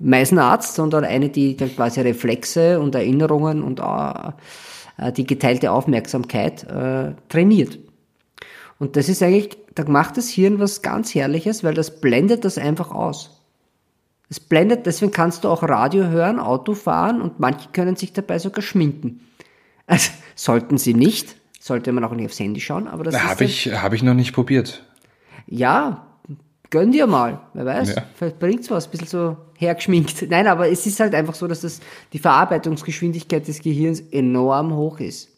Meisenarzt, 0.00 0.74
sondern 0.74 1.04
eine, 1.04 1.28
die 1.28 1.56
dann 1.56 1.74
quasi 1.74 2.00
Reflexe 2.00 2.80
und 2.80 2.94
Erinnerungen 2.94 3.62
und 3.62 3.80
äh, 3.80 5.12
die 5.12 5.26
geteilte 5.26 5.70
Aufmerksamkeit 5.72 6.64
äh, 6.64 7.14
trainiert. 7.28 7.78
Und 8.78 8.96
das 8.96 9.08
ist 9.08 9.22
eigentlich, 9.22 9.56
da 9.74 9.84
macht 9.84 10.16
das 10.16 10.28
Hirn 10.28 10.58
was 10.58 10.82
ganz 10.82 11.14
Herrliches, 11.14 11.64
weil 11.64 11.74
das 11.74 12.00
blendet 12.00 12.44
das 12.44 12.58
einfach 12.58 12.90
aus. 12.90 13.40
Es 14.28 14.40
blendet, 14.40 14.86
deswegen 14.86 15.12
kannst 15.12 15.44
du 15.44 15.48
auch 15.48 15.62
Radio 15.62 16.08
hören, 16.08 16.40
Auto 16.40 16.74
fahren 16.74 17.22
und 17.22 17.38
manche 17.40 17.68
können 17.72 17.96
sich 17.96 18.12
dabei 18.12 18.38
sogar 18.38 18.62
schminken. 18.62 19.20
Also 19.86 20.10
sollten 20.34 20.78
sie 20.78 20.94
nicht, 20.94 21.36
sollte 21.60 21.92
man 21.92 22.04
auch 22.04 22.12
nicht 22.12 22.26
aufs 22.26 22.40
Handy 22.40 22.60
schauen, 22.60 22.88
aber 22.88 23.04
das 23.04 23.14
ist 23.14 23.22
Habe 23.24 23.44
ich, 23.44 23.66
habe 23.80 23.94
ich 23.96 24.02
noch 24.02 24.14
nicht 24.14 24.32
probiert. 24.32 24.84
ja, 25.46 26.06
gönn 26.70 26.90
dir 26.90 27.06
mal, 27.06 27.40
wer 27.54 27.64
weiß, 27.64 27.94
Ja. 27.94 28.02
vielleicht 28.14 28.38
bringt's 28.40 28.70
was, 28.70 28.86
ein 28.86 28.90
bisschen 28.90 29.06
so 29.06 29.36
hergeschminkt. 29.56 30.22
Nein, 30.30 30.46
aber 30.48 30.68
es 30.68 30.84
ist 30.86 30.98
halt 31.00 31.14
einfach 31.14 31.34
so, 31.34 31.46
dass 31.46 31.60
das, 31.60 31.80
die 32.12 32.18
Verarbeitungsgeschwindigkeit 32.18 33.46
des 33.46 33.60
Gehirns 33.60 34.00
enorm 34.00 34.74
hoch 34.74 34.98
ist. 35.00 35.28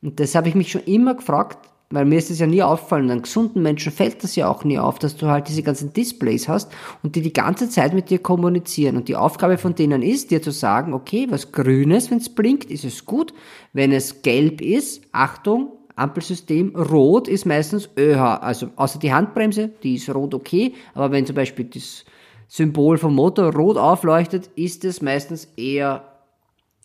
Und 0.00 0.18
das 0.20 0.34
habe 0.34 0.48
ich 0.48 0.54
mich 0.54 0.70
schon 0.70 0.82
immer 0.84 1.14
gefragt, 1.14 1.68
weil 1.92 2.04
mir 2.04 2.18
ist 2.18 2.30
das 2.30 2.38
ja 2.38 2.46
nie 2.46 2.62
aufgefallen. 2.62 3.10
Einem 3.10 3.22
gesunden 3.22 3.62
Menschen 3.62 3.92
fällt 3.92 4.24
das 4.24 4.34
ja 4.36 4.48
auch 4.48 4.64
nie 4.64 4.78
auf, 4.78 4.98
dass 4.98 5.16
du 5.16 5.26
halt 5.26 5.48
diese 5.48 5.62
ganzen 5.62 5.92
Displays 5.92 6.48
hast 6.48 6.72
und 7.02 7.14
die 7.16 7.22
die 7.22 7.32
ganze 7.32 7.68
Zeit 7.68 7.94
mit 7.94 8.10
dir 8.10 8.18
kommunizieren. 8.18 8.96
Und 8.96 9.08
die 9.08 9.16
Aufgabe 9.16 9.58
von 9.58 9.74
denen 9.74 10.02
ist, 10.02 10.30
dir 10.30 10.42
zu 10.42 10.50
sagen, 10.50 10.94
okay, 10.94 11.26
was 11.30 11.52
grünes, 11.52 12.10
wenn 12.10 12.18
es 12.18 12.28
blinkt, 12.28 12.70
ist 12.70 12.84
es 12.84 13.04
gut. 13.04 13.32
Wenn 13.72 13.92
es 13.92 14.22
gelb 14.22 14.60
ist, 14.60 15.02
Achtung, 15.12 15.72
Ampelsystem, 15.96 16.74
rot 16.74 17.28
ist 17.28 17.46
meistens 17.46 17.88
ÖH. 17.98 18.40
Also 18.40 18.68
außer 18.76 18.98
die 18.98 19.12
Handbremse, 19.12 19.70
die 19.82 19.96
ist 19.96 20.12
rot 20.14 20.34
okay, 20.34 20.72
aber 20.94 21.10
wenn 21.10 21.26
zum 21.26 21.36
Beispiel 21.36 21.66
das 21.66 22.04
Symbol 22.48 22.98
vom 22.98 23.14
Motor 23.14 23.54
rot 23.54 23.76
aufleuchtet, 23.76 24.50
ist 24.56 24.84
es 24.84 25.00
meistens 25.02 25.48
eher 25.56 26.11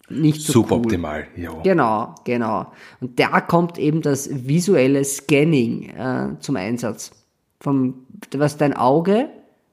nicht 0.10 0.41
so 0.41 0.60
cool. 0.62 0.68
Suboptimal, 0.68 1.28
jo. 1.36 1.62
Genau, 1.64 2.16
genau. 2.24 2.68
Und 3.01 3.20
da 3.20 3.41
kommt 3.41 3.78
eben 3.78 4.01
das 4.01 4.30
visuelle 4.32 5.03
Scanning 5.03 5.89
äh, 5.89 6.39
zum 6.39 6.55
Einsatz. 6.55 7.12
Vom, 7.60 8.05
was 8.36 8.58
dein 8.58 8.74
Auge, 8.76 9.30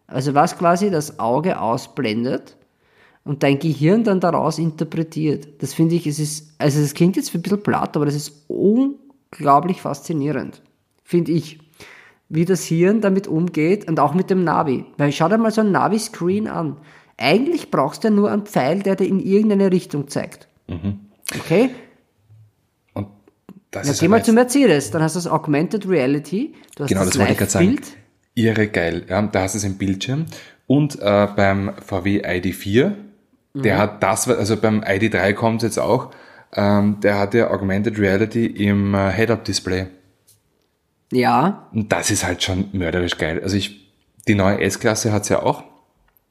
also 0.06 0.34
was 0.34 0.58
quasi 0.58 0.90
das 0.90 1.18
Auge 1.18 1.60
ausblendet 1.60 2.56
und 3.24 3.42
dein 3.42 3.58
Gehirn 3.58 4.04
dann 4.04 4.20
daraus 4.20 4.58
interpretiert. 4.58 5.62
Das 5.62 5.74
finde 5.74 5.94
ich, 5.94 6.06
es 6.06 6.18
ist, 6.18 6.54
also 6.58 6.80
es 6.80 6.94
klingt 6.94 7.16
jetzt 7.16 7.34
ein 7.34 7.42
bisschen 7.42 7.62
platt, 7.62 7.96
aber 7.96 8.06
das 8.06 8.14
ist 8.14 8.44
unglaublich 8.48 9.80
faszinierend, 9.80 10.62
finde 11.02 11.32
ich. 11.32 11.58
Wie 12.30 12.46
das 12.46 12.64
Hirn 12.64 13.02
damit 13.02 13.28
umgeht 13.28 13.86
und 13.86 14.00
auch 14.00 14.14
mit 14.14 14.30
dem 14.30 14.44
Navi. 14.44 14.86
Weil 14.96 15.12
schau 15.12 15.28
dir 15.28 15.38
mal 15.38 15.52
so 15.52 15.60
ein 15.60 15.72
Navi-Screen 15.72 16.48
an. 16.48 16.78
Eigentlich 17.16 17.70
brauchst 17.70 18.04
du 18.04 18.08
ja 18.08 18.14
nur 18.14 18.30
einen 18.30 18.44
Pfeil, 18.46 18.82
der 18.82 18.96
dir 18.96 19.06
in 19.06 19.20
irgendeine 19.20 19.70
Richtung 19.70 20.08
zeigt. 20.08 20.48
Okay? 21.38 21.70
Und 22.92 23.08
das 23.70 23.88
ist 23.88 24.00
geh 24.00 24.08
mal 24.08 24.24
zu 24.24 24.32
Mercedes, 24.32 24.90
dann 24.90 25.02
hast 25.02 25.14
du 25.14 25.18
das 25.18 25.26
Augmented 25.26 25.88
Reality, 25.88 26.54
du 26.76 26.84
hast 26.84 26.88
Genau, 26.88 27.00
das, 27.02 27.10
das 27.10 27.18
wollte 27.18 27.32
ich 27.32 27.38
gerade 27.38 27.50
sagen. 27.50 27.78
Irre 28.34 28.66
geil. 28.68 29.04
Ja, 29.08 29.22
da 29.22 29.42
hast 29.42 29.54
du 29.54 29.58
es 29.58 29.64
im 29.64 29.78
Bildschirm. 29.78 30.26
Und 30.66 31.00
äh, 31.00 31.28
beim 31.36 31.72
VW 31.84 32.22
ID4, 32.24 32.92
Mhm. 33.56 33.62
der 33.62 33.78
hat 33.78 34.02
das, 34.02 34.28
also 34.28 34.56
beim 34.56 34.80
ID3 34.82 35.32
kommt 35.32 35.62
jetzt 35.62 35.78
auch, 35.78 36.10
ähm, 36.54 36.98
der 37.00 37.18
hat 37.20 37.34
ja 37.34 37.50
Augmented 37.52 37.98
Reality 38.00 38.46
im 38.46 38.94
äh, 38.94 39.12
Head-Up-Display. 39.12 39.86
Ja, 41.12 41.68
Und 41.72 41.92
das 41.92 42.10
ist 42.10 42.24
halt 42.26 42.42
schon 42.42 42.70
mörderisch 42.72 43.16
geil. 43.16 43.40
Also 43.42 43.56
ich, 43.56 43.92
die 44.26 44.34
neue 44.34 44.60
S-Klasse 44.60 45.12
hat's 45.12 45.28
ja 45.28 45.42
auch. 45.42 45.62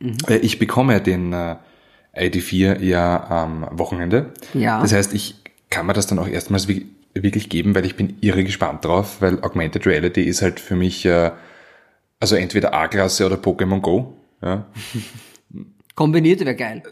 Mhm. 0.04 0.18
Äh, 0.28 0.38
Ich 0.38 0.60
bekomme 0.60 1.00
den 1.02 1.34
äh, 1.34 1.56
ID4 2.16 2.80
ja 2.82 3.24
am 3.30 3.68
Wochenende. 3.72 4.34
Ja. 4.54 4.82
Das 4.82 4.94
heißt, 4.94 5.14
ich 5.14 5.36
kann 5.70 5.86
mir 5.86 5.94
das 5.94 6.08
dann 6.08 6.20
auch 6.20 6.28
erstmals 6.28 6.68
wi- 6.68 6.86
wirklich 7.16 7.50
geben, 7.50 7.74
weil 7.76 7.86
ich 7.86 7.96
bin 7.96 8.18
irre 8.22 8.44
gespannt 8.44 8.86
drauf, 8.86 9.18
weil 9.22 9.42
Augmented 9.44 9.86
Reality 9.88 10.22
ist 10.24 10.42
halt 10.42 10.60
für 10.60 10.76
mich, 10.76 11.06
äh, 11.06 11.32
also 12.20 12.36
entweder 12.36 12.74
A-Klasse 12.74 13.26
oder 13.26 13.36
Pokémon 13.38 13.80
Go. 13.82 14.14
Ja, 14.42 14.66
kombiniert 15.96 16.40
wäre 16.42 16.56
geil. 16.56 16.84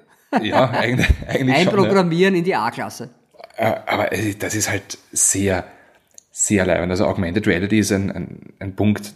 ja 0.41 0.69
eigentlich, 0.71 1.07
eigentlich 1.27 1.39
schon. 1.39 1.47
Ja. 1.49 1.55
Einprogrammieren 1.55 2.35
in 2.35 2.43
die 2.43 2.55
A-Klasse. 2.55 3.09
Aber 3.57 4.09
das 4.39 4.55
ist 4.55 4.69
halt 4.71 4.97
sehr, 5.11 5.65
sehr 6.31 6.65
leibend. 6.65 6.89
Also 6.91 7.05
Augmented 7.05 7.45
Reality 7.47 7.79
ist 7.79 7.91
ein, 7.91 8.09
ein, 8.11 8.53
ein 8.59 8.75
Punkt, 8.75 9.13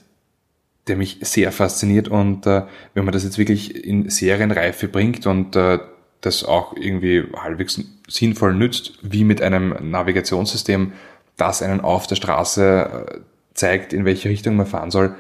der 0.87 0.97
mich 0.97 1.17
sehr 1.21 1.51
fasziniert 1.51 2.07
und 2.07 2.45
äh, 2.45 2.63
wenn 2.93 3.05
man 3.05 3.11
das 3.11 3.23
jetzt 3.23 3.37
wirklich 3.37 3.85
in 3.85 4.09
Serienreife 4.09 4.87
bringt 4.87 5.25
und 5.25 5.55
äh, 5.55 5.79
das 6.21 6.43
auch 6.43 6.75
irgendwie 6.75 7.23
halbwegs 7.35 7.81
sinnvoll 8.07 8.53
nützt, 8.53 8.93
wie 9.01 9.23
mit 9.23 9.41
einem 9.41 9.75
Navigationssystem, 9.89 10.93
das 11.37 11.61
einen 11.61 11.81
auf 11.81 12.07
der 12.07 12.15
Straße 12.15 13.05
äh, 13.07 13.19
zeigt, 13.53 13.93
in 13.93 14.05
welche 14.05 14.29
Richtung 14.29 14.55
man 14.55 14.65
fahren 14.65 14.91
soll, 14.91 15.15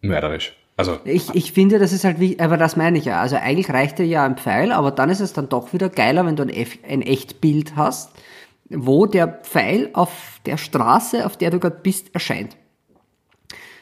mörderisch. 0.00 0.54
Also 0.76 0.98
Ich, 1.04 1.34
ich 1.34 1.52
finde, 1.52 1.80
das 1.80 1.92
ist 1.92 2.04
halt 2.04 2.20
wie, 2.20 2.38
aber 2.38 2.56
das 2.56 2.76
meine 2.76 2.98
ich 2.98 3.04
ja. 3.04 3.20
Also 3.20 3.36
eigentlich 3.36 3.70
reicht 3.70 3.98
dir 3.98 4.06
ja 4.06 4.24
ein 4.24 4.36
Pfeil, 4.36 4.70
aber 4.70 4.92
dann 4.92 5.10
ist 5.10 5.20
es 5.20 5.32
dann 5.32 5.48
doch 5.48 5.72
wieder 5.72 5.88
geiler, 5.88 6.24
wenn 6.24 6.36
du 6.36 6.44
ein, 6.44 6.50
F, 6.50 6.78
ein 6.88 7.02
Echtbild 7.02 7.74
hast, 7.74 8.12
wo 8.70 9.06
der 9.06 9.26
Pfeil 9.26 9.90
auf 9.92 10.40
der 10.46 10.56
Straße, 10.56 11.26
auf 11.26 11.36
der 11.36 11.50
du 11.50 11.58
gerade 11.58 11.80
bist, 11.82 12.14
erscheint. 12.14 12.56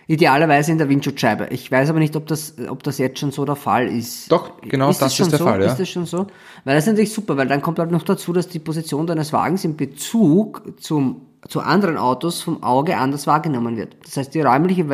Idealerweise 0.08 0.70
in 0.70 0.78
der 0.78 0.88
Windschutzscheibe. 0.88 1.48
Ich 1.50 1.70
weiß 1.70 1.90
aber 1.90 1.98
nicht, 1.98 2.14
ob 2.14 2.28
das, 2.28 2.54
ob 2.68 2.84
das 2.84 2.98
jetzt 2.98 3.18
schon 3.18 3.32
so 3.32 3.44
der 3.44 3.56
Fall 3.56 3.88
ist. 3.88 4.30
Doch, 4.30 4.60
genau 4.60 4.88
ist 4.88 5.02
das 5.02 5.16
schon 5.16 5.26
ist 5.26 5.32
der 5.32 5.38
so? 5.40 5.44
Fall, 5.44 5.60
ja. 5.60 5.66
Ist 5.66 5.80
das 5.80 5.88
schon 5.88 6.06
so? 6.06 6.28
Weil 6.64 6.76
das 6.76 6.84
ist 6.84 6.92
natürlich 6.92 7.12
super, 7.12 7.36
weil 7.36 7.48
dann 7.48 7.60
kommt 7.60 7.80
halt 7.80 7.90
noch 7.90 8.04
dazu, 8.04 8.32
dass 8.32 8.48
die 8.48 8.60
Position 8.60 9.08
deines 9.08 9.32
Wagens 9.32 9.64
in 9.64 9.76
Bezug 9.76 10.80
zum, 10.80 11.22
zu 11.48 11.60
anderen 11.60 11.96
Autos 11.96 12.40
vom 12.40 12.62
Auge 12.62 12.96
anders 12.96 13.26
wahrgenommen 13.26 13.76
wird. 13.76 13.96
Das 14.04 14.16
heißt, 14.16 14.32
die 14.32 14.42
räumliche, 14.42 14.84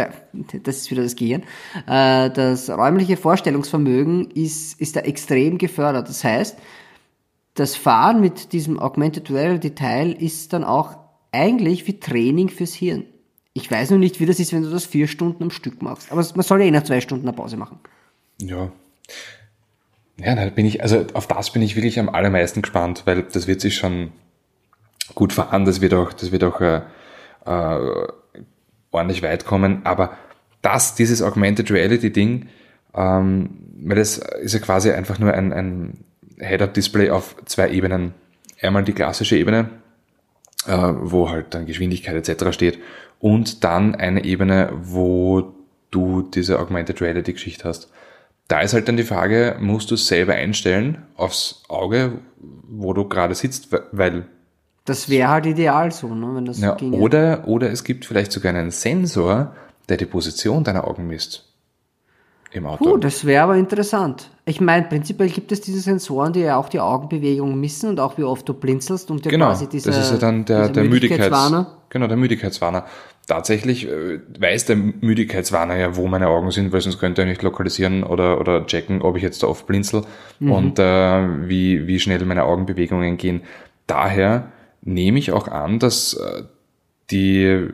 das 0.62 0.76
ist 0.78 0.90
wieder 0.90 1.02
das 1.02 1.14
Gehirn, 1.14 1.42
äh, 1.86 2.30
das 2.30 2.70
räumliche 2.70 3.18
Vorstellungsvermögen 3.18 4.30
ist, 4.30 4.80
ist 4.80 4.96
da 4.96 5.00
extrem 5.00 5.58
gefördert. 5.58 6.08
Das 6.08 6.24
heißt, 6.24 6.56
das 7.52 7.76
Fahren 7.76 8.22
mit 8.22 8.54
diesem 8.54 8.78
Augmented 8.78 9.30
Reality 9.30 9.74
Teil 9.74 10.12
ist 10.12 10.54
dann 10.54 10.64
auch 10.64 10.96
eigentlich 11.32 11.86
wie 11.86 12.00
Training 12.00 12.48
fürs 12.48 12.72
Hirn. 12.72 13.04
Ich 13.54 13.70
weiß 13.70 13.90
nur 13.90 13.98
nicht, 13.98 14.18
wie 14.20 14.26
das 14.26 14.40
ist, 14.40 14.52
wenn 14.52 14.62
du 14.62 14.70
das 14.70 14.86
vier 14.86 15.06
Stunden 15.06 15.42
am 15.42 15.50
Stück 15.50 15.82
machst. 15.82 16.10
Aber 16.10 16.24
man 16.34 16.42
soll 16.42 16.60
ja 16.60 16.66
eh 16.66 16.70
nach 16.70 16.84
zwei 16.84 17.00
Stunden 17.00 17.28
eine 17.28 17.36
Pause 17.36 17.56
machen. 17.56 17.78
Ja. 18.40 18.72
Ja, 20.18 20.34
da 20.34 20.46
bin 20.46 20.66
ich, 20.66 20.82
also 20.82 21.06
auf 21.14 21.26
das 21.26 21.52
bin 21.52 21.62
ich 21.62 21.76
wirklich 21.76 21.98
am 21.98 22.08
allermeisten 22.08 22.62
gespannt, 22.62 23.02
weil 23.06 23.22
das 23.22 23.46
wird 23.46 23.60
sich 23.60 23.76
schon 23.76 24.12
gut 25.14 25.32
fahren, 25.32 25.64
das 25.64 25.80
wird 25.80 25.94
auch, 25.94 26.12
das 26.12 26.32
wird 26.32 26.44
auch 26.44 26.60
äh, 26.60 26.82
äh, 27.44 28.06
ordentlich 28.90 29.22
weit 29.22 29.44
kommen, 29.44 29.84
aber 29.84 30.16
das, 30.60 30.94
dieses 30.94 31.22
Augmented 31.22 31.70
Reality 31.70 32.12
Ding, 32.12 32.48
ähm, 32.94 33.50
weil 33.84 33.96
das 33.96 34.18
ist 34.18 34.54
ja 34.54 34.60
quasi 34.60 34.92
einfach 34.92 35.18
nur 35.18 35.34
ein, 35.34 35.52
ein 35.52 36.04
Head-Up-Display 36.38 37.10
auf 37.10 37.36
zwei 37.46 37.70
Ebenen. 37.70 38.14
Einmal 38.60 38.84
die 38.84 38.92
klassische 38.92 39.36
Ebene, 39.36 39.70
äh, 40.66 40.76
wo 40.76 41.30
halt 41.30 41.54
dann 41.54 41.66
Geschwindigkeit 41.66 42.28
etc. 42.28 42.52
steht 42.52 42.78
und 43.22 43.62
dann 43.62 43.94
eine 43.94 44.24
Ebene, 44.24 44.72
wo 44.74 45.54
du 45.92 46.22
diese 46.22 46.58
Augmented 46.58 47.00
Reality 47.00 47.32
Geschichte 47.32 47.68
hast. 47.68 47.88
Da 48.48 48.60
ist 48.60 48.74
halt 48.74 48.88
dann 48.88 48.96
die 48.96 49.04
Frage, 49.04 49.56
musst 49.60 49.92
du 49.92 49.94
es 49.94 50.08
selber 50.08 50.34
einstellen 50.34 50.98
aufs 51.14 51.62
Auge, 51.68 52.18
wo 52.36 52.92
du 52.92 53.08
gerade 53.08 53.36
sitzt, 53.36 53.68
weil 53.92 54.26
Das 54.84 55.08
wäre 55.08 55.28
halt 55.28 55.46
ideal 55.46 55.92
so, 55.92 56.12
ne, 56.12 56.34
wenn 56.34 56.44
das 56.46 56.60
ja, 56.60 56.70
so 56.70 56.76
ginge. 56.76 56.96
oder, 56.96 57.46
oder 57.46 57.70
es 57.70 57.84
gibt 57.84 58.04
vielleicht 58.04 58.32
sogar 58.32 58.52
einen 58.52 58.72
Sensor, 58.72 59.54
der 59.88 59.98
die 59.98 60.06
Position 60.06 60.64
deiner 60.64 60.88
Augen 60.88 61.06
misst. 61.06 61.48
Im 62.50 62.66
Auto. 62.66 62.84
Puh, 62.84 62.96
das 62.98 63.24
wäre 63.24 63.44
aber 63.44 63.56
interessant. 63.56 64.28
Ich 64.44 64.60
meine, 64.60 64.86
prinzipiell 64.86 65.30
gibt 65.30 65.52
es 65.52 65.62
diese 65.62 65.80
Sensoren, 65.80 66.34
die 66.34 66.40
ja 66.40 66.56
auch 66.56 66.68
die 66.68 66.80
Augenbewegung 66.80 67.58
messen 67.58 67.88
und 67.88 68.00
auch 68.00 68.18
wie 68.18 68.24
oft 68.24 68.46
du 68.46 68.52
blinzelst 68.52 69.10
und 69.10 69.24
dir 69.24 69.30
genau, 69.30 69.46
quasi 69.46 69.68
diese 69.68 69.90
das 69.90 69.98
ist 69.98 70.10
ja 70.10 70.18
dann 70.18 70.44
der, 70.44 70.68
der 70.68 70.82
Müdigkeits, 70.82 71.20
Müdigkeitswarner. 71.20 71.78
genau, 71.88 72.06
der 72.08 72.16
Müdigkeitswarner. 72.18 72.84
Tatsächlich 73.28 73.88
äh, 73.88 74.18
weiß 74.38 74.66
der 74.66 74.76
Müdigkeitswarner 74.76 75.76
ja, 75.76 75.96
wo 75.96 76.06
meine 76.08 76.26
Augen 76.28 76.50
sind, 76.50 76.72
weil 76.72 76.80
sonst 76.80 76.98
könnte 76.98 77.22
er 77.22 77.26
nicht 77.28 77.42
lokalisieren 77.42 78.02
oder, 78.02 78.40
oder 78.40 78.66
checken, 78.66 79.00
ob 79.00 79.16
ich 79.16 79.22
jetzt 79.22 79.42
da 79.42 79.46
oft 79.46 79.66
blinzel 79.66 80.02
Mhm. 80.40 80.50
und 80.52 80.78
äh, 80.78 81.48
wie, 81.48 81.86
wie 81.86 82.00
schnell 82.00 82.24
meine 82.24 82.44
Augenbewegungen 82.44 83.16
gehen. 83.16 83.42
Daher 83.86 84.50
nehme 84.82 85.18
ich 85.20 85.30
auch 85.32 85.46
an, 85.48 85.78
dass 85.78 86.14
äh, 86.14 86.42
die, 87.12 87.68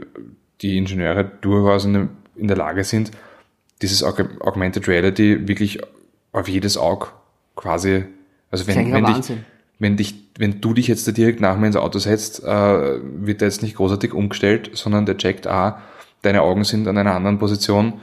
die 0.61 0.77
Ingenieure 0.77 1.25
durchaus 1.41 1.85
in, 1.87 1.95
dem- 1.95 2.09
in 2.37 2.49
der 2.49 2.57
Lage 2.57 2.85
sind, 2.85 3.11
dieses 3.81 4.03
Aug- 4.05 4.41
Augmented 4.41 4.87
Reality 4.89 5.49
wirklich 5.49 5.81
auf 6.33 6.47
jedes 6.49 6.77
Auge 6.77 7.07
quasi, 7.57 8.05
also 8.51 8.67
wenn, 8.67 8.75
wenn 8.93 9.05
dich, 9.07 9.15
Wahnsinn. 9.15 9.45
Wenn 9.79 9.97
dich, 9.97 10.15
wenn 10.39 10.61
du 10.61 10.75
dich 10.75 10.89
jetzt 10.89 11.07
da 11.07 11.13
direkt 11.13 11.41
nach 11.41 11.57
mir 11.57 11.69
ins 11.69 11.77
Auto 11.77 11.99
setzt, 11.99 12.43
äh, 12.43 12.47
wird 13.03 13.41
der 13.41 13.49
jetzt 13.49 13.63
nicht 13.63 13.77
großartig 13.77 14.13
umgestellt, 14.13 14.71
sondern 14.75 15.07
der 15.07 15.17
checkt, 15.17 15.47
ah, 15.47 15.83
deine 16.23 16.43
Augen 16.43 16.65
sind 16.65 16.89
an 16.89 16.99
einer 16.99 17.15
anderen 17.15 17.39
Position 17.39 18.01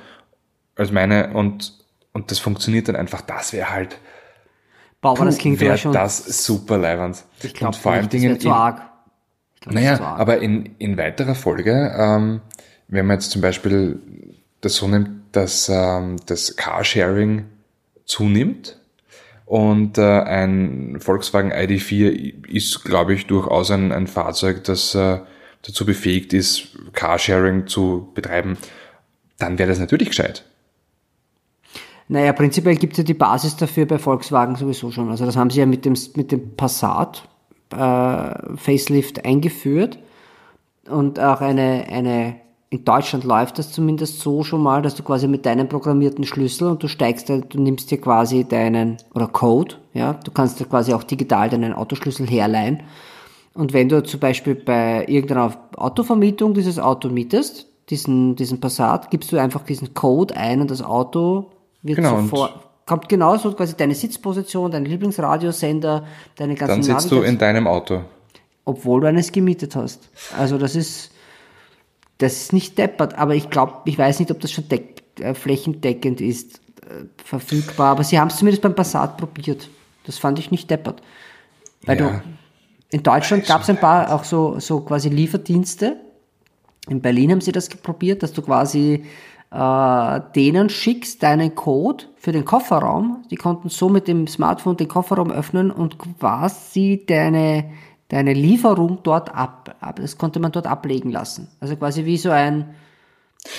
als 0.75 0.91
meine 0.91 1.33
und, 1.33 1.73
und 2.13 2.31
das 2.31 2.39
funktioniert 2.39 2.87
dann 2.87 2.95
einfach. 2.95 3.21
Das 3.21 3.53
wäre 3.53 3.71
halt, 3.71 3.97
Boah, 5.01 5.11
aber 5.11 5.25
das 5.25 5.37
klingt 5.37 5.61
aber 5.61 5.77
schon. 5.77 5.93
das 5.93 6.45
super 6.45 6.77
leibend. 6.77 7.23
ich 7.43 7.53
glaube, 7.53 7.77
vor 7.77 7.91
allem 7.91 8.09
Dingen 8.09 8.39
zu 8.39 8.49
arg. 8.51 8.81
Glaub, 9.61 9.75
naja, 9.75 9.97
zu 9.97 10.03
arg. 10.03 10.19
aber 10.19 10.39
in, 10.39 10.75
in 10.77 10.97
weiterer 10.97 11.35
Folge, 11.35 11.93
ähm, 11.97 12.41
wenn 12.87 13.05
man 13.05 13.17
jetzt 13.17 13.31
zum 13.31 13.41
Beispiel 13.41 13.99
das 14.61 14.75
so 14.75 14.87
nimmt, 14.87 15.09
dass 15.31 15.69
ähm, 15.69 16.17
das 16.25 16.55
Carsharing 16.55 17.45
zunimmt 18.05 18.79
und 19.45 19.97
äh, 19.97 20.01
ein 20.01 20.97
Volkswagen 20.99 21.53
ID4 21.53 22.47
ist, 22.47 22.83
glaube 22.83 23.13
ich, 23.13 23.27
durchaus 23.27 23.69
ein, 23.71 23.91
ein 23.91 24.07
Fahrzeug, 24.07 24.63
das 24.63 24.95
äh, 24.95 25.19
dazu 25.61 25.85
befähigt 25.85 26.33
ist, 26.33 26.77
Carsharing 26.93 27.67
zu 27.67 28.11
betreiben, 28.13 28.57
dann 29.37 29.57
wäre 29.57 29.69
das 29.69 29.79
natürlich 29.79 30.09
gescheit. 30.09 30.45
Naja, 32.07 32.33
prinzipiell 32.33 32.75
gibt 32.75 32.93
es 32.93 32.97
ja 32.99 33.03
die 33.03 33.15
Basis 33.15 33.55
dafür 33.55 33.85
bei 33.85 33.97
Volkswagen 33.97 34.55
sowieso 34.55 34.91
schon. 34.91 35.09
Also 35.09 35.25
das 35.25 35.35
haben 35.35 35.49
sie 35.49 35.59
ja 35.59 35.65
mit 35.65 35.85
dem, 35.85 35.95
mit 36.15 36.31
dem 36.31 36.55
Passat 36.55 37.27
äh, 37.71 38.57
Facelift 38.57 39.25
eingeführt. 39.25 39.99
Und 40.87 41.19
auch 41.19 41.41
eine, 41.41 41.87
eine, 41.89 42.35
in 42.69 42.83
Deutschland 42.83 43.23
läuft 43.23 43.59
das 43.59 43.71
zumindest 43.71 44.19
so 44.19 44.43
schon 44.43 44.61
mal, 44.63 44.81
dass 44.81 44.95
du 44.95 45.03
quasi 45.03 45.27
mit 45.27 45.45
deinem 45.45 45.69
programmierten 45.69 46.25
Schlüssel 46.25 46.67
und 46.67 46.81
du 46.83 46.87
steigst, 46.87 47.29
da- 47.29 47.37
du 47.37 47.61
nimmst 47.61 47.91
dir 47.91 47.99
quasi 48.01 48.43
deinen, 48.43 48.97
oder 49.13 49.27
Code, 49.27 49.75
ja, 49.93 50.13
du 50.13 50.31
kannst 50.31 50.59
dir 50.59 50.65
quasi 50.65 50.93
auch 50.93 51.03
digital 51.03 51.49
deinen 51.49 51.73
Autoschlüssel 51.73 52.27
herleihen. 52.27 52.81
Und 53.53 53.71
wenn 53.71 53.87
du 53.87 54.03
zum 54.03 54.19
Beispiel 54.19 54.55
bei 54.55 55.05
irgendeiner 55.07 55.53
Autovermietung 55.77 56.53
dieses 56.53 56.77
Auto 56.79 57.07
mietest, 57.09 57.67
diesen, 57.89 58.35
diesen 58.35 58.59
Passat, 58.59 59.11
gibst 59.11 59.31
du 59.31 59.37
einfach 59.37 59.61
diesen 59.63 59.93
Code 59.93 60.35
ein 60.35 60.59
und 60.59 60.71
das 60.71 60.81
Auto 60.81 61.51
wird 61.83 61.97
Genau, 61.97 62.19
sofort, 62.21 62.53
kommt 62.85 63.07
genauso 63.07 63.53
quasi 63.53 63.77
deine 63.77 63.95
Sitzposition, 63.95 64.71
dein 64.71 64.85
Lieblingsradiosender, 64.85 66.03
deine 66.35 66.55
ganzen 66.55 66.81
Dann 66.87 66.99
sitzt 66.99 67.11
du 67.11 67.21
in 67.21 67.37
deinem 67.37 67.67
Auto. 67.67 68.01
obwohl 68.65 69.01
du 69.01 69.07
eines 69.07 69.31
gemietet 69.31 69.75
hast. 69.75 70.09
Also 70.37 70.57
das 70.57 70.75
ist, 70.75 71.11
das 72.17 72.33
ist 72.33 72.53
nicht 72.53 72.77
deppert, 72.77 73.17
aber 73.17 73.35
ich 73.35 73.49
glaube, 73.49 73.81
ich 73.85 73.97
weiß 73.97 74.19
nicht, 74.19 74.31
ob 74.31 74.39
das 74.39 74.51
schon 74.51 74.67
deck, 74.69 75.03
äh, 75.19 75.33
flächendeckend 75.33 76.21
ist, 76.21 76.61
äh, 76.81 77.05
verfügbar, 77.23 77.91
aber 77.91 78.03
sie 78.03 78.19
haben 78.19 78.29
es 78.29 78.37
zumindest 78.37 78.61
beim 78.61 78.75
Passat 78.75 79.17
probiert. 79.17 79.69
Das 80.05 80.17
fand 80.17 80.39
ich 80.39 80.51
nicht 80.51 80.69
deppert. 80.69 81.01
Weil 81.85 81.99
Ja. 81.99 82.09
du, 82.09 82.21
in 82.91 83.03
Deutschland 83.03 83.45
gab 83.45 83.61
es 83.61 83.69
ein 83.69 83.79
paar 83.79 84.13
auch 84.13 84.23
so, 84.23 84.59
so 84.59 84.81
quasi 84.81 85.09
Lieferdienste. 85.09 85.97
In 86.87 87.01
Berlin 87.01 87.31
haben 87.31 87.41
sie 87.41 87.51
das 87.51 87.67
probiert, 87.69 88.23
dass 88.23 88.31
du 88.31 88.41
quasi 88.41 89.05
äh, 89.51 90.21
denen 90.35 90.69
schickst 90.69 91.23
deinen 91.23 91.55
Code 91.55 92.05
für 92.17 92.31
den 92.31 92.45
Kofferraum. 92.45 93.23
Die 93.31 93.35
konnten 93.35 93.69
so 93.69 93.89
mit 93.89 94.07
dem 94.07 94.27
Smartphone 94.27 94.77
den 94.77 94.87
Kofferraum 94.87 95.31
öffnen 95.31 95.71
und 95.71 95.97
quasi 95.97 97.03
deine, 97.07 97.71
deine 98.09 98.33
Lieferung 98.33 98.99
dort 99.03 99.33
ab, 99.33 99.75
ab. 99.79 99.99
Das 100.01 100.17
konnte 100.17 100.39
man 100.39 100.51
dort 100.51 100.67
ablegen 100.67 101.11
lassen. 101.11 101.47
Also 101.59 101.75
quasi 101.75 102.05
wie 102.05 102.17
so 102.17 102.29
ein. 102.29 102.75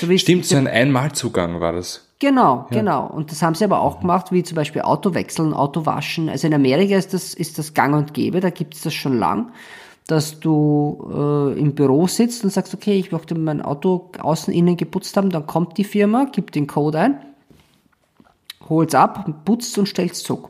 So 0.00 0.08
wie 0.08 0.18
Stimmt, 0.18 0.44
so 0.46 0.56
ein 0.56 0.66
Einmalzugang 0.66 1.60
war 1.60 1.72
das. 1.72 2.06
Genau, 2.18 2.66
genau. 2.70 3.06
Und 3.06 3.30
das 3.30 3.42
haben 3.42 3.54
sie 3.54 3.64
aber 3.64 3.80
auch 3.80 4.00
gemacht, 4.00 4.32
wie 4.32 4.42
zum 4.42 4.56
Beispiel 4.56 4.82
Auto 4.82 5.14
wechseln, 5.14 5.52
Auto 5.52 5.84
waschen. 5.84 6.30
Also 6.30 6.46
in 6.46 6.54
Amerika 6.54 6.96
ist 6.96 7.12
das, 7.12 7.34
ist 7.34 7.58
das 7.58 7.74
gang 7.74 7.94
und 7.94 8.14
gäbe, 8.14 8.40
da 8.40 8.48
gibt 8.48 8.74
es 8.74 8.82
das 8.82 8.94
schon 8.94 9.18
lang, 9.18 9.52
dass 10.06 10.40
du 10.40 11.52
äh, 11.54 11.60
im 11.60 11.74
Büro 11.74 12.06
sitzt 12.06 12.42
und 12.42 12.50
sagst, 12.50 12.72
okay, 12.72 12.98
ich 12.98 13.12
möchte 13.12 13.34
mein 13.34 13.60
Auto 13.60 14.10
außen 14.18 14.52
innen 14.52 14.78
geputzt 14.78 15.16
haben, 15.16 15.28
dann 15.28 15.46
kommt 15.46 15.76
die 15.76 15.84
Firma, 15.84 16.24
gibt 16.32 16.54
den 16.54 16.66
Code 16.66 16.98
ein, 16.98 17.20
holt's 18.66 18.94
ab, 18.94 19.44
putzt 19.44 19.76
und 19.76 19.86
stellt's 19.86 20.22
zurück. 20.22 20.48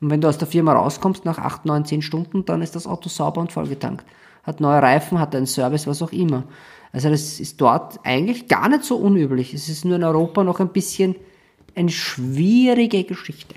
Und 0.00 0.10
wenn 0.10 0.20
du 0.20 0.28
aus 0.28 0.38
der 0.38 0.48
Firma 0.48 0.72
rauskommst 0.74 1.24
nach 1.24 1.38
8, 1.38 1.64
9, 1.64 1.84
10 1.84 2.02
Stunden, 2.02 2.44
dann 2.44 2.62
ist 2.62 2.76
das 2.76 2.86
Auto 2.86 3.08
sauber 3.08 3.40
und 3.40 3.52
vollgetankt. 3.52 4.04
Hat 4.44 4.60
neue 4.60 4.80
Reifen, 4.80 5.18
hat 5.18 5.34
einen 5.34 5.46
Service, 5.46 5.86
was 5.86 6.02
auch 6.02 6.12
immer. 6.12 6.44
Also 6.92 7.10
das 7.10 7.40
ist 7.40 7.60
dort 7.60 7.98
eigentlich 8.04 8.48
gar 8.48 8.68
nicht 8.68 8.84
so 8.84 8.96
unüblich. 8.96 9.52
Es 9.52 9.68
ist 9.68 9.84
nur 9.84 9.96
in 9.96 10.04
Europa 10.04 10.44
noch 10.44 10.60
ein 10.60 10.68
bisschen 10.70 11.16
eine 11.74 11.90
schwierige 11.90 13.04
Geschichte. 13.04 13.54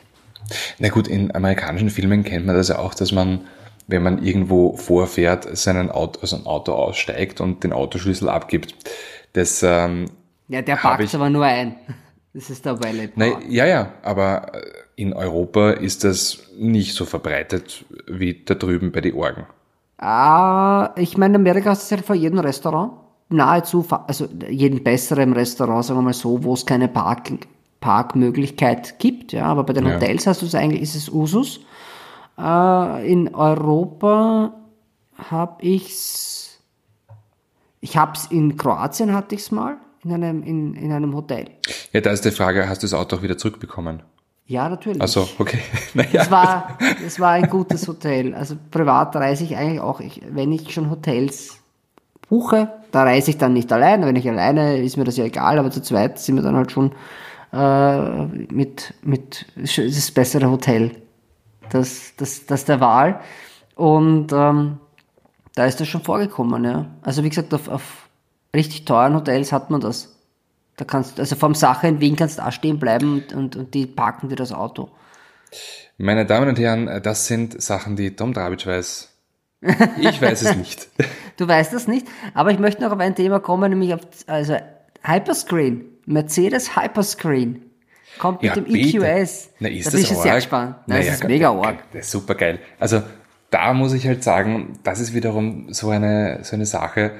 Na 0.79 0.89
gut, 0.89 1.07
in 1.07 1.33
amerikanischen 1.33 1.89
Filmen 1.89 2.23
kennt 2.23 2.45
man 2.45 2.55
das 2.55 2.67
ja 2.67 2.79
auch, 2.79 2.93
dass 2.93 3.11
man, 3.11 3.41
wenn 3.87 4.03
man 4.03 4.21
irgendwo 4.23 4.75
vorfährt, 4.75 5.55
seinen 5.57 5.89
Auto, 5.91 6.19
also 6.21 6.35
ein 6.35 6.45
Auto 6.45 6.73
aussteigt 6.73 7.39
und 7.39 7.63
den 7.63 7.71
Autoschlüssel 7.71 8.27
abgibt. 8.29 8.75
Das, 9.33 9.63
ähm, 9.63 10.07
Ja, 10.49 10.61
der 10.61 10.75
packt 10.75 11.03
ich- 11.03 11.15
aber 11.15 11.29
nur 11.29 11.45
ein. 11.45 11.75
Das 12.33 12.49
ist 12.49 12.63
der 12.65 12.81
Valet 12.81 13.17
nein, 13.17 13.33
ja, 13.49 13.65
ja, 13.65 13.91
aber 14.03 14.53
äh, 14.55 14.61
in 15.01 15.13
Europa 15.13 15.71
ist 15.71 16.03
das 16.03 16.43
nicht 16.55 16.93
so 16.93 17.05
verbreitet 17.05 17.85
wie 18.05 18.43
da 18.45 18.53
drüben 18.53 18.91
bei 18.91 19.01
den 19.01 19.15
Orgen. 19.15 19.47
Ah, 19.97 20.91
ich 20.95 21.17
meine, 21.17 21.35
in 21.35 21.41
Amerika 21.41 21.71
hast 21.71 21.89
du 21.89 21.95
es 21.95 22.01
ja 22.01 22.05
vor 22.05 22.15
jedem 22.15 22.37
Restaurant. 22.39 22.93
Nahezu, 23.29 23.85
also 24.07 24.27
jedem 24.47 24.83
besseren 24.83 25.33
Restaurant, 25.33 25.85
sagen 25.85 25.99
wir 25.99 26.03
mal 26.03 26.13
so, 26.13 26.43
wo 26.43 26.53
es 26.53 26.65
keine 26.65 26.87
Park, 26.87 27.31
Parkmöglichkeit 27.79 28.99
gibt. 28.99 29.31
Ja, 29.31 29.45
aber 29.45 29.63
bei 29.63 29.73
den 29.73 29.87
Ja. 29.87 29.95
Hotels 29.95 30.27
hast 30.27 30.43
du 30.43 30.45
es 30.45 30.53
eigentlich, 30.53 30.81
ist 30.81 30.95
es 30.95 31.09
Usus. 31.09 31.61
Äh, 32.37 33.11
in 33.11 33.33
Europa 33.33 34.53
habe 35.17 35.63
ich's, 35.65 36.59
ich 37.79 37.97
hab's 37.97 38.27
in 38.27 38.55
Kroatien 38.55 39.13
hatte 39.13 39.33
ich's 39.33 39.49
mal 39.49 39.77
in 40.03 40.13
einem 40.13 40.43
in, 40.43 40.73
in 40.75 40.91
einem 40.91 41.15
Hotel. 41.15 41.45
Ja, 41.91 42.01
da 42.01 42.11
ist 42.11 42.25
die 42.25 42.31
Frage, 42.31 42.67
hast 42.67 42.83
du 42.83 42.85
das 42.85 42.93
Auto 42.93 43.15
auch 43.15 43.21
wieder 43.21 43.37
zurückbekommen? 43.37 44.03
Ja, 44.51 44.67
natürlich. 44.67 45.01
Also, 45.01 45.27
okay. 45.39 45.59
Naja. 45.93 46.09
Das 46.13 46.31
war, 46.31 46.77
das 47.01 47.19
war 47.21 47.31
ein 47.31 47.49
gutes 47.49 47.87
Hotel. 47.87 48.35
Also 48.35 48.55
privat 48.69 49.15
reise 49.15 49.45
ich 49.45 49.55
eigentlich 49.55 49.79
auch, 49.79 50.01
ich, 50.01 50.21
wenn 50.29 50.51
ich 50.51 50.73
schon 50.73 50.89
Hotels 50.89 51.57
buche, 52.27 52.69
da 52.91 53.03
reise 53.03 53.31
ich 53.31 53.37
dann 53.37 53.53
nicht 53.53 53.71
allein. 53.71 54.05
Wenn 54.05 54.17
ich 54.17 54.27
alleine, 54.27 54.81
ist 54.81 54.97
mir 54.97 55.05
das 55.05 55.15
ja 55.17 55.23
egal, 55.25 55.57
aber 55.57 55.71
zu 55.71 55.81
zweit 55.81 56.19
sind 56.19 56.35
wir 56.35 56.43
dann 56.43 56.57
halt 56.57 56.71
schon 56.71 56.91
äh, 57.53 58.25
mit, 58.53 58.93
mit 59.03 59.45
das 59.55 60.11
bessere 60.11 60.49
Hotel. 60.51 60.91
Das, 61.69 62.13
das, 62.17 62.45
das 62.45 62.65
der 62.65 62.81
Wahl. 62.81 63.21
Und 63.75 64.33
ähm, 64.33 64.79
Da 65.55 65.65
ist 65.65 65.79
das 65.79 65.87
schon 65.87 66.01
vorgekommen, 66.03 66.63
ja. 66.65 66.87
Also 67.01 67.23
wie 67.23 67.29
gesagt, 67.29 67.53
auf, 67.53 67.67
auf 67.69 68.09
richtig 68.55 68.85
teuren 68.85 69.15
Hotels 69.15 69.51
hat 69.51 69.69
man 69.69 69.81
das. 69.81 70.15
Da 70.81 70.85
kannst 70.85 71.19
also 71.19 71.35
vom 71.35 71.53
Sache 71.53 71.87
in 71.87 71.99
Wien 72.01 72.15
kannst 72.15 72.39
du 72.39 72.41
da 72.41 72.51
stehen 72.51 72.79
bleiben 72.79 73.13
und, 73.13 73.33
und, 73.33 73.55
und 73.55 73.73
die 73.75 73.85
parken 73.85 74.29
dir 74.29 74.35
das 74.35 74.51
Auto. 74.51 74.89
Meine 75.99 76.25
Damen 76.25 76.49
und 76.49 76.57
Herren, 76.57 77.03
das 77.03 77.27
sind 77.27 77.61
Sachen, 77.61 77.95
die 77.95 78.15
Tom 78.15 78.33
Drabitsch 78.33 78.65
weiß. 78.65 79.09
Ich 79.99 80.19
weiß 80.19 80.41
es 80.41 80.55
nicht. 80.55 80.87
Du 81.37 81.47
weißt 81.47 81.71
das 81.71 81.87
nicht, 81.87 82.07
aber 82.33 82.49
ich 82.51 82.57
möchte 82.57 82.81
noch 82.81 82.91
auf 82.91 82.99
ein 82.99 83.13
Thema 83.13 83.39
kommen, 83.39 83.69
nämlich 83.69 83.93
auf 83.93 84.01
also 84.25 84.57
Hyperscreen. 85.03 85.85
Mercedes 86.07 86.75
Hyperscreen. 86.75 87.61
Kommt 88.17 88.41
mit 88.41 88.49
Ja, 88.49 88.55
dem 88.55 88.63
bitte. 88.63 88.97
EQS. 88.97 89.51
Na, 89.59 89.69
ist 89.69 89.85
da 89.85 89.91
das 89.91 90.07
schon 90.07 90.17
sehr 90.17 90.35
gespannt. 90.35 90.77
Nein, 90.87 90.97
Naja, 90.99 91.11
das 91.11 91.21
ist 91.21 91.27
mega 91.27 91.51
arg. 91.51 91.83
Das 91.93 92.05
ist 92.07 92.11
super 92.11 92.33
geil. 92.33 92.57
Also 92.79 93.03
da 93.51 93.73
muss 93.75 93.93
ich 93.93 94.07
halt 94.07 94.23
sagen, 94.23 94.79
das 94.83 94.99
ist 94.99 95.13
wiederum 95.13 95.71
so 95.71 95.91
eine, 95.91 96.39
so 96.41 96.55
eine 96.55 96.65
Sache. 96.65 97.11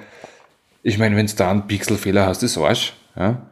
Ich 0.81 0.97
meine, 0.97 1.15
wenn 1.15 1.27
du 1.27 1.35
da 1.35 1.51
einen 1.51 1.67
Pixelfehler 1.67 2.25
hast, 2.25 2.41
ist 2.41 2.57
Arsch. 2.57 2.93
Ja? 3.15 3.50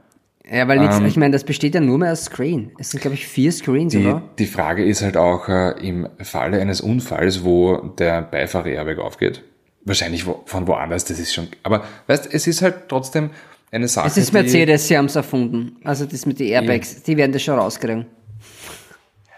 Ja, 0.52 0.68
weil 0.68 0.80
Ähm, 0.82 1.06
ich 1.06 1.16
meine, 1.18 1.32
das 1.34 1.43
besteht 1.43 1.76
ja 1.76 1.82
nur 1.82 1.97
mehr 2.00 2.12
aus 2.12 2.26
Screen. 2.26 2.72
Es 2.80 2.91
sind, 2.91 3.02
glaube 3.02 3.14
ich, 3.16 3.28
vier 3.28 3.52
Screens, 3.52 3.91
Die, 3.93 4.00
oder? 4.00 4.24
die 4.39 4.45
Frage 4.47 4.84
ist 4.84 5.02
halt 5.04 5.16
auch 5.18 5.47
äh, 5.47 5.72
im 5.88 6.08
Falle 6.22 6.60
eines 6.60 6.82
Unfalls, 6.82 7.43
wo 7.43 7.78
der 7.78 8.24
Beifahrer-Airbag 8.24 8.97
aufgeht. 9.00 9.43
Wahrscheinlich 9.86 10.26
wo, 10.26 10.41
von 10.45 10.68
woanders, 10.68 11.06
das 11.06 11.20
ist 11.20 11.34
schon. 11.34 11.47
Aber 11.64 11.84
weißt, 12.08 12.34
es 12.34 12.47
ist 12.47 12.62
halt 12.62 12.89
trotzdem 12.89 13.30
eine 13.72 13.88
Sache. 13.88 14.08
Es 14.08 14.18
ist 14.18 14.30
die- 14.30 14.34
Mercedes, 14.34 14.88
sie 14.88 14.97
haben 14.97 15.06
es 15.06 15.16
erfunden. 15.16 15.78
Also 15.84 16.06
das 16.06 16.26
mit 16.26 16.39
den 16.39 16.47
Airbags, 16.47 17.04
die 17.04 17.16
werden 17.18 17.32
das 17.32 17.43
schon 17.43 17.58
rauskriegen. 17.60 18.06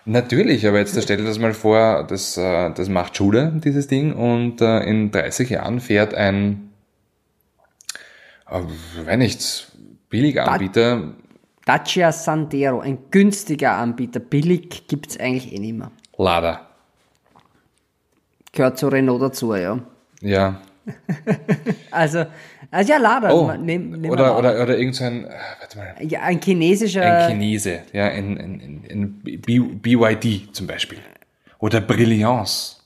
Natürlich, 0.05 0.65
aber 0.67 0.79
jetzt 0.79 0.99
stell 1.03 1.17
dir 1.17 1.25
das 1.25 1.37
mal 1.37 1.53
vor, 1.53 2.05
das, 2.07 2.35
äh, 2.37 2.71
das 2.73 2.89
macht 2.89 3.15
Schule, 3.17 3.53
dieses 3.63 3.87
Ding, 3.87 4.13
und 4.13 4.59
äh, 4.61 4.79
in 4.83 5.11
30 5.11 5.49
Jahren 5.51 5.79
fährt 5.79 6.15
ein, 6.15 6.71
äh, 8.49 8.61
wenn 9.05 9.21
nicht, 10.11 10.35
Billiganbieter, 10.35 11.13
Dacia 11.65 12.11
Sandero, 12.11 12.79
ein 12.79 12.97
günstiger 13.11 13.73
Anbieter. 13.73 14.19
Billig 14.19 14.87
gibt's 14.87 15.17
eigentlich 15.17 15.53
eh 15.53 15.59
nicht 15.59 15.77
mehr. 15.77 15.91
Lada. 16.17 16.67
Gehört 18.51 18.77
zu 18.77 18.87
Renault 18.87 19.21
dazu, 19.21 19.55
ja. 19.55 19.79
Ja. 20.21 20.61
Also, 21.91 22.25
also 22.71 22.91
ja, 22.91 22.97
Lada. 22.97 23.31
Oh, 23.31 23.51
nehm, 23.51 23.91
nehm 23.91 24.09
oder, 24.09 24.37
oder, 24.37 24.63
oder 24.63 24.77
irgend 24.77 24.95
so 24.95 25.03
ein, 25.03 25.25
äh, 25.25 25.29
warte 25.59 25.77
mal, 25.77 25.95
ja, 25.99 26.21
ein 26.21 26.41
chinesischer. 26.41 27.03
ein 27.03 27.31
Chinese, 27.31 27.81
ja, 27.91 28.05
ein, 28.05 28.37
ein, 28.37 28.83
ein, 28.89 29.21
ein 29.23 29.81
BYD 29.81 30.55
zum 30.55 30.67
Beispiel. 30.67 30.99
Oder 31.59 31.81
Brilliance. 31.81 32.77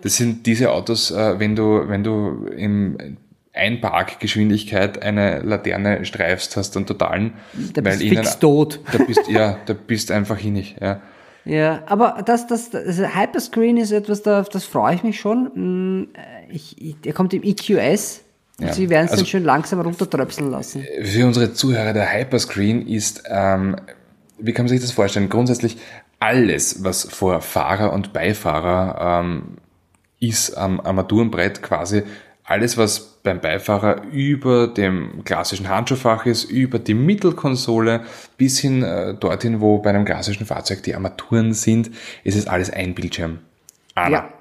Das 0.00 0.16
sind 0.16 0.46
diese 0.46 0.70
Autos, 0.72 1.10
äh, 1.10 1.38
wenn 1.38 1.54
du, 1.54 1.86
wenn 1.86 2.02
du 2.02 2.46
im 2.46 3.18
Einparkgeschwindigkeit 3.52 5.02
eine 5.02 5.40
Laterne 5.40 6.04
streifst, 6.04 6.56
hast 6.56 6.76
einen 6.76 6.86
totalen, 6.86 7.34
Da 7.74 7.80
bist 7.80 8.00
du 8.02 8.08
fix 8.08 8.38
tot. 8.38 8.80
Da 8.92 8.98
bist, 9.04 9.28
ja, 9.28 9.58
da 9.66 9.72
bist 9.74 10.10
einfach 10.10 10.38
hinig, 10.38 10.76
ja. 10.80 11.00
Ja, 11.46 11.82
aber 11.86 12.22
das, 12.24 12.46
das, 12.46 12.70
das 12.70 12.98
Hyperscreen 12.98 13.78
ist 13.78 13.92
etwas, 13.92 14.22
da, 14.22 14.40
auf 14.40 14.50
das 14.50 14.64
freue 14.64 14.94
ich 14.94 15.02
mich 15.02 15.18
schon. 15.18 16.02
Mm, 16.02 16.08
Ich, 16.50 16.80
ich, 16.80 17.00
der 17.00 17.12
kommt 17.12 17.32
im 17.32 17.42
EQS. 17.42 18.22
Ja, 18.60 18.72
sie 18.74 18.90
werden 18.90 19.06
es 19.06 19.12
also- 19.12 19.22
dann 19.22 19.26
schön 19.26 19.44
langsam 19.44 19.80
runtertröpseln 19.80 20.50
lassen. 20.50 20.84
Für 21.02 21.26
unsere 21.26 21.54
Zuhörer, 21.54 21.94
der 21.94 22.12
Hyperscreen 22.12 22.86
ist, 22.86 23.22
ähm, 23.26 23.76
wie 24.38 24.52
kann 24.52 24.66
man 24.66 24.68
sich 24.68 24.80
das 24.82 24.92
vorstellen? 24.92 25.30
Grundsätzlich 25.30 25.78
alles, 26.18 26.84
was 26.84 27.04
vor 27.04 27.40
Fahrer 27.40 27.94
und 27.94 28.12
Beifahrer 28.12 29.20
ähm, 29.22 29.56
ist 30.20 30.54
am 30.58 30.78
Armaturenbrett 30.80 31.62
quasi 31.62 32.02
alles, 32.44 32.76
was 32.76 33.09
beim 33.22 33.40
Beifahrer 33.40 34.04
über 34.12 34.66
dem 34.66 35.24
klassischen 35.24 35.68
Handschuhfach 35.68 36.26
ist, 36.26 36.44
über 36.44 36.78
die 36.78 36.94
Mittelkonsole 36.94 38.02
bis 38.36 38.58
hin 38.58 38.82
äh, 38.82 39.14
dorthin, 39.14 39.60
wo 39.60 39.78
bei 39.78 39.90
einem 39.90 40.04
klassischen 40.04 40.46
Fahrzeug 40.46 40.82
die 40.82 40.94
Armaturen 40.94 41.52
sind, 41.52 41.90
ist 42.24 42.36
es 42.36 42.46
alles 42.46 42.70
ein 42.70 42.94
Bildschirm. 42.94 43.38
Einer. 43.94 44.10
Ja. 44.10 44.32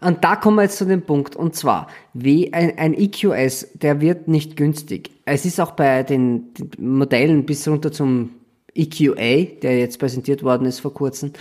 Und 0.00 0.22
da 0.24 0.36
kommen 0.36 0.56
wir 0.56 0.62
jetzt 0.62 0.78
zu 0.78 0.86
dem 0.86 1.02
Punkt. 1.02 1.34
Und 1.36 1.56
zwar, 1.56 1.88
wie 2.14 2.52
ein, 2.52 2.78
ein 2.78 2.94
EQS, 2.94 3.72
der 3.74 4.00
wird 4.00 4.28
nicht 4.28 4.56
günstig. 4.56 5.10
Es 5.24 5.44
ist 5.44 5.60
auch 5.60 5.72
bei 5.72 6.02
den, 6.02 6.54
den 6.54 6.96
Modellen 6.96 7.44
bis 7.46 7.66
runter 7.66 7.90
zum 7.90 8.30
EQA, 8.74 9.44
der 9.62 9.78
jetzt 9.78 9.98
präsentiert 9.98 10.42
worden 10.42 10.66
ist 10.66 10.80
vor 10.80 10.94
kurzem, 10.94 11.32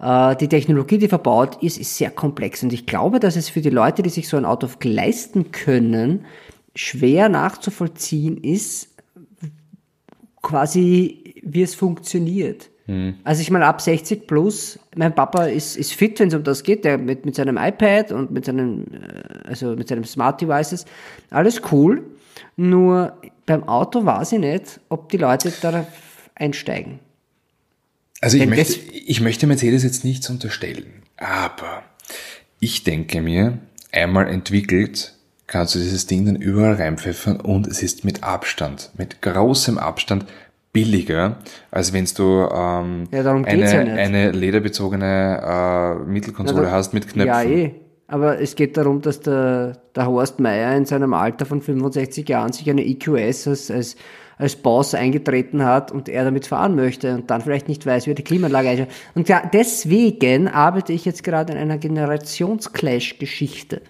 die 0.00 0.48
Technologie, 0.48 0.98
die 0.98 1.08
verbaut 1.08 1.62
ist, 1.62 1.78
ist 1.78 1.96
sehr 1.96 2.10
komplex. 2.10 2.62
Und 2.62 2.72
ich 2.72 2.86
glaube, 2.86 3.18
dass 3.18 3.34
es 3.34 3.48
für 3.48 3.60
die 3.60 3.70
Leute, 3.70 4.02
die 4.02 4.10
sich 4.10 4.28
so 4.28 4.36
ein 4.36 4.44
Auto 4.44 4.68
leisten 4.82 5.50
können, 5.50 6.24
schwer 6.74 7.28
nachzuvollziehen 7.28 8.36
ist, 8.36 8.94
quasi, 10.40 11.34
wie 11.42 11.62
es 11.62 11.74
funktioniert. 11.74 12.70
Also 13.22 13.42
ich 13.42 13.50
meine, 13.50 13.66
ab 13.66 13.82
60 13.82 14.26
plus, 14.26 14.78
mein 14.96 15.14
Papa 15.14 15.44
ist, 15.44 15.76
ist 15.76 15.92
fit, 15.92 16.18
wenn 16.20 16.28
es 16.28 16.34
um 16.34 16.42
das 16.42 16.62
geht, 16.62 16.86
der 16.86 16.96
mit, 16.96 17.26
mit 17.26 17.34
seinem 17.34 17.58
iPad 17.58 18.12
und 18.12 18.30
mit 18.30 18.46
seinem, 18.46 18.86
äh, 18.86 19.48
also 19.48 19.76
mit 19.76 19.88
seinem 19.88 20.04
Smart 20.04 20.40
Devices, 20.40 20.86
alles 21.28 21.60
cool. 21.70 22.02
Nur 22.56 23.12
beim 23.44 23.64
Auto 23.64 24.06
weiß 24.06 24.32
ich 24.32 24.38
nicht, 24.38 24.80
ob 24.88 25.10
die 25.10 25.18
Leute 25.18 25.52
darauf 25.60 25.86
einsteigen. 26.34 27.00
Also 28.20 28.36
ich 28.36 28.46
möchte, 28.46 28.80
ich 28.92 29.20
möchte 29.20 29.46
Mercedes 29.46 29.84
jetzt 29.84 30.04
nichts 30.04 30.28
unterstellen, 30.28 31.02
aber 31.16 31.82
ich 32.58 32.84
denke 32.84 33.20
mir, 33.20 33.58
einmal 33.92 34.28
entwickelt, 34.28 35.14
kannst 35.46 35.74
du 35.74 35.78
dieses 35.78 36.06
Ding 36.06 36.26
dann 36.26 36.36
überall 36.36 36.74
reinpfeffern 36.74 37.40
und 37.40 37.66
es 37.66 37.82
ist 37.82 38.04
mit 38.04 38.24
Abstand, 38.24 38.90
mit 38.96 39.22
großem 39.22 39.78
Abstand 39.78 40.26
billiger, 40.72 41.38
als 41.70 41.92
wenn 41.92 42.04
du 42.04 42.48
ähm, 42.52 43.08
Ja, 43.10 43.32
eine, 43.32 43.72
ja 43.72 43.80
eine 43.80 44.30
lederbezogene 44.32 45.98
äh, 46.04 46.08
Mittelkonsole 46.08 46.64
Ja, 46.64 46.70
hast 46.72 46.92
mit 46.92 47.08
Knöpfen. 47.08 47.26
Ja, 47.26 47.42
eh. 47.42 47.74
Aber 48.06 48.40
es 48.40 48.54
geht 48.54 48.76
darum, 48.76 49.02
dass 49.02 49.20
der, 49.20 49.82
der 49.94 50.06
Horst 50.06 50.40
Meier 50.40 50.74
in 50.76 50.86
seinem 50.86 51.12
Alter 51.12 51.44
von 51.44 51.60
65 51.60 52.26
Jahren 52.28 52.52
sich 52.52 52.68
eine 52.70 52.84
EQS 52.84 53.48
als, 53.48 53.70
als, 53.70 53.96
als 54.38 54.56
Boss 54.56 54.94
eingetreten 54.94 55.64
hat 55.64 55.92
und 55.92 56.08
er 56.08 56.24
damit 56.24 56.46
fahren 56.46 56.76
möchte 56.76 57.14
und 57.14 57.30
dann 57.30 57.42
vielleicht 57.42 57.68
nicht 57.68 57.84
weiß, 57.84 58.06
wie 58.06 58.12
er 58.12 58.14
die 58.14 58.24
Klimaanlage 58.24 58.68
einschaut. 58.68 58.88
Und 59.14 59.28
ja, 59.28 59.42
deswegen 59.52 60.48
arbeite 60.48 60.92
ich 60.92 61.04
jetzt 61.04 61.24
gerade 61.24 61.52
an 61.52 61.58
einer 61.58 61.78
Generationsclash-Geschichte. 61.78 63.82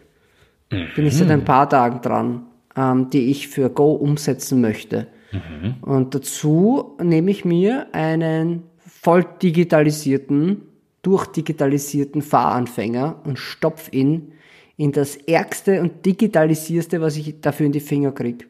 Bin 0.70 1.06
ich 1.06 1.14
seit 1.14 1.30
ein 1.30 1.44
paar 1.44 1.68
Tagen 1.68 2.00
dran, 2.00 2.46
ähm, 2.76 3.10
die 3.10 3.30
ich 3.30 3.48
für 3.48 3.70
Go 3.70 3.92
umsetzen 3.92 4.60
möchte. 4.60 5.08
Und 5.82 6.14
dazu 6.14 6.96
nehme 7.02 7.30
ich 7.30 7.44
mir 7.44 7.88
einen 7.92 8.62
voll 8.78 9.26
digitalisierten, 9.42 10.62
durchdigitalisierten 11.02 12.22
Fahranfänger 12.22 13.20
und 13.24 13.38
stopf 13.38 13.92
ihn 13.92 14.32
in 14.76 14.92
das 14.92 15.16
ärgste 15.16 15.82
und 15.82 16.06
digitalisierste, 16.06 17.00
was 17.00 17.16
ich 17.16 17.40
dafür 17.40 17.66
in 17.66 17.72
die 17.72 17.80
Finger 17.80 18.12
krieg. 18.12 18.48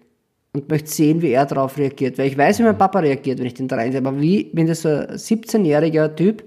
Und 0.52 0.70
möchte 0.70 0.90
sehen, 0.90 1.20
wie 1.20 1.30
er 1.30 1.46
darauf 1.46 1.76
reagiert. 1.76 2.18
Weil 2.18 2.26
ich 2.26 2.38
weiß, 2.38 2.58
wie 2.58 2.62
mein 2.62 2.78
Papa 2.78 3.00
reagiert, 3.00 3.38
wenn 3.38 3.46
ich 3.46 3.54
den 3.54 3.68
da 3.68 3.76
reinsehe. 3.76 4.00
Aber 4.00 4.20
wie, 4.20 4.50
wenn 4.54 4.66
das 4.66 4.82
so 4.82 4.88
ein 4.88 5.08
17-jähriger 5.10 6.14
Typ, 6.16 6.42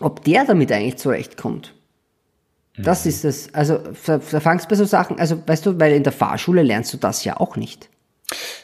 ob 0.00 0.24
der 0.24 0.44
damit 0.44 0.72
eigentlich 0.72 0.96
zurechtkommt. 0.96 1.74
Das 2.78 3.06
ist 3.06 3.24
es. 3.24 3.54
Also, 3.54 3.78
da, 4.06 4.18
da 4.18 4.40
fangst 4.40 4.68
bei 4.68 4.76
so 4.76 4.84
Sachen, 4.84 5.18
also, 5.18 5.42
weißt 5.46 5.66
du, 5.66 5.78
weil 5.78 5.92
in 5.92 6.02
der 6.02 6.12
Fahrschule 6.12 6.62
lernst 6.62 6.92
du 6.92 6.96
das 6.96 7.24
ja 7.24 7.38
auch 7.38 7.56
nicht. 7.56 7.90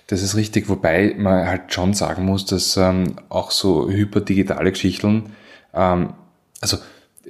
Das 0.07 0.23
ist 0.23 0.37
richtig, 0.37 0.69
wobei 0.69 1.15
man 1.19 1.47
halt 1.47 1.73
schon 1.73 1.93
sagen 1.93 2.25
muss, 2.25 2.47
dass 2.47 2.77
ähm, 2.77 3.17
auch 3.29 3.51
so 3.51 3.91
hyperdigitale 3.91 4.71
Geschichten, 4.71 5.33
ähm, 5.75 6.15
also 6.61 6.79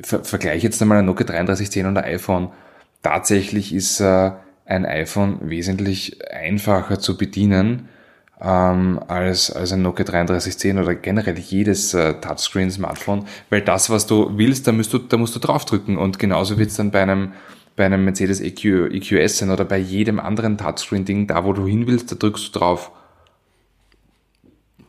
ver 0.02 0.24
vergleich 0.24 0.62
jetzt 0.62 0.80
einmal 0.82 0.98
ein 0.98 1.06
Nokia 1.06 1.26
3310 1.26 1.86
und 1.86 1.96
ein 1.96 2.04
iPhone. 2.04 2.50
Tatsächlich 3.02 3.74
ist 3.74 4.00
äh, 4.00 4.32
ein 4.66 4.84
iPhone 4.84 5.38
wesentlich 5.48 6.18
einfacher 6.30 6.98
zu 6.98 7.16
bedienen 7.16 7.88
ähm, 8.40 9.00
als, 9.08 9.50
als 9.50 9.72
ein 9.72 9.82
Nokia 9.82 10.04
3310 10.04 10.78
oder 10.78 10.94
generell 10.94 11.38
jedes 11.38 11.94
äh, 11.94 12.20
Touchscreen-Smartphone, 12.20 13.24
weil 13.48 13.62
das, 13.62 13.88
was 13.88 14.06
du 14.06 14.36
willst, 14.36 14.66
da 14.66 14.72
musst 14.72 14.92
du, 14.92 14.98
da 14.98 15.16
musst 15.16 15.34
du 15.34 15.38
draufdrücken 15.38 15.96
und 15.96 16.18
genauso 16.18 16.58
wird 16.58 16.70
es 16.70 16.76
dann 16.76 16.90
bei 16.90 17.02
einem 17.02 17.32
bei 17.76 17.84
einem 17.84 18.06
Mercedes 18.06 18.40
EQ, 18.40 18.90
EQS 18.90 19.38
sein 19.38 19.50
oder 19.50 19.66
bei 19.66 19.76
jedem 19.76 20.18
anderen 20.18 20.56
Touchscreen-Ding, 20.56 21.26
da 21.26 21.44
wo 21.44 21.52
du 21.52 21.66
hin 21.66 21.86
willst, 21.86 22.10
da 22.10 22.16
drückst 22.16 22.48
du 22.54 22.58
drauf. 22.58 22.90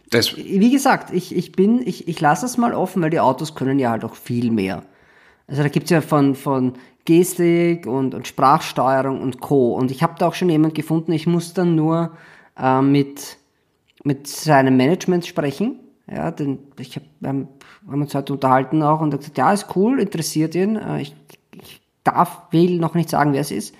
Das, 0.09 0.37
Wie 0.37 0.71
gesagt, 0.71 1.11
ich, 1.11 1.35
ich 1.35 1.51
bin, 1.51 1.85
ich, 1.85 2.07
ich 2.07 2.21
lasse 2.21 2.45
es 2.45 2.55
mal 2.55 2.73
offen, 2.73 3.01
weil 3.01 3.09
die 3.09 3.19
Autos 3.19 3.55
können 3.55 3.77
ja 3.77 3.91
halt 3.91 4.05
auch 4.05 4.15
viel 4.15 4.51
mehr. 4.51 4.83
Also 5.47 5.63
da 5.63 5.69
gibt's 5.69 5.89
ja 5.89 5.99
von, 5.99 6.33
von 6.33 6.73
Gestik 7.07 7.87
und, 7.87 8.13
und 8.13 8.27
Sprachsteuerung 8.27 9.21
und 9.21 9.39
Co. 9.39 9.73
Und 9.73 9.91
ich 9.91 10.03
habe 10.03 10.15
da 10.19 10.27
auch 10.27 10.33
schon 10.33 10.49
jemand 10.49 10.75
gefunden, 10.75 11.13
ich 11.13 11.25
muss 11.25 11.53
dann 11.53 11.73
nur 11.75 12.11
äh, 12.59 12.81
mit, 12.81 13.37
mit 14.03 14.27
seinem 14.27 14.75
Management 14.77 15.25
sprechen. 15.25 15.79
Ja, 16.09 16.31
denn 16.31 16.59
ich 16.77 16.97
hab, 16.97 17.03
wir 17.19 17.29
haben, 17.29 17.47
uns 17.87 18.13
heute 18.13 18.33
unterhalten 18.33 18.83
auch 18.83 19.01
und 19.01 19.11
er 19.11 19.13
hat 19.13 19.19
gesagt, 19.21 19.37
ja, 19.37 19.53
ist 19.53 19.75
cool, 19.75 19.99
interessiert 19.99 20.53
ihn. 20.53 20.75
Äh, 20.75 21.01
ich, 21.01 21.15
ich 21.53 21.81
darf, 22.03 22.43
will 22.51 22.77
noch 22.77 22.93
nicht 22.93 23.09
sagen, 23.09 23.33
wer 23.33 23.41
es 23.41 23.51
ist. 23.51 23.73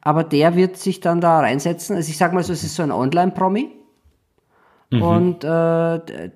aber 0.00 0.24
der 0.24 0.56
wird 0.56 0.76
sich 0.76 1.00
dann 1.00 1.20
da 1.20 1.40
reinsetzen. 1.40 1.96
Also 1.96 2.10
ich 2.10 2.18
sag 2.18 2.32
mal 2.32 2.42
so, 2.42 2.52
es 2.52 2.64
ist 2.64 2.74
so 2.74 2.82
ein 2.82 2.92
Online-Promi. 2.92 3.70
Und 4.90 5.42
äh, 5.42 6.30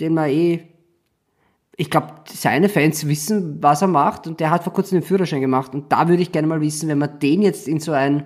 den 0.00 0.14
man 0.14 0.30
eh, 0.30 0.69
ich 1.80 1.88
glaube, 1.88 2.08
seine 2.26 2.68
Fans 2.68 3.08
wissen, 3.08 3.56
was 3.62 3.80
er 3.80 3.88
macht 3.88 4.26
und 4.26 4.38
der 4.38 4.50
hat 4.50 4.64
vor 4.64 4.72
kurzem 4.74 5.00
den 5.00 5.06
Führerschein 5.06 5.40
gemacht 5.40 5.74
und 5.74 5.90
da 5.90 6.08
würde 6.08 6.20
ich 6.20 6.30
gerne 6.30 6.46
mal 6.46 6.60
wissen, 6.60 6.90
wenn 6.90 6.98
man 6.98 7.18
den 7.20 7.40
jetzt 7.40 7.66
in 7.66 7.80
so 7.80 7.92
ein 7.92 8.24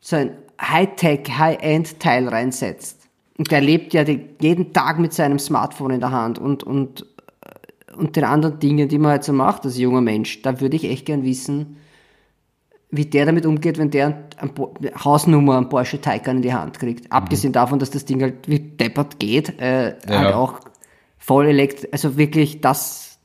so 0.00 0.16
ein 0.16 0.32
Hightech, 0.60 1.30
High-End-Teil 1.38 2.28
reinsetzt. 2.28 3.08
Und 3.38 3.50
der 3.50 3.62
lebt 3.62 3.94
ja 3.94 4.04
die, 4.04 4.20
jeden 4.38 4.74
Tag 4.74 4.98
mit 4.98 5.14
seinem 5.14 5.38
Smartphone 5.38 5.92
in 5.92 6.00
der 6.00 6.10
Hand 6.10 6.38
und, 6.38 6.62
und, 6.62 7.06
äh, 7.40 7.94
und 7.94 8.16
den 8.16 8.24
anderen 8.24 8.58
Dingen, 8.58 8.86
die 8.88 8.98
man 8.98 9.12
halt 9.12 9.24
so 9.24 9.32
macht 9.32 9.64
als 9.64 9.78
junger 9.78 10.02
Mensch. 10.02 10.42
Da 10.42 10.60
würde 10.60 10.76
ich 10.76 10.84
echt 10.84 11.06
gern 11.06 11.24
wissen, 11.24 11.78
wie 12.90 13.06
der 13.06 13.24
damit 13.24 13.46
umgeht, 13.46 13.78
wenn 13.78 13.90
der 13.90 14.24
eine 14.36 14.52
Hausnummer 15.02 15.56
einen 15.56 15.70
Porsche 15.70 16.02
Taycan 16.02 16.36
in 16.36 16.42
die 16.42 16.52
Hand 16.52 16.78
kriegt. 16.78 17.10
Abgesehen 17.10 17.54
davon, 17.54 17.78
dass 17.78 17.90
das 17.90 18.04
Ding 18.04 18.20
halt 18.20 18.46
wie 18.46 18.58
deppert 18.60 19.18
geht, 19.18 19.58
äh, 19.58 19.96
Ja. 20.06 20.18
halt 20.18 20.34
auch 20.34 20.60
voll 21.26 21.48
elektrisch, 21.48 21.88
also 21.90 22.16
wirklich 22.16 22.60
das, 22.60 23.18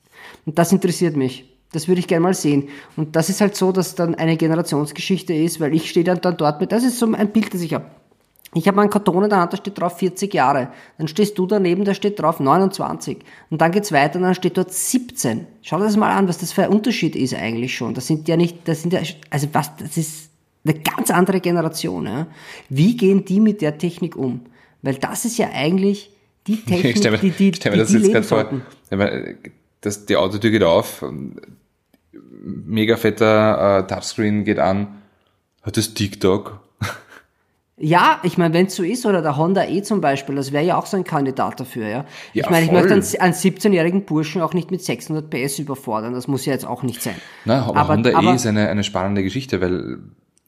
das 0.45 0.71
interessiert 0.71 1.15
mich. 1.15 1.45
Das 1.71 1.87
würde 1.87 1.99
ich 1.99 2.07
gerne 2.07 2.23
mal 2.23 2.33
sehen. 2.33 2.67
Und 2.97 3.15
das 3.15 3.29
ist 3.29 3.39
halt 3.39 3.55
so, 3.55 3.71
dass 3.71 3.95
dann 3.95 4.15
eine 4.15 4.35
Generationsgeschichte 4.35 5.33
ist, 5.33 5.59
weil 5.59 5.73
ich 5.73 5.89
stehe 5.89 6.03
dann, 6.03 6.19
dann 6.19 6.35
dort 6.35 6.59
mit, 6.59 6.71
das 6.71 6.83
ist 6.83 6.99
so 6.99 7.05
ein 7.05 7.31
Bild, 7.31 7.53
das 7.53 7.61
ich 7.61 7.73
habe. 7.73 7.85
Ich 8.53 8.67
habe 8.67 8.81
einen 8.81 8.89
Karton 8.89 9.23
in 9.23 9.29
der 9.29 9.39
Hand, 9.39 9.53
da 9.53 9.57
steht 9.57 9.79
drauf 9.79 9.97
40 9.97 10.33
Jahre. 10.33 10.69
Dann 10.97 11.07
stehst 11.07 11.37
du 11.37 11.45
daneben, 11.45 11.85
da 11.85 11.93
steht 11.93 12.19
drauf 12.19 12.41
29. 12.41 13.19
Und 13.49 13.61
dann 13.61 13.71
geht's 13.71 13.93
weiter 13.93 14.17
und 14.17 14.23
dann 14.23 14.35
steht 14.35 14.57
dort 14.57 14.73
17. 14.73 15.47
Schau 15.61 15.77
dir 15.77 15.85
das 15.85 15.95
mal 15.95 16.11
an, 16.11 16.27
was 16.27 16.39
das 16.39 16.51
für 16.51 16.63
ein 16.63 16.69
Unterschied 16.69 17.15
ist 17.15 17.33
eigentlich 17.33 17.73
schon. 17.73 17.93
Das 17.93 18.07
sind 18.07 18.27
ja 18.27 18.35
nicht, 18.35 18.67
das 18.67 18.81
sind 18.81 18.91
ja, 18.91 19.01
also 19.29 19.47
was, 19.53 19.73
das 19.77 19.95
ist 19.95 20.31
eine 20.65 20.77
ganz 20.79 21.11
andere 21.11 21.39
Generation. 21.39 22.07
Ja? 22.07 22.27
Wie 22.67 22.97
gehen 22.97 23.23
die 23.23 23.39
mit 23.39 23.61
der 23.61 23.77
Technik 23.77 24.17
um? 24.17 24.41
Weil 24.81 24.95
das 24.95 25.23
ist 25.23 25.37
ja 25.37 25.51
eigentlich 25.53 26.11
die 26.47 26.53
Ich 26.53 26.65
Technik, 26.65 26.97
stelle 26.97 27.17
mir, 27.17 27.21
die, 27.21 27.31
die, 27.31 27.49
ich 27.49 27.55
stell 27.57 27.71
mir 27.71 27.77
das 27.77 27.89
die 27.89 27.97
jetzt 27.97 28.11
gerade 28.11 28.23
vor. 28.25 28.61
Ich 28.89 28.97
meine, 28.97 29.35
das, 29.81 30.05
die 30.05 30.15
Autotür 30.15 30.51
geht 30.51 30.63
auf, 30.63 31.03
mega 32.43 32.97
fetter 32.97 33.79
äh, 33.79 33.87
Touchscreen 33.87 34.43
geht 34.43 34.59
an. 34.59 34.87
Hat 35.61 35.77
das 35.77 35.93
TikTok? 35.93 36.59
Ja, 37.77 38.19
ich 38.21 38.37
meine, 38.37 38.53
wenn 38.53 38.67
es 38.67 38.75
so 38.75 38.83
ist, 38.83 39.07
oder 39.07 39.23
der 39.23 39.37
Honda 39.37 39.65
E 39.65 39.81
zum 39.81 40.01
Beispiel, 40.01 40.35
das 40.35 40.51
wäre 40.51 40.63
ja 40.63 40.77
auch 40.77 40.85
so 40.85 40.97
ein 40.97 41.03
Kandidat 41.03 41.59
dafür, 41.59 41.87
ja. 41.87 42.05
Ja, 42.33 42.43
ich 42.45 42.49
meine, 42.51 42.65
ich 42.67 42.71
möchte 42.71 42.93
einen, 42.93 43.03
einen 43.19 43.33
17-jährigen 43.33 44.05
Burschen 44.05 44.41
auch 44.43 44.53
nicht 44.53 44.69
mit 44.69 44.83
600 44.83 45.29
PS 45.31 45.57
überfordern, 45.57 46.13
das 46.13 46.27
muss 46.27 46.45
ja 46.45 46.53
jetzt 46.53 46.65
auch 46.65 46.83
nicht 46.83 47.01
sein. 47.01 47.15
Na, 47.45 47.63
aber, 47.65 47.79
Aber- 47.79 47.93
Honda 47.95 48.15
aber- 48.15 48.33
E 48.33 48.35
ist 48.35 48.45
eine, 48.45 48.69
eine 48.69 48.83
spannende 48.83 49.23
Geschichte, 49.23 49.61
weil 49.61 49.97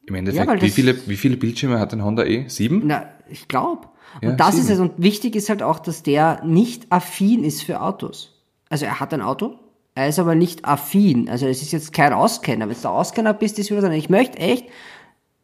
im 0.05 0.15
Endeffekt, 0.15 0.45
Ja, 0.47 0.61
wie, 0.61 0.69
viele, 0.69 0.95
wie 1.07 1.17
viele 1.17 1.37
Bildschirme 1.37 1.79
hat 1.79 1.91
ein 1.93 2.03
Honda 2.03 2.23
E? 2.23 2.45
Sieben? 2.49 2.83
Na, 2.85 3.07
ich 3.29 3.47
glaube. 3.47 3.87
Und 4.21 4.29
Ja, 4.29 4.35
das 4.35 4.57
ist 4.57 4.69
es. 4.69 4.79
Und 4.79 4.93
wichtig 4.97 5.35
ist 5.35 5.49
halt 5.49 5.63
auch, 5.63 5.79
dass 5.79 6.03
der 6.03 6.43
nicht 6.43 6.91
affin 6.91 7.43
ist 7.43 7.63
für 7.63 7.81
Autos. 7.81 8.31
Also 8.69 8.85
er 8.85 8.99
hat 8.99 9.13
ein 9.13 9.21
Auto, 9.21 9.55
er 9.95 10.07
ist 10.07 10.19
aber 10.19 10.35
nicht 10.35 10.65
affin. 10.65 11.29
Also 11.29 11.45
es 11.47 11.61
ist 11.61 11.71
jetzt 11.71 11.93
kein 11.93 12.13
Auskenner. 12.13 12.67
Wenn 12.67 12.75
du 12.81 12.89
Auskenner 12.89 13.33
bist, 13.33 13.59
ist 13.59 13.69
wieder 13.69 13.81
so. 13.81 13.89
Ich 13.89 14.09
möchte 14.09 14.39
echt, 14.39 14.65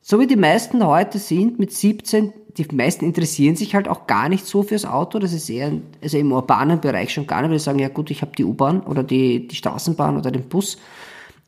so 0.02 0.20
wie 0.20 0.28
die 0.28 0.36
meisten 0.36 0.86
heute 0.86 1.20
sind, 1.20 1.60
mit 1.60 1.72
17, 1.72 2.34
die 2.58 2.66
meisten 2.76 3.06
interessieren 3.06 3.56
sich 3.56 3.76
halt 3.76 3.88
auch 3.88 4.08
gar 4.08 4.28
nicht 4.30 4.46
so 4.46 4.64
fürs 4.64 4.86
Auto. 4.86 5.20
Das 5.20 5.34
ist 5.34 5.50
eher, 5.50 5.72
also 6.02 6.18
im 6.18 6.32
urbanen 6.32 6.82
Bereich 6.82 7.14
schon 7.14 7.28
gar 7.28 7.42
nicht, 7.42 7.52
weil 7.52 7.58
die 7.58 7.64
sagen, 7.64 7.80
ja 7.80 7.90
gut, 7.90 8.10
ich 8.10 8.22
habe 8.22 8.32
die 8.36 8.44
U-Bahn 8.44 8.82
oder 8.82 9.04
die, 9.04 9.48
die 9.48 9.56
Straßenbahn 9.56 10.18
oder 10.18 10.32
den 10.32 10.50
Bus. 10.50 10.78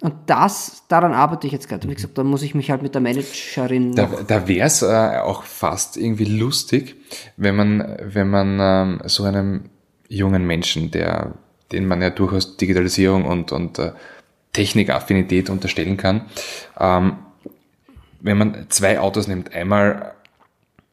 Und 0.01 0.15
das, 0.25 0.83
daran 0.87 1.13
arbeite 1.13 1.45
ich 1.45 1.53
jetzt 1.53 1.69
gerade. 1.69 1.87
Wie 1.87 1.93
gesagt, 1.93 2.17
da 2.17 2.23
muss 2.23 2.41
ich 2.41 2.55
mich 2.55 2.71
halt 2.71 2.81
mit 2.81 2.95
der 2.95 3.01
Managerin 3.01 3.93
Da, 3.93 4.09
da 4.27 4.47
wäre 4.47 4.65
es 4.65 4.81
äh, 4.81 5.19
auch 5.23 5.43
fast 5.43 5.95
irgendwie 5.95 6.25
lustig, 6.25 6.95
wenn 7.37 7.55
man, 7.55 7.97
wenn 8.01 8.29
man 8.29 8.57
ähm, 8.59 9.01
so 9.05 9.23
einem 9.23 9.69
jungen 10.07 10.45
Menschen, 10.45 10.89
der, 10.89 11.35
den 11.71 11.85
man 11.85 12.01
ja 12.01 12.09
durchaus 12.09 12.57
Digitalisierung 12.57 13.25
und, 13.25 13.51
und 13.51 13.77
äh, 13.77 13.91
Technikaffinität 14.53 15.51
unterstellen 15.51 15.97
kann, 15.97 16.25
ähm, 16.79 17.17
wenn 18.21 18.37
man 18.37 18.65
zwei 18.69 18.99
Autos 18.99 19.27
nimmt, 19.27 19.53
einmal 19.53 20.13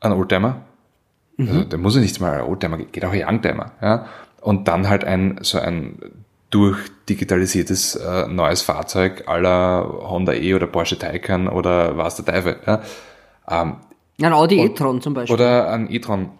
ein 0.00 0.12
Oldtimer, 0.12 0.62
also 1.38 1.64
der 1.64 1.78
muss 1.78 1.94
ja 1.94 2.00
nicht 2.00 2.20
mal 2.20 2.40
ein 2.40 2.46
Oldtimer, 2.46 2.78
geht 2.78 3.04
auch 3.04 3.12
ein 3.12 3.24
Youngtimer, 3.24 3.72
ja, 3.80 4.06
und 4.40 4.68
dann 4.68 4.88
halt 4.88 5.04
ein 5.04 5.38
so 5.42 5.58
ein 5.58 6.17
durchdigitalisiertes 6.50 7.96
äh, 7.96 8.26
neues 8.26 8.62
Fahrzeug 8.62 9.24
aller 9.26 9.86
Honda 10.02 10.32
E 10.32 10.54
oder 10.54 10.66
Porsche 10.66 10.98
Taycan 10.98 11.48
oder 11.48 11.96
was 11.96 12.16
der 12.16 12.24
Teufel, 12.24 12.56
ja. 12.66 12.82
Ähm, 13.48 13.76
ein 14.20 14.32
Audi 14.32 14.60
e-tron 14.60 15.00
zum 15.00 15.14
Beispiel. 15.14 15.34
oder 15.34 15.70
ein 15.70 15.90
e-tron. 15.90 16.30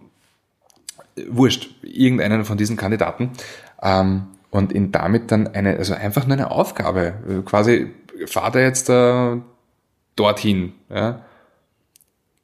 Wurscht, 1.29 1.71
irgendeinen 1.83 2.45
von 2.45 2.59
diesen 2.59 2.77
Kandidaten. 2.77 3.33
Ähm, 3.83 4.27
und 4.51 4.73
ihn 4.73 4.93
damit 4.93 5.31
dann 5.31 5.49
eine, 5.49 5.77
also 5.77 5.95
einfach 5.95 6.27
nur 6.27 6.37
eine 6.37 6.51
Aufgabe, 6.51 7.43
quasi, 7.45 7.91
fahrt 8.27 8.57
er 8.57 8.63
jetzt 8.63 8.89
äh, 8.89 9.37
dorthin, 10.17 10.73
ja. 10.89 11.21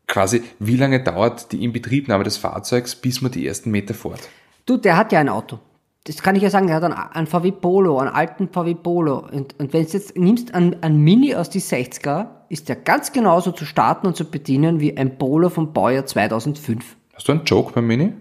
Quasi, 0.07 0.43
wie 0.59 0.77
lange 0.77 1.03
dauert 1.03 1.51
die 1.51 1.65
Inbetriebnahme 1.65 2.25
des 2.25 2.37
Fahrzeugs, 2.37 2.95
bis 2.95 3.23
man 3.23 3.33
die 3.33 3.47
ersten 3.47 3.71
Meter 3.71 3.95
fährt? 3.95 4.29
Du, 4.67 4.77
der 4.77 4.99
hat 4.99 5.13
ja 5.13 5.19
ein 5.19 5.31
Auto. 5.31 5.59
Das 6.07 6.23
kann 6.23 6.37
ich 6.37 6.43
ja 6.43 6.51
sagen, 6.51 6.67
der 6.67 6.77
hat 6.77 6.85
einen, 6.85 6.93
einen 6.95 7.27
VW 7.27 7.51
Polo, 7.51 7.99
einen 7.99 8.11
alten 8.11 8.49
VW 8.49 8.75
Polo. 8.75 9.21
Und, 9.21 9.59
und 9.59 9.73
wenn 9.73 9.85
du 9.87 9.89
jetzt 9.93 10.17
nimmst, 10.19 10.55
einen, 10.55 10.83
einen 10.83 10.99
Mini 10.99 11.35
aus 11.35 11.49
die 11.49 11.63
60er, 11.63 12.27
ist 12.51 12.69
der 12.69 12.77
ganz 12.77 13.13
genauso 13.13 13.53
zu 13.53 13.65
starten 13.65 14.07
und 14.07 14.15
zu 14.15 14.31
bedienen 14.31 14.81
wie 14.81 14.97
ein 14.97 15.17
Polo 15.17 15.49
vom 15.49 15.73
Baujahr 15.73 16.05
2005. 16.05 16.97
Hast 17.15 17.27
du 17.29 17.33
einen 17.33 17.45
Joke 17.45 17.73
beim 17.73 17.87
Mini? 17.87 18.13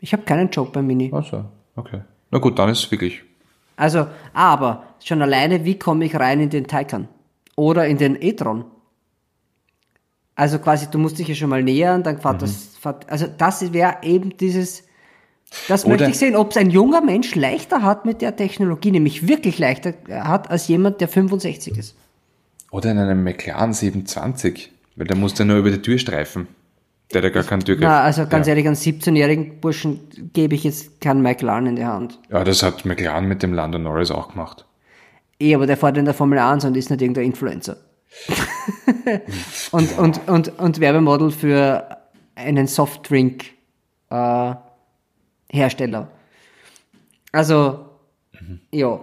Ich 0.00 0.12
habe 0.12 0.24
keinen 0.24 0.50
Job 0.50 0.72
beim 0.74 0.86
Mini. 0.86 1.10
Ach 1.14 1.24
so, 1.24 1.44
okay. 1.76 2.02
Na 2.30 2.38
gut, 2.38 2.58
dann 2.58 2.68
ist 2.68 2.84
es 2.84 2.90
wirklich. 2.90 3.22
Also, 3.76 4.06
aber 4.34 4.84
schon 5.02 5.22
alleine, 5.22 5.64
wie 5.64 5.78
komme 5.78 6.04
ich 6.04 6.14
rein 6.14 6.40
in 6.40 6.50
den 6.50 6.66
Taycan? 6.66 7.08
Oder 7.56 7.86
in 7.86 7.96
den 7.96 8.20
e-tron? 8.20 8.66
Also 10.34 10.58
quasi, 10.58 10.90
du 10.90 10.98
musst 10.98 11.18
dich 11.18 11.28
ja 11.28 11.34
schon 11.34 11.50
mal 11.50 11.62
nähern, 11.62 12.02
dann 12.02 12.16
Mhm. 12.16 12.20
fährt 12.20 12.42
das, 12.42 12.76
fährt, 12.76 13.08
also 13.10 13.26
das 13.26 13.72
wäre 13.72 13.96
eben 14.02 14.36
dieses, 14.36 14.84
das 15.68 15.84
Oder- 15.84 15.96
möchte 15.96 16.10
ich 16.10 16.18
sehen, 16.18 16.36
ob 16.36 16.50
es 16.50 16.56
ein 16.56 16.70
junger 16.70 17.00
Mensch 17.00 17.34
leichter 17.34 17.82
hat 17.82 18.04
mit 18.04 18.22
der 18.22 18.36
Technologie, 18.36 18.90
nämlich 18.90 19.26
wirklich 19.28 19.58
leichter 19.58 19.94
hat 20.08 20.50
als 20.50 20.68
jemand, 20.68 21.00
der 21.00 21.08
65 21.08 21.76
ist. 21.76 21.96
Oder 22.70 22.92
in 22.92 22.98
einem 22.98 23.24
McLaren 23.24 23.72
720, 23.72 24.70
weil 24.96 25.06
der 25.06 25.16
muss 25.16 25.36
ja 25.38 25.44
nur 25.44 25.58
über 25.58 25.70
die 25.70 25.82
Tür 25.82 25.98
streifen. 25.98 26.46
Der 27.12 27.18
hat 27.18 27.24
ja 27.24 27.30
gar 27.30 27.42
keinen 27.42 27.64
Türgriff. 27.64 27.88
Na, 27.88 28.02
also 28.02 28.26
ganz 28.26 28.46
ja. 28.46 28.52
ehrlich, 28.52 28.66
einen 28.66 28.76
17-jährigen 28.76 29.60
Burschen 29.60 30.00
gebe 30.32 30.54
ich 30.54 30.62
jetzt 30.62 31.00
keinen 31.00 31.22
McLaren 31.22 31.66
in 31.66 31.76
die 31.76 31.84
Hand. 31.84 32.20
Ja, 32.30 32.44
das 32.44 32.62
hat 32.62 32.84
McLaren 32.84 33.26
mit 33.26 33.42
dem 33.42 33.52
Lando 33.52 33.78
Norris 33.78 34.12
auch 34.12 34.28
gemacht. 34.28 34.64
Eh, 35.40 35.54
aber 35.54 35.66
der 35.66 35.76
fährt 35.76 35.96
in 35.96 36.04
der 36.04 36.14
Formel 36.14 36.38
1 36.38 36.64
und 36.64 36.76
ist 36.76 36.90
nicht 36.90 37.02
irgendein 37.02 37.24
Influencer. 37.24 37.78
und, 39.72 39.98
und, 39.98 40.28
und, 40.28 40.58
und 40.58 40.80
Werbemodel 40.80 41.32
für 41.32 41.98
einen 42.36 42.68
Softdrink 42.68 43.44
äh, 44.10 44.54
Hersteller. 45.50 46.10
Also, 47.32 47.86
ja. 48.70 49.00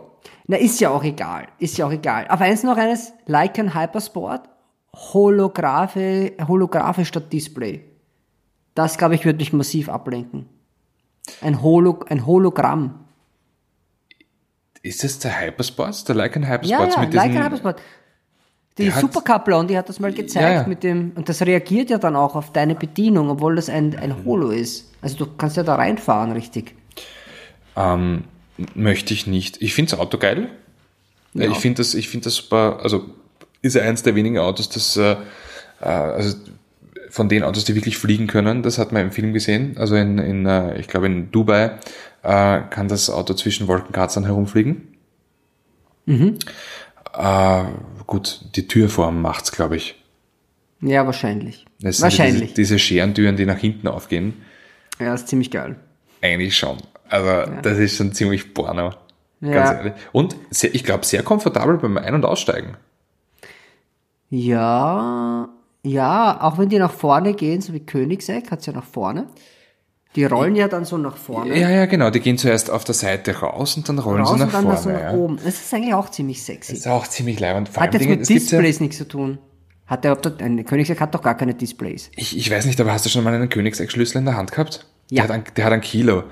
Na, 0.47 0.57
ist 0.57 0.79
ja 0.79 0.89
auch 0.89 1.03
egal. 1.03 1.47
Ist 1.59 1.77
ja 1.77 1.87
auch 1.87 1.91
egal. 1.91 2.27
Aber 2.27 2.45
eins 2.45 2.63
noch 2.63 2.77
eines, 2.77 3.13
Lycan 3.25 3.73
Hypersport, 3.73 4.49
Holographe, 4.93 6.33
Holographe 6.47 7.05
statt 7.05 7.31
Display. 7.31 7.83
Das, 8.75 8.97
glaube 8.97 9.15
ich, 9.15 9.25
wird 9.25 9.37
mich 9.37 9.53
massiv 9.53 9.89
ablenken. 9.89 10.47
Ein, 11.41 11.61
Holo, 11.61 11.99
ein 12.07 12.25
Hologramm. 12.25 13.05
Ist 14.81 15.03
das 15.03 15.19
der 15.19 15.39
Hypersports? 15.41 16.05
Der 16.05 16.15
Lycan 16.15 16.43
Ja, 16.43 16.49
Hypersports 16.49 16.95
ja, 16.95 17.01
mit 17.01 17.13
diesen... 17.13 17.33
Leica 17.33 17.45
Hypersport. 17.45 17.81
Die 18.77 18.85
Der 18.85 18.95
hat- 18.95 19.89
das 19.89 19.99
mal 19.99 20.13
gezeigt 20.13 20.43
Ja, 20.45 20.53
ja. 20.61 20.67
mit 20.67 20.83
dem, 20.83 21.11
und 21.15 21.29
das 21.29 21.41
reagiert 21.41 21.89
ja 21.89 21.97
dann 21.97 22.15
auch 22.15 22.35
auf 22.35 22.51
deine 22.51 22.75
Bedienung, 22.75 23.29
obwohl 23.29 23.55
das 23.55 23.69
ein, 23.69 23.95
ein 23.97 24.23
Holo 24.25 24.49
ist. 24.49 24.91
Also 25.01 25.17
du 25.17 25.27
kannst 25.37 25.57
ja 25.57 25.63
da 25.63 25.75
reinfahren, 25.75 26.31
richtig. 26.31 26.75
Ähm, 27.75 28.23
möchte 28.75 29.13
ich 29.13 29.27
nicht. 29.27 29.61
Ich 29.61 29.73
finde 29.73 29.91
das 29.91 29.99
Auto 29.99 30.17
geil. 30.17 30.49
Ja. 31.33 31.49
Ich 31.49 31.57
finde 31.57 31.77
das, 31.77 31.93
ich 31.93 32.09
finde 32.09 32.25
das 32.25 32.35
super, 32.35 32.79
also 32.81 33.05
ist 33.61 33.75
ja 33.75 33.83
eins 33.83 34.03
der 34.03 34.15
wenigen 34.15 34.37
Autos, 34.39 34.69
das, 34.69 34.95
äh, 34.97 35.15
äh, 35.81 35.85
also 35.85 36.35
von 37.09 37.29
den 37.29 37.43
Autos, 37.43 37.63
die 37.65 37.75
wirklich 37.75 37.97
fliegen 37.97 38.27
können, 38.27 38.63
das 38.63 38.77
hat 38.77 38.91
man 38.91 39.01
im 39.03 39.11
Film 39.11 39.33
gesehen. 39.33 39.75
Also 39.77 39.95
in, 39.95 40.17
in 40.19 40.45
äh, 40.45 40.79
ich 40.79 40.87
glaube 40.87 41.05
in 41.07 41.31
Dubai 41.31 41.77
äh, 42.23 42.61
kann 42.69 42.87
das 42.87 43.09
Auto 43.09 43.33
zwischen 43.33 43.67
Wolkenkratzern 43.67 44.25
herumfliegen. 44.25 44.87
Äh, 47.17 47.63
gut, 48.05 48.41
die 48.55 48.67
Türform 48.67 49.21
macht's, 49.21 49.51
glaube 49.51 49.75
ich. 49.77 49.95
Ja, 50.81 51.05
wahrscheinlich. 51.05 51.65
Das 51.79 52.01
wahrscheinlich. 52.01 52.53
Diese, 52.53 52.53
diese 52.55 52.79
Scherentüren, 52.79 53.35
die 53.35 53.45
nach 53.45 53.57
hinten 53.57 53.87
aufgehen. 53.87 54.33
ja, 54.99 55.13
ist 55.13 55.27
ziemlich 55.27 55.49
geil. 55.51 55.75
Eigentlich 56.21 56.55
schon. 56.57 56.77
Also 57.09 57.51
das 57.61 57.77
ist 57.79 57.97
schon 57.97 58.11
ziemlich 58.13 58.53
porno. 58.53 58.91
Ganz 59.41 59.69
Ja. 59.69 59.73
ehrlich. 59.73 59.93
Und 60.11 60.35
sehr, 60.49 60.73
ich 60.75 60.83
glaube, 60.83 61.05
sehr 61.05 61.23
komfortabel 61.23 61.77
beim 61.77 61.97
Ein- 61.97 62.15
und 62.15 62.25
Aussteigen. 62.25 62.75
Ja, 64.29 65.49
ja, 65.83 66.37
auch 66.41 66.57
wenn 66.57 66.69
die 66.69 66.79
nach 66.79 66.91
vorne 66.91 67.33
gehen, 67.33 67.61
so 67.61 67.73
wie 67.73 67.79
Königseck 67.79 68.51
hat's 68.51 68.65
ja 68.65 68.73
nach 68.73 68.83
vorne. 68.83 69.27
Die 70.15 70.25
rollen 70.25 70.55
ja 70.55 70.67
dann 70.67 70.85
so 70.85 70.97
nach 70.97 71.17
vorne. 71.17 71.57
Ja, 71.59 71.69
ja, 71.69 71.85
genau. 71.85 72.09
Die 72.09 72.19
gehen 72.19 72.37
zuerst 72.37 72.71
auf 72.71 72.83
der 72.83 72.95
Seite 72.95 73.39
raus 73.39 73.77
und 73.77 73.87
dann 73.87 73.99
rollen 73.99 74.21
raus 74.21 74.29
sie 74.29 74.37
nach 74.39 74.45
und 74.47 74.53
dann 74.53 74.63
vorne. 74.63 74.77
so 74.77 74.89
nach 74.89 74.99
ja. 74.99 75.13
oben. 75.13 75.37
Das 75.43 75.55
ist 75.55 75.73
eigentlich 75.73 75.93
auch 75.93 76.09
ziemlich 76.09 76.43
sexy. 76.43 76.71
Das 76.71 76.79
ist 76.79 76.87
auch 76.87 77.07
ziemlich 77.07 77.39
leibend. 77.39 77.69
Vor 77.69 77.83
Hat 77.83 77.93
jetzt 77.93 78.01
Dingen, 78.01 78.19
mit 78.19 78.27
gibt 78.27 78.29
ja, 78.29 78.35
Displays 78.35 78.79
nichts 78.79 78.97
zu 78.97 79.07
tun. 79.07 79.37
Hat 79.85 80.03
der, 80.03 80.17
ein 80.39 80.65
Königseck 80.65 80.99
hat 80.99 81.13
doch 81.13 81.21
gar 81.21 81.35
keine 81.35 81.53
Displays. 81.53 82.11
ich, 82.15 82.37
ich 82.37 82.51
weiß 82.51 82.65
nicht, 82.65 82.79
aber 82.81 82.91
hast 82.91 83.05
du 83.05 83.09
schon 83.09 83.23
mal 83.23 83.33
einen 83.33 83.49
Königseck-Schlüssel 83.49 84.17
in 84.17 84.25
der 84.25 84.35
Hand 84.35 84.51
gehabt? 84.51 84.85
Ja. 85.09 85.23
Der 85.23 85.23
hat, 85.23 85.31
ein, 85.31 85.53
der 85.55 85.65
hat 85.65 85.73
ein 85.73 85.81
Kilo. 85.81 86.23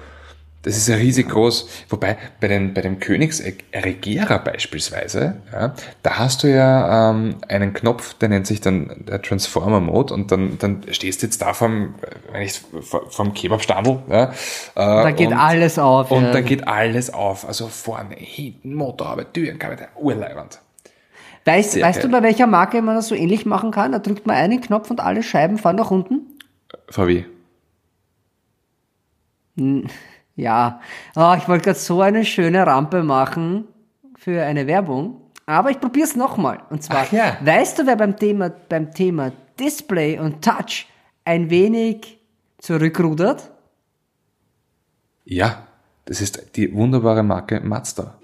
Das 0.65 0.77
ist 0.77 0.87
ja 0.87 0.95
riesig 0.95 1.29
groß. 1.29 1.69
Wobei, 1.89 2.17
bei, 2.41 2.47
den, 2.47 2.73
bei 2.73 2.81
dem 2.81 2.99
Königseck-Regierer 2.99 4.39
beispielsweise, 4.39 5.35
ja, 5.53 5.75
da 6.01 6.17
hast 6.17 6.41
du 6.41 6.47
ja 6.47 7.11
ähm, 7.11 7.35
einen 7.47 7.73
Knopf, 7.73 8.15
der 8.15 8.29
nennt 8.29 8.47
sich 8.47 8.61
dann 8.61 9.05
der 9.07 9.21
Transformer-Mode 9.21 10.11
und 10.11 10.31
dann, 10.31 10.57
dann 10.57 10.81
stehst 10.89 11.21
du 11.21 11.27
jetzt 11.27 11.39
da 11.43 11.53
vom, 11.53 11.93
wenn 12.31 12.41
ich, 12.41 12.61
vom 12.81 13.35
Kebabstandel. 13.35 13.99
Ja, 14.09 14.23
äh, 14.23 14.33
Da 14.75 15.11
geht 15.11 15.27
und, 15.27 15.33
alles 15.33 15.77
auf. 15.77 16.09
Und 16.09 16.23
ja. 16.23 16.31
dann 16.31 16.45
geht 16.45 16.67
alles 16.67 17.13
auf. 17.13 17.47
Also 17.47 17.67
vorne, 17.67 18.15
hinten, 18.15 18.73
Motorhaube, 18.73 19.31
Türen, 19.31 19.59
Kabinett, 19.59 19.89
urleibend. 19.95 20.59
Weißt, 21.45 21.73
Sehr 21.73 21.85
weißt 21.85 22.03
du, 22.03 22.09
bei 22.09 22.23
welcher 22.23 22.47
Marke 22.47 22.81
man 22.81 22.95
das 22.95 23.09
so 23.09 23.13
ähnlich 23.13 23.45
machen 23.45 23.69
kann? 23.69 23.91
Da 23.91 23.99
drückt 23.99 24.25
man 24.25 24.35
einen 24.35 24.61
Knopf 24.61 24.89
und 24.89 24.99
alle 24.99 25.21
Scheiben 25.21 25.59
fahren 25.59 25.75
nach 25.75 25.91
unten? 25.91 26.21
VW. 26.89 27.25
Ja. 30.35 30.81
Oh, 31.15 31.33
ich 31.37 31.47
wollte 31.47 31.63
gerade 31.65 31.79
so 31.79 32.01
eine 32.01 32.25
schöne 32.25 32.65
Rampe 32.65 33.03
machen 33.03 33.67
für 34.17 34.43
eine 34.43 34.67
Werbung. 34.67 35.21
Aber 35.45 35.69
ich 35.69 35.79
probiere 35.79 36.07
es 36.07 36.15
nochmal. 36.15 36.63
Und 36.69 36.83
zwar, 36.83 37.05
Ach 37.07 37.11
ja. 37.11 37.37
weißt 37.41 37.79
du, 37.79 37.85
wer 37.85 37.95
beim 37.95 38.17
Thema, 38.17 38.49
beim 38.49 38.91
Thema 38.91 39.31
Display 39.59 40.19
und 40.19 40.43
Touch 40.43 40.87
ein 41.23 41.49
wenig 41.49 42.19
zurückrudert? 42.57 43.51
Ja, 45.23 45.67
das 46.05 46.21
ist 46.21 46.55
die 46.55 46.73
wunderbare 46.73 47.23
Marke 47.23 47.59
Mazda. 47.61 48.15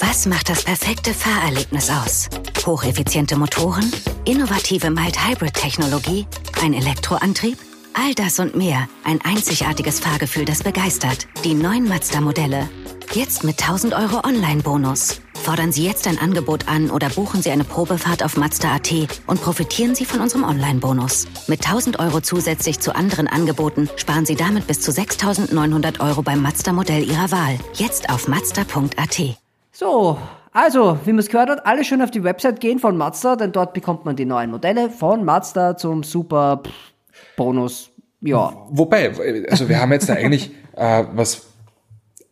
Was 0.00 0.26
macht 0.26 0.48
das 0.48 0.62
perfekte 0.64 1.12
Fahrerlebnis 1.12 1.90
aus? 1.90 2.28
Hocheffiziente 2.64 3.36
Motoren, 3.36 3.90
innovative 4.24 4.90
Mild-Hybrid-Technologie, 4.90 6.26
ein 6.62 6.72
Elektroantrieb? 6.72 7.58
All 8.00 8.14
das 8.14 8.38
und 8.38 8.54
mehr. 8.54 8.88
Ein 9.02 9.18
einzigartiges 9.24 9.98
Fahrgefühl, 9.98 10.44
das 10.44 10.62
begeistert. 10.62 11.26
Die 11.44 11.54
neuen 11.54 11.88
Mazda-Modelle. 11.88 12.68
Jetzt 13.12 13.42
mit 13.42 13.60
1000 13.60 13.92
Euro 13.92 14.24
Online-Bonus. 14.24 15.20
Fordern 15.34 15.72
Sie 15.72 15.84
jetzt 15.84 16.06
ein 16.06 16.18
Angebot 16.18 16.68
an 16.68 16.90
oder 16.90 17.08
buchen 17.08 17.42
Sie 17.42 17.50
eine 17.50 17.64
Probefahrt 17.64 18.22
auf 18.22 18.36
Mazda.at 18.36 18.92
und 19.26 19.42
profitieren 19.42 19.96
Sie 19.96 20.04
von 20.04 20.20
unserem 20.20 20.44
Online-Bonus. 20.44 21.26
Mit 21.48 21.66
1000 21.66 21.98
Euro 21.98 22.20
zusätzlich 22.20 22.78
zu 22.78 22.94
anderen 22.94 23.26
Angeboten 23.26 23.90
sparen 23.96 24.26
Sie 24.26 24.36
damit 24.36 24.68
bis 24.68 24.80
zu 24.80 24.92
6900 24.92 25.98
Euro 25.98 26.22
beim 26.22 26.40
Mazda-Modell 26.40 27.02
Ihrer 27.02 27.32
Wahl. 27.32 27.58
Jetzt 27.74 28.10
auf 28.10 28.28
mazda.at. 28.28 29.20
So, 29.72 30.18
also, 30.52 30.98
wie 31.04 31.10
man 31.10 31.18
es 31.18 31.28
gehört 31.28 31.50
hat, 31.50 31.66
alle 31.66 31.82
schön 31.82 32.00
auf 32.00 32.12
die 32.12 32.22
Website 32.22 32.60
gehen 32.60 32.78
von 32.78 32.96
Mazda, 32.96 33.34
denn 33.34 33.50
dort 33.50 33.74
bekommt 33.74 34.04
man 34.04 34.14
die 34.14 34.24
neuen 34.24 34.52
Modelle 34.52 34.88
von 34.88 35.24
Mazda 35.24 35.76
zum 35.76 36.04
super 36.04 36.62
Bonus. 37.38 37.90
Ja, 38.20 38.52
Wobei, 38.68 39.12
also 39.48 39.68
wir 39.68 39.80
haben 39.80 39.92
jetzt 39.92 40.08
da 40.08 40.14
eigentlich 40.14 40.50
äh, 40.76 41.04
was 41.14 41.46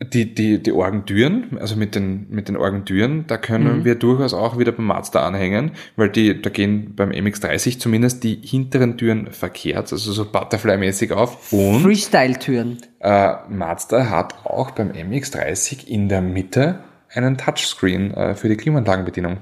die, 0.03 0.35
die, 0.35 0.63
die 0.63 0.73
Orgentüren, 0.73 1.57
also 1.59 1.75
mit 1.75 1.95
den, 1.95 2.27
mit 2.29 2.49
den 2.49 2.57
Orgentüren, 2.57 3.25
da 3.29 3.39
können 3.39 3.85
wir 3.85 3.95
durchaus 3.95 4.35
auch 4.35 4.59
wieder 4.59 4.73
beim 4.73 4.87
Mazda 4.87 5.27
anhängen, 5.27 5.71
weil 5.97 6.11
die, 6.11 6.43
da 6.43 6.51
gehen 6.51 6.95
beim 6.95 7.11
MX-30 7.11 7.79
zumindest 7.79 8.23
die 8.23 8.35
hinteren 8.35 8.99
Türen 8.99 9.33
verkehrt, 9.33 9.91
also 9.93 10.13
so 10.13 10.25
Butterfly-mäßig 10.25 11.13
auf. 11.13 11.51
Und 11.51 11.81
Freestyle-Türen. 11.81 12.79
äh, 13.01 13.37
Mazda 13.49 14.11
hat 14.11 14.45
auch 14.45 14.73
beim 14.73 14.91
MX-30 14.91 15.87
in 15.87 16.11
der 16.11 16.21
Mitte 16.21 16.81
einen 17.11 17.39
Touchscreen 17.39 18.13
äh, 18.13 18.35
für 18.35 18.51
die 18.51 18.57
Klimaanlagenbedienung. 18.57 19.39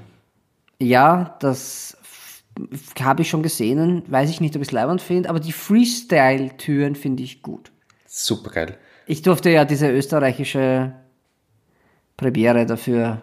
Ja, 0.79 1.35
das 1.39 1.94
habe 3.01 3.21
ich 3.21 3.29
schon 3.29 3.43
gesehen. 3.43 4.03
Weiß 4.07 4.29
ich 4.29 4.41
nicht, 4.41 4.55
ob 4.55 4.61
ich 4.61 4.69
es 4.69 4.71
leibend 4.71 5.01
finde, 5.01 5.29
aber 5.29 5.39
die 5.39 5.51
Freestyle-Türen 5.51 6.95
finde 6.95 7.23
ich 7.23 7.41
gut. 7.41 7.71
Super 8.05 8.51
geil. 8.51 8.77
Ich 9.07 9.21
durfte 9.21 9.49
ja 9.49 9.65
diese 9.65 9.89
österreichische 9.89 10.93
Premiere 12.17 12.65
dafür, 12.65 13.21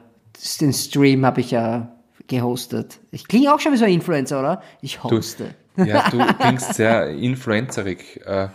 den 0.60 0.72
Stream 0.72 1.24
habe 1.24 1.40
ich 1.40 1.50
ja 1.50 1.96
gehostet. 2.26 3.00
Ich 3.10 3.26
klinge 3.26 3.52
auch 3.54 3.60
schon 3.60 3.72
wie 3.72 3.76
so 3.76 3.84
ein 3.84 3.92
Influencer, 3.92 4.38
oder? 4.38 4.62
Ich 4.80 5.02
hoste. 5.02 5.54
Ja, 5.76 6.08
du 6.10 6.18
klingst 6.34 6.74
sehr 6.74 7.08
influencerig. 7.08 8.20
Äh, 8.26 8.48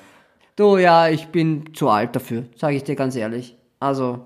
Du, 0.58 0.78
ja, 0.78 1.08
ich 1.08 1.28
bin 1.28 1.76
zu 1.76 1.88
alt 1.88 2.16
dafür, 2.16 2.46
sage 2.56 2.76
ich 2.76 2.84
dir 2.84 2.96
ganz 2.96 3.16
ehrlich. 3.16 3.56
Also, 3.80 4.26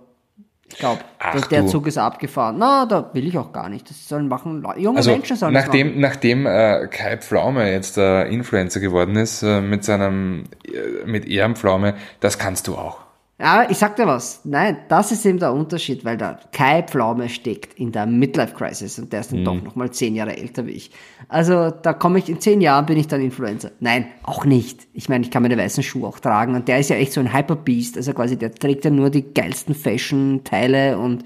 ich 0.71 0.79
glaube, 0.79 1.01
der 1.49 1.61
du. 1.61 1.67
Zug 1.67 1.87
ist 1.87 1.97
abgefahren. 1.97 2.57
Na, 2.57 2.85
da 2.85 3.09
will 3.13 3.27
ich 3.27 3.37
auch 3.37 3.51
gar 3.51 3.69
nicht. 3.69 3.89
Das 3.89 4.07
sollen 4.07 4.27
machen, 4.27 4.65
junge 4.77 4.97
Also 4.97 5.11
Menschen 5.11 5.35
sollen 5.35 5.53
das 5.53 5.67
machen. 5.67 5.77
nachdem, 5.77 5.99
nachdem 5.99 6.45
äh, 6.45 6.87
Kai 6.87 7.17
Pflaume 7.17 7.71
jetzt 7.71 7.97
äh, 7.97 8.23
Influencer 8.27 8.79
geworden 8.79 9.15
ist 9.15 9.43
äh, 9.43 9.61
mit 9.61 9.83
seinem 9.83 10.45
äh, 10.63 11.05
mit 11.05 11.25
Ehrenpflaume, 11.27 11.95
das 12.19 12.37
kannst 12.37 12.67
du 12.67 12.75
auch. 12.75 12.99
Ja, 13.41 13.65
ich 13.67 13.77
sag 13.77 13.95
dir 13.95 14.05
was. 14.05 14.41
Nein, 14.43 14.77
das 14.87 15.11
ist 15.11 15.25
eben 15.25 15.39
der 15.39 15.51
Unterschied, 15.51 16.05
weil 16.05 16.15
da 16.15 16.39
Kai 16.51 16.83
Pflaume 16.83 17.27
steckt 17.27 17.73
in 17.79 17.91
der 17.91 18.05
Midlife 18.05 18.53
Crisis 18.53 18.99
und 18.99 19.11
der 19.11 19.21
ist 19.21 19.31
dann 19.31 19.39
Mhm. 19.39 19.45
doch 19.45 19.61
noch 19.63 19.75
mal 19.75 19.89
zehn 19.89 20.13
Jahre 20.15 20.37
älter 20.37 20.67
wie 20.67 20.71
ich. 20.73 20.91
Also 21.27 21.71
da 21.71 21.93
komme 21.93 22.19
ich 22.19 22.29
in 22.29 22.39
zehn 22.39 22.61
Jahren 22.61 22.85
bin 22.85 22.97
ich 22.99 23.07
dann 23.07 23.19
Influencer. 23.19 23.71
Nein, 23.79 24.05
auch 24.21 24.45
nicht. 24.45 24.87
Ich 24.93 25.09
meine, 25.09 25.23
ich 25.25 25.31
kann 25.31 25.41
meine 25.41 25.57
weißen 25.57 25.81
Schuhe 25.81 26.07
auch 26.07 26.19
tragen 26.19 26.53
und 26.53 26.67
der 26.67 26.77
ist 26.79 26.91
ja 26.91 26.97
echt 26.97 27.13
so 27.13 27.19
ein 27.19 27.33
Hyperbeast. 27.33 27.97
Also 27.97 28.13
quasi 28.13 28.37
der 28.37 28.53
trägt 28.53 28.85
ja 28.85 28.91
nur 28.91 29.09
die 29.09 29.33
geilsten 29.33 29.73
Fashion-Teile 29.73 30.99
und 30.99 31.23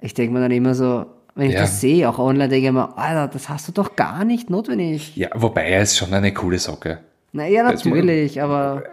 ich 0.00 0.12
denke 0.14 0.34
mir 0.34 0.40
dann 0.40 0.50
immer 0.50 0.74
so, 0.74 1.06
wenn 1.36 1.48
ich 1.48 1.54
Ja. 1.54 1.60
das 1.60 1.80
sehe, 1.80 2.08
auch 2.08 2.18
online, 2.18 2.48
denke 2.48 2.66
ich 2.66 2.72
mir, 2.72 2.98
Alter, 2.98 3.28
das 3.28 3.48
hast 3.48 3.68
du 3.68 3.72
doch 3.72 3.94
gar 3.96 4.24
nicht 4.24 4.50
notwendig. 4.50 5.16
Ja, 5.16 5.28
wobei 5.34 5.68
er 5.68 5.82
ist 5.82 5.96
schon 5.96 6.12
eine 6.12 6.34
coole 6.34 6.58
Socke. 6.58 6.98
Naja, 7.34 7.70
Das- 7.70 7.84
natürlich, 7.84 8.40
aber 8.40 8.84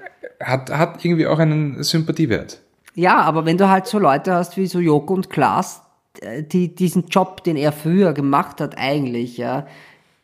Hat, 0.44 0.72
hat 0.72 1.06
irgendwie 1.06 1.28
auch 1.28 1.38
einen 1.40 1.84
Sympathiewert. 1.84 2.60
Ja, 2.96 3.22
aber 3.22 3.46
wenn 3.46 3.58
du 3.58 3.70
halt 3.70 3.86
so 3.88 4.00
Leute 4.00 4.34
hast 4.34 4.58
wie 4.58 4.66
so 4.68 4.80
Joko 4.80 5.14
und 5.14 5.30
Klaas, 5.30 5.82
äh, 6.22 6.42
die 6.44 6.74
diesen 6.76 7.08
Job, 7.08 7.44
den 7.44 7.56
er 7.56 7.72
früher 7.72 8.14
gemacht 8.14 8.60
hat, 8.60 8.76
eigentlich, 8.78 9.38
ja, 9.38 9.68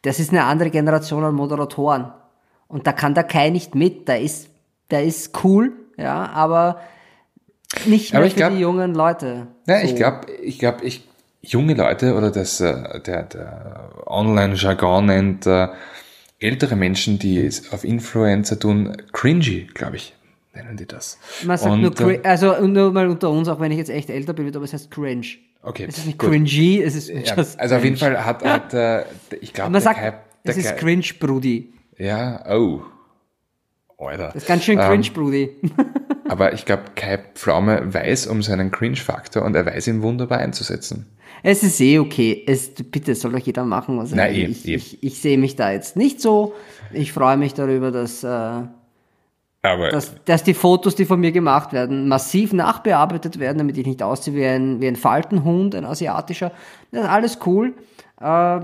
das 0.02 0.20
ist 0.20 0.32
eine 0.32 0.44
andere 0.46 0.72
Generation 0.72 1.24
an 1.24 1.36
Moderatoren. 1.36 2.12
Und 2.68 2.88
da 2.88 2.92
kann 2.92 3.14
der 3.14 3.24
Kai 3.24 3.52
nicht 3.52 3.76
mit. 3.76 4.08
Der 4.08 4.20
ist, 4.20 4.50
der 4.92 5.04
ist 5.06 5.44
cool, 5.44 5.72
ja, 5.98 6.26
aber 6.34 6.82
nicht 7.86 8.12
mehr 8.12 8.20
Aber 8.20 8.28
ich 8.28 8.34
für 8.34 8.40
glaub- 8.40 8.52
die 8.54 8.60
jungen 8.60 8.96
Leute. 8.96 9.48
Ja, 9.68 9.80
so. 9.80 9.86
ich 9.86 9.96
glaube, 9.96 10.32
ich 10.44 10.60
glaube, 10.60 10.84
ich 10.84 11.08
junge 11.42 11.76
Leute 11.76 12.16
oder 12.16 12.32
das 12.32 12.60
äh, 12.60 13.00
der, 13.02 13.24
der 13.24 13.90
Online-Jargon 14.08 15.06
nennt 15.06 15.46
äh, 15.46 15.68
ältere 16.40 16.76
Menschen, 16.76 17.20
die 17.20 17.38
es 17.40 17.72
auf 17.74 17.84
Influencer 17.84 18.60
tun, 18.60 18.96
cringy, 19.12 19.68
glaube 19.74 19.96
ich, 19.98 20.14
nennen 20.54 20.78
die 20.78 20.86
das. 20.86 21.18
Man 21.46 21.58
sagt 21.58 21.72
Und, 21.72 21.82
nur, 21.82 21.92
äh, 21.92 22.18
cri- 22.18 22.24
also 22.24 22.66
nur 22.66 22.92
mal 22.92 23.08
unter 23.10 23.30
uns, 23.30 23.48
auch 23.48 23.60
wenn 23.60 23.72
ich 23.72 23.78
jetzt 23.78 23.90
echt 23.90 24.10
älter 24.10 24.34
bin, 24.34 24.48
aber 24.56 24.64
es 24.66 24.74
heißt 24.74 24.92
cringe. 24.92 25.26
Okay, 25.64 25.86
Es 25.88 25.98
ist 25.98 26.06
nicht 26.06 26.20
gut. 26.20 26.30
cringy, 26.30 26.82
es 26.82 26.96
ist 26.96 27.10
Ja, 27.10 27.36
also 27.36 27.76
auf 27.76 27.84
jeden 27.84 27.98
cringe. 27.98 27.98
Fall 27.98 28.26
hat, 28.26 28.44
hat 28.44 28.74
äh, 28.74 29.04
ich 29.42 29.54
glaube, 29.54 29.72
Man 29.72 29.82
sagt, 29.82 30.00
Kai, 30.00 30.14
es 30.44 30.56
ist 30.58 30.78
cringe, 30.78 31.04
Brudi. 31.20 31.74
Ja, 31.98 32.46
oh. 32.56 32.82
Alter. 33.98 34.28
Das 34.28 34.44
ist 34.44 34.48
ganz 34.48 34.64
schön 34.64 34.78
Ähm, 34.80 34.86
cringe, 34.88 35.10
Brudi. 35.12 35.50
Aber 36.30 36.54
ich 36.54 36.66
glaube, 36.66 36.84
Kai 36.96 37.18
Pflaume 37.34 37.94
weiß 37.94 38.28
um 38.28 38.42
seinen 38.44 38.70
Cringe-Faktor 38.72 39.44
und 39.44 39.56
er 39.56 39.66
weiß 39.66 39.88
ihn 39.88 40.02
wunderbar 40.02 40.40
einzusetzen. 40.40 41.08
Es 41.44 41.64
ist 41.64 41.80
eh 41.82 42.00
okay. 42.00 42.44
Es, 42.48 42.72
bitte, 42.74 43.16
soll 43.16 43.32
doch 43.32 43.40
jeder 43.40 43.64
machen, 43.64 43.98
was 43.98 44.12
er 44.12 44.30
will. 44.30 44.36
eh, 44.36 44.46
ich, 44.46 44.68
eh. 44.68 44.76
ich, 44.76 45.04
ich 45.04 45.20
sehe 45.22 45.38
mich 45.38 45.56
da 45.56 45.72
jetzt 45.72 45.96
nicht 45.96 46.22
so. 46.22 46.54
Ich 46.94 47.12
freue 47.14 47.38
mich 47.38 47.54
darüber, 47.54 47.92
dass, 47.92 48.24
äh, 48.24 48.28
Aber 48.28 49.90
dass, 49.90 50.14
dass 50.26 50.44
die 50.44 50.54
Fotos, 50.54 50.96
die 50.96 51.06
von 51.06 51.20
mir 51.20 51.32
gemacht 51.32 51.74
werden, 51.74 52.08
massiv 52.08 52.54
nachbearbeitet 52.54 53.40
werden, 53.40 53.58
damit 53.58 53.78
ich 53.78 53.88
nicht 53.88 54.04
aussehe 54.04 54.36
wie 54.36 54.46
ein, 54.46 54.80
wie 54.82 54.88
ein 54.88 54.96
Faltenhund, 54.96 55.74
ein 55.76 55.86
asiatischer. 55.86 56.52
Das 56.92 57.04
ist 57.04 57.10
alles 57.10 57.40
cool. 57.46 57.74
Äh, 58.20 58.60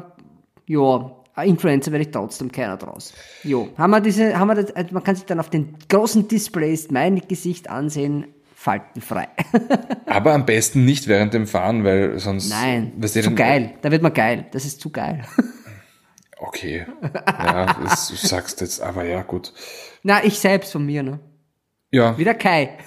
ja, 0.68 1.12
Influencer 1.42 1.92
werde 1.92 2.06
ich 2.06 2.12
trotzdem 2.12 2.52
keiner 2.52 2.78
draus. 2.78 3.14
Jo, 3.44 3.70
haben 3.78 3.92
wir 3.92 4.02
diese, 4.02 4.38
haben 4.38 4.48
wir 4.48 4.56
das, 4.56 4.70
äh, 4.72 4.86
man 4.92 5.04
kann 5.04 5.16
sich 5.16 5.26
dann 5.26 5.40
auf 5.40 5.50
den 5.50 5.76
großen 5.90 6.28
Displays 6.28 6.92
mein 6.92 7.20
Gesicht 7.28 7.70
ansehen, 7.70 8.28
faltenfrei. 8.56 9.30
Aber 10.06 10.34
am 10.34 10.46
besten 10.46 10.86
nicht 10.86 11.08
während 11.08 11.34
dem 11.34 11.48
Fahren, 11.48 11.84
weil 11.84 12.20
sonst. 12.20 12.50
Nein, 12.50 12.94
du, 12.98 13.08
zu 13.08 13.34
geil. 13.34 13.74
Da 13.82 13.92
wird 13.92 14.04
man 14.04 14.14
geil. 14.14 14.46
Das 14.52 14.66
ist 14.66 14.80
zu 14.82 14.90
geil. 14.90 15.24
Okay. 16.46 16.86
Ja, 17.02 17.74
das, 17.82 18.10
du 18.10 18.16
sagst 18.16 18.60
jetzt, 18.60 18.82
aber 18.82 19.06
ja, 19.06 19.22
gut. 19.22 19.54
Na, 20.04 20.26
ich 20.26 20.40
selbst 20.40 20.74
von 20.74 20.86
mir, 20.86 21.02
ne? 21.02 21.22
Ja, 21.90 22.18
Wieder 22.18 22.34
Kai. 22.34 22.78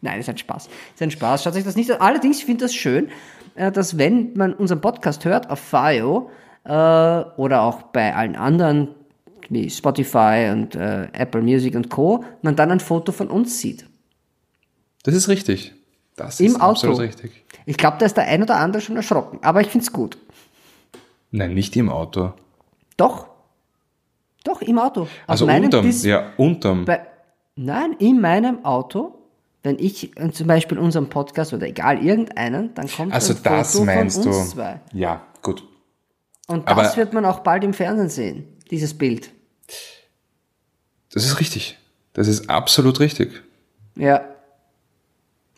Nein, 0.00 0.20
ist 0.20 0.28
ein 0.28 0.38
Spaß. 0.38 0.68
Ist 0.94 1.02
ein 1.02 1.10
Spaß. 1.10 1.42
Schaut 1.42 1.54
sich 1.54 1.64
das 1.64 1.74
nicht 1.74 1.90
an. 1.90 2.00
Allerdings, 2.00 2.38
ich 2.38 2.44
finde 2.44 2.64
das 2.64 2.74
schön, 2.74 3.10
äh, 3.56 3.72
dass 3.72 3.98
wenn 3.98 4.34
man 4.34 4.54
unseren 4.54 4.80
Podcast 4.80 5.24
hört 5.24 5.50
auf 5.50 5.58
Fio, 5.58 6.30
äh, 6.64 6.70
oder 6.70 7.62
auch 7.62 7.82
bei 7.82 8.14
allen 8.14 8.36
anderen 8.36 8.88
wie 9.48 9.68
Spotify 9.68 10.48
und 10.52 10.74
äh, 10.76 11.08
Apple 11.12 11.42
Music 11.42 11.74
und 11.74 11.88
Co. 11.90 12.24
man 12.42 12.54
dann 12.56 12.70
ein 12.70 12.80
Foto 12.80 13.10
von 13.12 13.28
uns 13.28 13.58
sieht. 13.60 13.84
Das 15.02 15.14
ist 15.14 15.28
richtig. 15.28 15.74
Das 16.16 16.38
Im 16.40 16.46
ist 16.48 16.56
Auto. 16.56 16.70
absolut 16.70 17.00
richtig. 17.00 17.44
Ich 17.66 17.76
glaube, 17.76 17.96
da 17.98 18.06
ist 18.06 18.16
der 18.16 18.24
ein 18.28 18.42
oder 18.42 18.56
andere 18.56 18.80
schon 18.82 18.96
erschrocken, 18.96 19.38
aber 19.42 19.60
ich 19.60 19.68
find's 19.68 19.92
gut. 19.92 20.18
Nein, 21.30 21.54
nicht 21.54 21.74
im 21.76 21.88
Auto. 21.88 22.32
Doch. 22.96 23.26
Doch, 24.44 24.60
im 24.62 24.78
Auto. 24.78 25.02
Auf 25.02 25.08
Also 25.26 25.46
unterm, 25.46 25.84
Dis- 25.84 26.04
ja, 26.04 26.32
unterm. 26.36 26.84
Bei, 26.84 27.06
nein, 27.56 27.94
in 27.98 28.20
meinem 28.20 28.64
Auto, 28.64 29.14
wenn 29.62 29.78
ich 29.78 30.16
äh, 30.18 30.30
zum 30.30 30.46
Beispiel 30.46 30.78
unseren 30.78 31.08
Podcast 31.08 31.52
oder 31.52 31.66
egal 31.66 32.04
irgendeinen, 32.04 32.74
dann 32.74 32.88
kommt 32.88 33.12
Also 33.12 33.34
ein 33.34 33.40
das 33.42 33.72
Foto 33.72 33.84
meinst 33.84 34.22
von 34.22 34.30
du. 34.32 34.38
uns 34.38 34.50
zwei. 34.50 34.80
Ja, 34.92 35.22
gut. 35.42 35.62
Und 36.50 36.66
Aber- 36.68 36.82
das 36.82 36.96
wird 36.96 37.12
man 37.12 37.24
auch 37.24 37.40
bald 37.40 37.62
im 37.64 37.72
Fernsehen 37.72 38.08
sehen, 38.08 38.44
dieses 38.70 38.94
Bild. 38.94 39.30
Das 41.12 41.24
ist 41.24 41.40
richtig. 41.40 41.78
Das 42.12 42.28
ist 42.28 42.50
absolut 42.50 43.00
richtig. 43.00 43.42
Ja. 43.96 44.24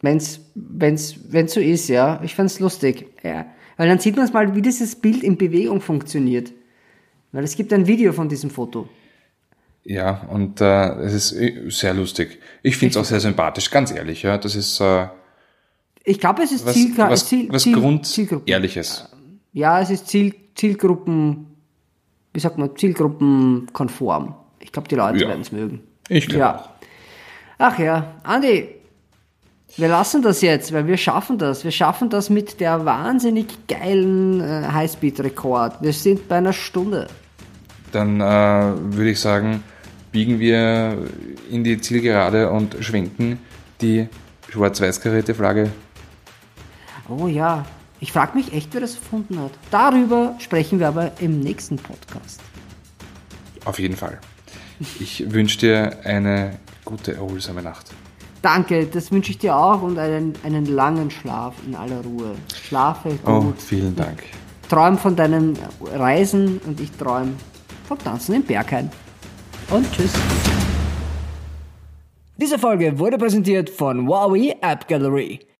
Wenn's, 0.00 0.40
wenn's, 0.54 1.14
wenn's 1.28 1.54
so 1.54 1.60
ist, 1.60 1.88
ja. 1.88 2.20
Ich 2.22 2.34
fand's 2.34 2.58
lustig. 2.60 3.06
Ja. 3.22 3.46
Weil 3.76 3.88
dann 3.88 3.98
sieht 4.00 4.16
man 4.16 4.24
es 4.26 4.32
mal, 4.32 4.54
wie 4.54 4.62
dieses 4.62 4.96
Bild 4.96 5.22
in 5.22 5.38
Bewegung 5.38 5.80
funktioniert. 5.80 6.52
Weil 7.32 7.44
es 7.44 7.56
gibt 7.56 7.72
ein 7.72 7.86
Video 7.86 8.12
von 8.12 8.28
diesem 8.28 8.50
Foto. 8.50 8.88
Ja, 9.84 10.22
und 10.30 10.60
äh, 10.60 10.90
es 11.00 11.12
ist 11.14 11.32
äh, 11.32 11.70
sehr 11.70 11.94
lustig. 11.94 12.38
Ich 12.62 12.76
finde 12.76 12.90
es 12.92 12.96
auch 12.98 13.04
sehr 13.04 13.20
sympathisch, 13.20 13.70
ganz 13.70 13.90
ehrlich. 13.90 14.22
Ja, 14.22 14.38
das 14.38 14.54
ist 14.54 14.80
äh, 14.80 15.06
Ich 16.04 16.20
glaube, 16.20 16.42
es 16.42 16.52
ist 16.52 16.66
was, 16.66 16.74
Ziel, 16.74 16.92
was, 16.96 17.26
Ziel, 17.26 17.48
was 17.50 17.62
Ziel, 17.62 17.74
Grund 17.74 18.06
Zielgruppen. 18.06 18.46
Ehrliches. 18.46 19.08
Ja, 19.52 19.80
es 19.80 19.90
ist 19.90 20.08
Ziel, 20.08 20.34
Zielgruppen, 20.54 21.46
wie 22.32 22.40
sagt 22.40 22.58
man, 22.58 22.76
Zielgruppenkonform. 22.76 24.34
Ich 24.60 24.72
glaube, 24.72 24.88
die 24.88 24.94
Leute 24.94 25.18
Ja. 25.18 25.28
werden 25.28 25.40
es 25.40 25.52
mögen. 25.52 25.80
Ich 26.08 26.26
glaube 26.28 26.40
Ja. 26.40 26.68
Ach 27.58 27.78
ja, 27.78 28.14
Andi, 28.24 28.68
wir 29.76 29.88
lassen 29.88 30.20
das 30.22 30.40
jetzt, 30.42 30.72
weil 30.72 30.86
wir 30.86 30.96
schaffen 30.96 31.38
das. 31.38 31.64
Wir 31.64 31.70
schaffen 31.70 32.10
das 32.10 32.28
mit 32.28 32.60
der 32.60 32.84
wahnsinnig 32.84 33.46
geilen 33.68 34.40
äh, 34.40 34.68
Highspeed-Rekord. 34.72 35.80
Wir 35.80 35.92
sind 35.92 36.28
bei 36.28 36.36
einer 36.36 36.52
Stunde. 36.52 37.06
Dann 37.92 38.20
äh, 38.20 38.24
würde 38.24 39.10
ich 39.10 39.20
sagen, 39.20 39.62
biegen 40.10 40.38
wir 40.40 40.98
in 41.50 41.62
die 41.64 41.80
Zielgerade 41.80 42.50
und 42.50 42.76
schwenken 42.80 43.38
die 43.80 44.08
schwarz-weiß 44.50 45.00
karierte 45.00 45.34
Flagge. 45.34 45.70
Oh 47.08 47.26
ja, 47.26 47.64
ich 48.02 48.10
frage 48.10 48.36
mich 48.36 48.52
echt, 48.52 48.74
wer 48.74 48.80
das 48.80 48.96
erfunden 48.96 49.38
hat. 49.38 49.52
Darüber 49.70 50.34
sprechen 50.40 50.80
wir 50.80 50.88
aber 50.88 51.12
im 51.20 51.38
nächsten 51.38 51.76
Podcast. 51.76 52.40
Auf 53.64 53.78
jeden 53.78 53.96
Fall. 53.96 54.18
Ich 54.98 55.32
wünsche 55.32 55.58
dir 55.58 55.98
eine 56.02 56.58
gute, 56.84 57.14
erholsame 57.14 57.62
Nacht. 57.62 57.92
Danke, 58.42 58.86
das 58.86 59.12
wünsche 59.12 59.30
ich 59.30 59.38
dir 59.38 59.56
auch 59.56 59.82
und 59.82 60.00
einen, 60.00 60.34
einen 60.42 60.66
langen 60.66 61.12
Schlaf 61.12 61.54
in 61.64 61.76
aller 61.76 62.00
Ruhe. 62.00 62.34
Schlafe 62.64 63.10
gut. 63.10 63.20
Oh, 63.24 63.52
vielen 63.56 63.94
Dank. 63.94 64.24
Träum 64.68 64.98
von 64.98 65.14
deinen 65.14 65.56
Reisen 65.84 66.60
und 66.66 66.80
ich 66.80 66.90
träume 66.90 67.34
vom 67.86 67.98
Tanzen 67.98 68.34
im 68.34 68.42
Berghain. 68.42 68.90
Und 69.70 69.86
tschüss. 69.92 70.10
Diese 72.36 72.58
Folge 72.58 72.98
wurde 72.98 73.16
präsentiert 73.16 73.70
von 73.70 74.08
Huawei 74.08 74.56
App 74.60 74.88
Gallery. 74.88 75.46